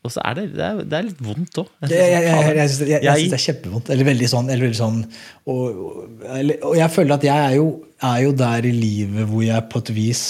og 0.00 0.12
så 0.14 0.22
er 0.24 0.36
det, 0.38 0.44
det, 0.54 0.62
er, 0.62 0.82
det 0.86 0.96
er 0.96 1.06
litt 1.08 1.22
vondt 1.24 1.58
òg. 1.60 1.70
Jeg, 1.90 1.90
jeg, 1.90 2.20
jeg, 2.22 2.60
jeg 2.60 2.68
syns 2.70 3.32
det, 3.32 3.36
er 3.36 3.44
kjempevondt. 3.44 3.90
Eller 3.92 4.06
veldig 4.06 4.28
sånn. 4.30 4.52
Eller 4.52 4.68
veldig 4.68 4.78
sånn 4.78 5.00
og, 5.50 5.80
og, 6.22 6.76
jeg 6.78 6.94
føler 6.94 7.16
at 7.16 7.26
jeg 7.26 7.48
er 7.48 7.56
jo, 7.58 7.66
er 8.06 8.20
jo, 8.24 8.36
der 8.38 8.68
i 8.68 8.72
livet 8.76 9.26
hvor 9.28 9.42
jeg 9.44 9.66
på 9.72 9.82
et 9.82 9.92
vis 9.96 10.24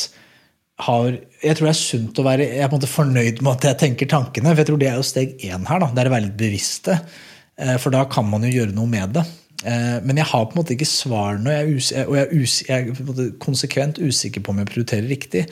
har 0.81 1.11
Jeg 1.13 1.59
tror 1.59 1.69
det 1.69 1.75
er 1.75 1.77
sunt 1.77 2.21
å 2.23 2.25
være 2.25 2.47
jeg 2.49 2.63
er 2.65 2.71
på 2.73 2.79
en 2.79 2.81
måte 2.81 2.89
fornøyd 2.89 3.43
med 3.45 3.53
at 3.53 3.67
jeg 3.69 3.81
tenker 3.85 4.09
tankene. 4.09 4.55
For 4.55 4.63
jeg 4.63 4.71
tror 4.71 4.81
det 4.81 4.89
er 4.89 4.97
jo 4.97 5.07
steg 5.11 5.37
én 5.45 5.69
her. 5.69 5.85
Da, 5.85 5.91
det 5.93 6.03
er 6.03 6.11
å 6.11 6.15
være 6.17 6.27
litt 6.31 6.41
bevisste. 6.41 6.97
Eh, 7.61 7.77
for 7.83 7.93
da 7.93 8.07
kan 8.09 8.25
man 8.29 8.47
jo 8.49 8.55
gjøre 8.55 8.75
noe 8.77 8.89
med 8.89 9.19
det. 9.19 9.27
Eh, 9.67 9.99
men 10.07 10.21
jeg 10.21 10.29
har 10.31 10.47
på 10.49 10.57
en 10.57 10.63
måte 10.63 10.75
ikke 10.75 10.89
svarene, 10.89 11.53
og 11.53 11.85
jeg 11.85 12.07
er, 12.07 12.33
us, 12.33 12.61
jeg 12.69 12.95
er 12.95 13.31
konsekvent 13.43 14.01
usikker 14.01 14.45
på 14.45 14.55
om 14.55 14.63
jeg 14.63 14.71
prioriterer 14.71 15.09
riktig. 15.11 15.45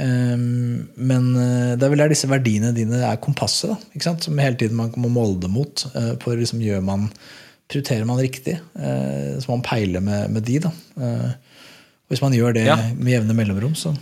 Ehm, 0.00 0.86
men 0.96 1.30
eh, 1.34 1.72
det 1.74 1.86
er 1.86 1.92
vel 1.92 2.04
der 2.04 2.14
disse 2.14 2.30
verdiene 2.30 2.74
dine 2.76 3.02
er 3.06 3.20
kompasset, 3.22 3.74
da, 3.74 4.14
som 4.22 4.40
hele 4.40 4.58
tiden 4.60 4.78
man 4.78 4.94
må 5.00 5.10
måle 5.12 5.40
det 5.42 5.50
mot. 5.52 5.86
Eh, 5.94 6.14
for 6.22 6.38
liksom 6.38 6.62
gjør 6.64 6.84
man, 6.86 7.10
Prioriterer 7.70 8.02
man 8.02 8.18
riktig, 8.18 8.56
så 8.74 9.46
må 9.46 9.60
man 9.60 9.60
peile 9.62 10.00
med, 10.02 10.32
med 10.34 10.42
de. 10.42 10.56
da. 10.64 10.72
Og 11.06 12.10
hvis 12.10 12.18
man 12.24 12.34
gjør 12.34 12.56
det 12.56 12.64
ja. 12.66 12.74
med 12.98 13.12
jevne 13.12 13.36
mellomrom, 13.38 13.76
så 13.78 13.92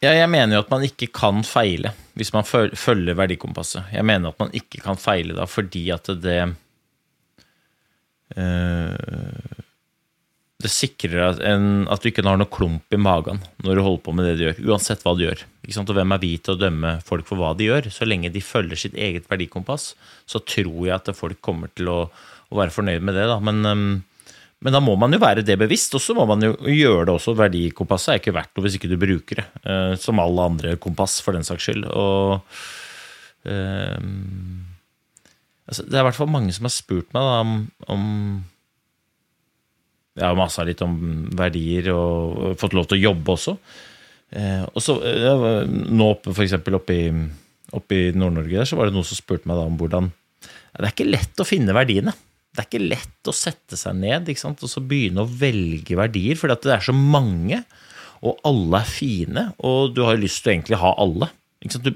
ja, 0.00 0.14
jeg 0.16 0.30
mener 0.32 0.56
jo 0.56 0.62
at 0.64 0.72
man 0.72 0.86
ikke 0.86 1.10
kan 1.12 1.44
feile 1.44 1.92
hvis 2.16 2.32
man 2.32 2.46
følger 2.48 3.18
verdikompasset. 3.18 3.90
Jeg 3.92 4.04
mener 4.08 4.32
at 4.32 4.40
man 4.40 4.56
ikke 4.56 4.80
kan 4.80 4.96
feile 4.96 5.36
da 5.36 5.44
fordi 5.44 5.84
at 5.92 6.08
det 6.24 6.38
det 10.64 10.70
sikrer 10.72 11.20
at, 11.26 11.40
en, 11.44 11.84
at, 11.92 12.00
du 12.00 12.08
ikke 12.08 12.24
har 12.24 12.38
noe 12.40 12.50
klump 12.50 12.94
i 12.94 13.00
magen 13.00 13.42
når 13.64 13.76
du 13.76 13.82
holder 13.84 14.04
på 14.06 14.14
med 14.16 14.28
det 14.28 14.34
du 14.38 14.44
gjør, 14.46 14.62
uansett 14.72 15.04
hva 15.04 15.12
du 15.16 15.26
gjør. 15.26 15.44
Og 15.82 15.92
hvem 15.96 16.14
er 16.14 16.22
vi 16.22 16.32
til 16.38 16.54
å 16.54 16.60
dømme 16.60 16.96
folk 17.04 17.28
for 17.28 17.40
hva 17.40 17.52
de 17.58 17.68
gjør? 17.68 17.90
Så 17.92 18.08
lenge 18.08 18.32
de 18.32 18.42
følger 18.44 18.80
sitt 18.80 18.96
eget 18.96 19.28
verdikompass, 19.30 19.92
så 20.28 20.40
tror 20.40 20.80
jeg 20.86 20.96
at 20.96 21.12
folk 21.16 21.40
kommer 21.44 21.72
til 21.76 21.90
å, 21.92 22.00
å 22.08 22.58
være 22.60 22.74
fornøyd 22.74 23.04
med 23.04 23.16
det. 23.18 23.26
Da. 23.28 23.38
Men, 23.44 23.60
um, 23.66 23.86
men, 24.64 24.76
da 24.76 24.80
må 24.84 24.96
man 25.00 25.12
jo 25.12 25.20
være 25.22 25.44
det 25.44 25.58
bevisst, 25.60 25.96
og 25.96 26.04
så 26.04 26.16
må 26.16 26.26
man 26.30 26.44
jo 26.44 26.54
gjøre 26.56 27.08
det 27.08 27.16
også. 27.16 27.36
Verdikompasset 27.40 28.14
er 28.14 28.22
ikke 28.22 28.36
verdt 28.36 28.54
noe 28.54 28.66
hvis 28.68 28.78
ikke 28.80 28.92
du 28.92 28.98
bruker 29.00 29.42
det, 29.42 29.48
uh, 29.66 29.92
som 30.00 30.22
alle 30.22 30.48
andre 30.52 30.76
kompass, 30.80 31.18
for 31.24 31.36
den 31.36 31.44
saks 31.44 31.68
skyld. 31.68 31.88
Og 31.92 32.38
uh, 33.48 33.98
altså, 35.68 35.86
Det 35.86 35.96
er 35.96 36.02
i 36.02 36.08
hvert 36.08 36.18
fall 36.18 36.32
mange 36.32 36.54
som 36.56 36.68
har 36.68 36.74
spurt 36.74 37.14
meg 37.16 37.26
da, 37.26 37.38
om, 37.44 37.54
om 37.94 38.04
Jeg 40.18 40.26
har 40.26 40.38
masa 40.38 40.66
litt 40.66 40.82
om 40.84 40.98
verdier 41.36 41.90
og, 41.94 42.36
og, 42.38 42.58
fått 42.60 42.76
lov 42.76 42.88
til 42.90 43.00
å 43.00 43.04
jobbe 43.10 43.34
også. 43.34 43.56
Eh, 44.34 44.62
og 44.66 44.82
så 44.82 44.98
eh, 45.06 45.48
Nå 45.70 46.10
for 46.26 46.44
eksempel 46.44 46.78
oppe 46.78 46.98
i, 46.98 47.08
i 47.08 48.04
Nord-Norge 48.14 48.60
der, 48.60 48.68
så 48.68 48.78
var 48.78 48.88
det 48.88 48.96
noen 48.96 49.08
som 49.08 49.18
spurte 49.18 49.50
meg 49.50 49.58
da 49.60 49.66
om 49.68 49.80
hvordan 49.80 50.12
Det 50.44 50.84
er 50.84 50.92
ikke 50.92 51.10
lett 51.10 51.42
å 51.42 51.48
finne 51.48 51.76
verdiene. 51.76 52.14
Det 52.54 52.62
er 52.62 52.68
ikke 52.68 52.86
lett 52.86 53.30
å 53.30 53.34
sette 53.34 53.78
seg 53.78 53.96
ned 53.98 54.28
ikke 54.30 54.44
sant? 54.44 54.62
og 54.62 54.70
så 54.70 54.82
begynne 54.82 55.24
å 55.24 55.30
velge 55.30 55.98
verdier, 55.98 56.38
for 56.38 56.52
det 56.52 56.70
er 56.70 56.84
så 56.86 56.94
mange, 56.94 57.64
og 58.24 58.38
alle 58.46 58.78
er 58.78 58.88
fine, 58.88 59.48
og 59.66 59.96
du 59.96 60.04
har 60.06 60.20
lyst 60.20 60.44
til 60.44 60.52
å 60.52 60.54
egentlig 60.54 60.78
ha 60.80 60.92
alle. 61.02 61.28
Du 61.64 61.90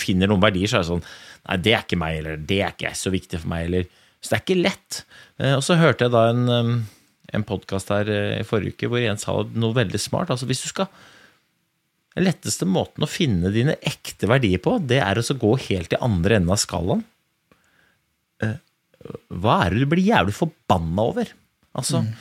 finner 0.00 0.30
noen 0.30 0.42
verdier, 0.42 0.70
så 0.70 0.78
er 0.78 0.84
det 0.84 0.90
sånn 0.90 1.06
Nei, 1.44 1.56
det 1.60 1.74
er 1.74 1.82
ikke 1.84 2.00
meg, 2.00 2.18
eller 2.22 2.44
det 2.50 2.60
er 2.64 2.74
ikke 2.74 2.94
så 2.96 3.12
viktig 3.12 3.42
for 3.42 3.52
meg, 3.52 3.66
eller 3.68 3.88
Så 4.18 4.30
det 4.30 4.36
er 4.36 4.44
ikke 4.44 4.62
lett. 4.62 5.00
Eh, 5.38 5.54
og 5.54 5.64
så 5.66 5.76
hørte 5.76 6.06
jeg 6.06 6.14
da 6.14 6.22
en, 6.32 6.84
en 7.36 7.44
podkast 7.46 7.92
her 7.92 8.08
eh, 8.10 8.38
i 8.40 8.46
forrige 8.48 8.78
uke 8.78 8.88
hvor 8.90 9.04
en 9.04 9.20
sa 9.20 9.36
noe 9.52 9.76
veldig 9.76 10.00
smart. 10.00 10.32
Altså 10.32 10.48
hvis 10.48 10.64
du 10.64 10.70
skal 10.70 10.88
Den 12.14 12.28
letteste 12.28 12.66
måten 12.70 13.04
å 13.04 13.10
finne 13.10 13.50
dine 13.54 13.74
ekte 13.82 14.30
verdier 14.30 14.62
på, 14.62 14.78
det 14.78 15.00
er 15.02 15.18
å 15.18 15.40
gå 15.40 15.56
helt 15.68 15.92
i 15.92 16.00
andre 16.04 16.38
enden 16.38 16.54
av 16.54 16.62
skalaen. 16.62 17.02
Eh, 18.42 18.56
hva 19.28 19.58
er 19.64 19.74
det 19.74 19.82
du 19.84 19.90
blir 19.90 20.06
jævlig 20.06 20.36
forbanna 20.36 21.08
over? 21.10 21.32
Altså, 21.74 22.00
mm. 22.04 22.12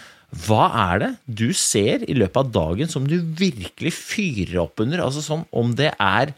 hva 0.47 0.65
er 0.89 1.03
det 1.03 1.11
du 1.25 1.45
ser 1.55 2.03
i 2.09 2.15
løpet 2.17 2.41
av 2.41 2.51
dagen 2.55 2.89
som 2.91 3.05
du 3.07 3.19
virkelig 3.21 3.93
fyrer 3.95 4.57
opp 4.65 4.81
under? 4.83 5.05
Altså 5.05 5.23
sånn 5.23 5.45
om 5.55 5.75
det 5.77 5.93
er 5.93 6.33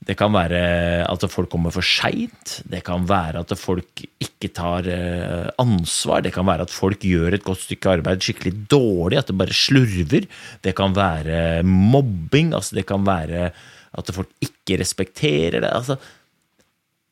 det 0.00 0.16
kan 0.18 0.32
være 0.32 0.60
at 1.04 1.24
folk 1.30 1.50
kommer 1.52 1.72
for 1.74 1.84
seint. 1.84 2.56
Det 2.66 2.80
kan 2.86 3.04
være 3.08 3.42
at 3.44 3.52
folk 3.60 4.02
ikke 4.22 4.48
tar 4.56 4.88
eh, 4.88 5.50
ansvar. 5.60 6.24
Det 6.24 6.32
kan 6.34 6.48
være 6.48 6.64
at 6.66 6.72
folk 6.72 7.04
gjør 7.04 7.36
et 7.36 7.44
godt 7.44 7.66
stykke 7.66 7.92
arbeid 7.98 8.24
skikkelig 8.24 8.54
dårlig, 8.72 9.20
at 9.20 9.28
det 9.28 9.36
bare 9.38 9.54
slurver. 9.54 10.26
Det 10.64 10.74
kan 10.78 10.96
være 10.96 11.60
mobbing. 11.68 12.54
Altså 12.56 12.80
det 12.80 12.86
kan 12.88 13.04
være 13.06 13.50
at 13.90 14.14
folk 14.14 14.32
ikke 14.40 14.80
respekterer 14.80 15.60
det. 15.60 15.70
Altså, 15.70 15.98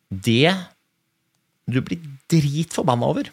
det 0.08 0.54
du 1.68 1.82
blir 1.84 2.00
dritforbanna 2.32 3.10
over, 3.12 3.28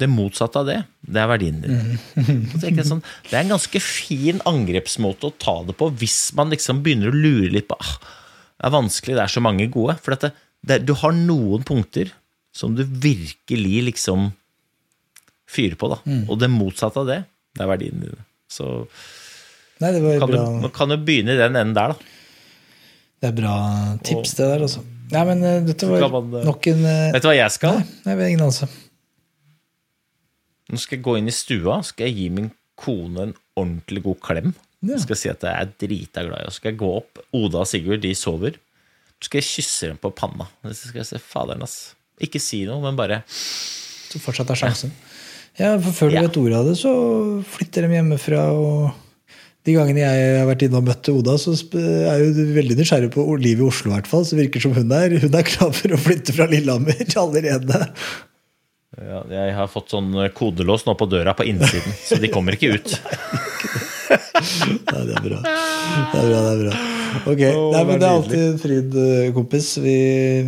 det 0.00 0.08
motsatte 0.10 0.62
av 0.62 0.68
det, 0.68 0.78
det 1.04 1.20
er 1.22 1.28
verdien 1.30 1.60
din. 1.62 1.76
Mm. 2.16 2.82
Sånn, 2.86 3.02
det 3.28 3.34
er 3.34 3.42
en 3.42 3.54
ganske 3.54 3.82
fin 3.84 4.40
angrepsmåte 4.48 5.28
å 5.28 5.36
ta 5.40 5.58
det 5.68 5.76
på 5.78 5.90
hvis 6.00 6.30
man 6.38 6.52
liksom 6.54 6.82
begynner 6.84 7.12
å 7.12 7.20
lure 7.20 7.50
litt 7.52 7.68
på 7.70 7.78
ah, 7.80 7.94
Det 8.56 8.68
er 8.68 8.74
vanskelig, 8.74 9.16
det 9.18 9.24
er 9.24 9.34
så 9.34 9.42
mange 9.44 9.68
gode. 9.72 9.98
For 10.00 10.16
det, 10.16 10.32
det, 10.66 10.82
du 10.88 10.94
har 11.02 11.16
noen 11.16 11.66
punkter 11.66 12.12
som 12.56 12.74
du 12.76 12.82
virkelig 12.84 13.84
liksom 13.90 14.30
fyrer 15.50 15.76
på. 15.78 15.90
da. 15.92 16.00
Mm. 16.06 16.24
Og 16.28 16.38
det 16.40 16.50
motsatte 16.52 17.02
av 17.02 17.10
det, 17.10 17.20
det 17.56 17.64
er 17.64 17.70
verdien 17.70 18.04
din. 18.04 18.22
Så 18.50 18.70
Nei, 19.80 19.94
kan, 20.20 20.30
du, 20.30 20.70
kan 20.74 20.92
du 20.92 20.98
begynne 21.00 21.34
i 21.34 21.40
den 21.40 21.56
enden 21.56 21.76
der, 21.76 21.94
da. 21.94 22.16
Det 23.20 23.28
er 23.28 23.36
bra 23.36 23.54
tips, 24.04 24.34
det 24.38 24.48
der, 24.48 24.64
altså. 24.64 24.82
Nei, 25.10 25.24
men 25.28 25.42
uh, 25.44 25.56
dette 25.66 25.88
var 25.88 26.06
man, 26.12 26.30
uh, 26.36 26.44
nok 26.46 26.68
en 26.70 26.84
uh, 26.86 27.10
Vet 27.14 27.24
du 27.24 27.28
hva 27.28 27.34
jeg 27.36 27.52
skal? 27.56 27.80
Nei, 27.80 28.12
jeg 28.12 28.20
vet 28.20 28.32
ingen 28.32 28.44
anelse. 28.46 28.68
Nå 30.70 30.78
skal 30.78 30.98
jeg 30.98 31.04
gå 31.06 31.16
inn 31.18 31.30
i 31.30 31.34
stua 31.34 31.80
skal 31.86 32.08
jeg 32.08 32.16
gi 32.16 32.26
min 32.34 32.50
kone 32.80 33.28
en 33.28 33.36
ordentlig 33.58 34.02
god 34.06 34.20
klem. 34.24 34.52
Ja. 34.80 34.96
Skal 35.02 35.16
jeg 35.16 35.20
si 35.20 35.30
at 35.32 35.44
jeg 35.44 35.52
er 35.52 35.72
drita 35.82 36.24
glad 36.24 36.38
i 36.38 36.44
henne. 36.46 36.56
Skal 36.56 36.72
jeg 36.72 36.80
gå 36.80 36.90
opp. 37.00 37.20
Oda 37.36 37.64
og 37.64 37.68
Sigurd 37.68 38.04
de 38.04 38.14
sover. 38.16 38.56
Så 39.20 39.28
skal 39.28 39.42
jeg 39.42 39.48
kysse 39.50 39.90
dem 39.90 39.98
på 40.00 40.12
panna. 40.16 40.46
Så 40.70 40.88
skal 40.88 41.02
jeg 41.02 41.10
se 41.10 41.20
faderen, 41.20 41.66
ass. 41.66 41.92
Ikke 42.20 42.40
si 42.42 42.62
noe, 42.68 42.80
men 42.84 42.96
bare 42.96 43.22
Så 43.28 44.20
fortsatt 44.20 44.52
er 44.52 44.58
sjansen. 44.62 44.94
Ja, 45.58 45.74
for 45.82 45.92
Før 45.92 46.10
du 46.10 46.16
ja. 46.16 46.24
vet 46.24 46.38
ordet 46.40 46.56
av 46.56 46.68
det, 46.70 46.78
så 46.80 46.92
flytter 47.52 47.84
de 47.84 47.98
hjemmefra. 47.98 48.46
og 48.56 48.90
de 49.68 49.74
gangene 49.76 50.00
jeg 50.00 50.36
har 50.38 50.46
vært 50.48 50.62
inne 50.64 50.80
og 50.80 50.86
møtt 50.88 51.08
Oda, 51.12 51.34
så 51.36 51.52
er 51.76 52.22
hun 52.22 52.52
veldig 52.56 52.78
nysgjerrig 52.78 53.10
på 53.12 53.26
livet 53.36 53.60
i 53.60 53.68
Oslo. 53.68 53.90
I 53.90 53.98
hvert 53.98 54.08
fall, 54.08 54.24
så 54.24 54.38
virker 54.38 54.62
som 54.64 54.72
hun 54.72 54.94
er, 54.96 55.12
hun 55.20 55.36
er 55.36 55.44
klar 55.44 55.74
for 55.76 55.92
å 55.92 56.00
flytte 56.00 56.32
fra 56.36 56.46
Lillehammer 56.48 57.02
allerede. 57.24 57.82
Ja, 58.98 59.20
jeg 59.30 59.52
har 59.54 59.68
fått 59.70 59.92
sånn 59.92 60.10
kodelås 60.34 60.82
nå 60.86 60.96
på 60.98 61.06
døra 61.06 61.36
på 61.38 61.46
innsiden, 61.46 61.94
så 61.94 62.18
de 62.18 62.30
kommer 62.32 62.56
ikke 62.56 62.72
ut. 62.74 62.96
Nei, 64.90 65.02
det 65.06 65.14
er 65.14 65.22
bra. 65.22 65.38
Det 65.44 66.18
er 66.18 66.26
bra, 66.26 66.40
det 66.40 66.50
er 66.50 66.62
bra. 66.64 66.72
Ok, 67.30 67.42
Nei, 67.42 67.82
men 67.86 68.00
Det 68.00 68.08
er 68.08 68.16
alltid 68.16 68.42
en 68.48 68.58
fryd, 68.60 68.96
eh, 68.98 69.30
kompis. 69.36 69.70
Vi 69.82 69.94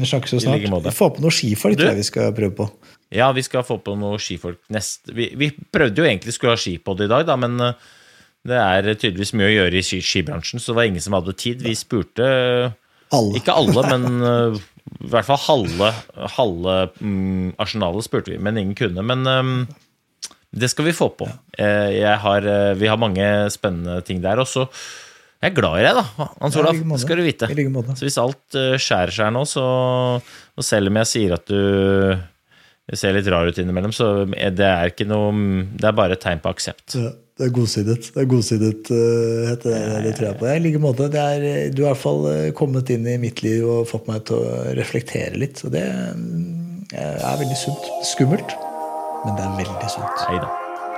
snakkes 0.08 0.34
jo 0.34 0.42
snart. 0.42 0.62
Vi 0.62 0.94
på 0.98 1.12
noen 1.22 1.34
skifolk, 1.34 1.78
tror 1.78 1.92
jeg 1.92 2.00
vi 2.00 2.08
skal 2.08 2.34
prøve 2.36 2.56
på. 2.58 2.68
Ja, 3.12 3.30
vi 3.36 3.44
skal 3.44 3.64
få 3.66 3.76
på 3.84 3.94
noen 3.98 4.20
skifolk 4.22 4.58
neste 4.72 5.12
vi, 5.12 5.28
vi 5.36 5.50
prøvde 5.52 6.00
jo 6.00 6.06
egentlig 6.08 6.32
skulle 6.32 6.54
ha 6.54 6.60
skipod 6.60 7.02
i 7.04 7.10
dag, 7.10 7.26
da, 7.28 7.36
men 7.36 7.60
eh, 7.60 7.90
det 8.48 8.58
er 8.58 8.88
tydeligvis 8.94 9.34
mye 9.38 9.50
å 9.50 9.56
gjøre 9.56 9.78
i 9.78 10.00
skibransjen, 10.02 10.62
så 10.62 10.72
det 10.72 10.78
var 10.80 10.88
ingen 10.90 11.04
som 11.04 11.16
hadde 11.18 11.36
tid. 11.38 11.62
Vi 11.62 11.74
spurte 11.78 12.26
eh, 12.26 12.78
Alle. 13.12 13.36
Ikke 13.38 13.54
alle, 13.54 13.84
men 13.92 14.22
eh, 14.32 14.62
i 15.02 15.10
hvert 15.12 15.26
fall 15.26 15.40
halve, 15.46 15.88
halve 16.36 16.74
mm, 17.00 17.54
arsenalet 17.62 18.06
spurte 18.06 18.30
vi, 18.34 18.38
men 18.42 18.58
ingen 18.60 18.74
kunne. 18.78 19.02
Men 19.06 19.26
um, 19.26 19.54
det 20.52 20.68
skal 20.70 20.86
vi 20.88 20.92
få 20.96 21.08
på. 21.16 21.26
Eh, 21.58 21.90
Jeg 21.98 22.18
har, 22.22 22.44
eh, 22.46 22.74
vi 22.78 22.86
har 22.90 23.00
mange 23.00 23.26
spennende 23.54 24.02
ting 24.06 24.20
der. 24.22 24.38
Og 24.42 24.46
så 24.50 24.66
jeg 25.42 25.50
er 25.50 25.56
glad 25.56 25.80
i 25.80 25.86
deg, 25.88 25.96
da, 25.98 26.26
Hans 26.40 26.54
Ja, 26.54 26.60
Olav. 26.62 26.76
like 26.78 26.98
skal 27.02 27.18
du 27.18 27.22
vite. 27.26 27.48
Så 27.98 28.04
hvis 28.06 28.18
alt 28.22 28.58
eh, 28.60 28.76
skjærer 28.78 29.10
seg 29.16 29.32
nå, 29.34 29.42
så 29.48 29.64
Og 30.22 30.62
selv 30.66 30.92
om 30.92 31.00
jeg 31.00 31.08
sier 31.10 31.34
at 31.34 31.46
du 31.50 32.94
ser 32.94 33.14
litt 33.16 33.26
rar 33.32 33.48
ut 33.48 33.58
innimellom, 33.58 33.92
så 33.96 34.26
det 34.28 34.60
er 34.68 34.90
ikke 34.92 35.06
noe 35.08 35.32
Det 35.74 35.88
er 35.88 35.96
bare 35.96 36.12
et 36.18 36.22
tegn 36.22 36.42
på 36.44 36.52
aksept. 36.52 36.94
Ja, 36.98 37.10
det 37.38 37.46
er 37.46 37.52
godsidet. 37.56 38.10
Det 38.12 38.20
er 38.20 38.28
godsidet, 38.28 38.90
uh, 38.92 39.48
heter 39.48 39.72
det. 39.72 40.02
Det 40.04 40.14
tror 40.18 40.28
jeg 40.28 40.38
på. 40.40 40.48
Jeg, 40.50 40.64
like 40.66 40.82
måte. 40.82 41.08
Det 41.12 41.22
er, 41.22 41.46
du 41.72 41.82
har 41.84 41.92
i 41.92 41.94
hvert 41.94 42.02
fall 42.02 42.26
eh, 42.28 42.50
kommet 42.56 42.92
inn 42.92 43.08
i 43.08 43.16
mitt 43.22 43.40
liv 43.44 43.64
og 43.64 43.88
fått 43.88 44.10
meg 44.10 44.26
til 44.28 44.42
å 44.42 44.60
reflektere 44.76 45.40
litt. 45.40 45.64
Og 45.64 45.72
det 45.72 45.86
mm, 45.88 46.92
er 46.92 47.40
veldig 47.40 47.58
sunt. 47.58 47.88
Skummelt, 48.12 48.56
men 49.24 49.40
det 49.40 49.48
er 49.48 49.58
veldig 49.64 49.92
sunt. 49.96 50.24
Nei 50.28 50.42
da. 50.44 50.52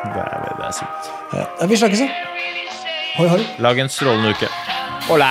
Det 0.04 0.20
er, 0.26 0.48
det 0.50 0.68
er 0.68 0.78
sunt. 0.82 1.12
Ja, 1.38 1.48
vi 1.70 1.80
snakkes, 1.80 2.02
da. 2.02 2.30
Hoi, 3.14 3.28
hoi. 3.30 3.42
Lag 3.62 3.78
en 3.78 3.92
strålende 3.94 4.34
uke. 4.34 4.50
Hola! 5.06 5.30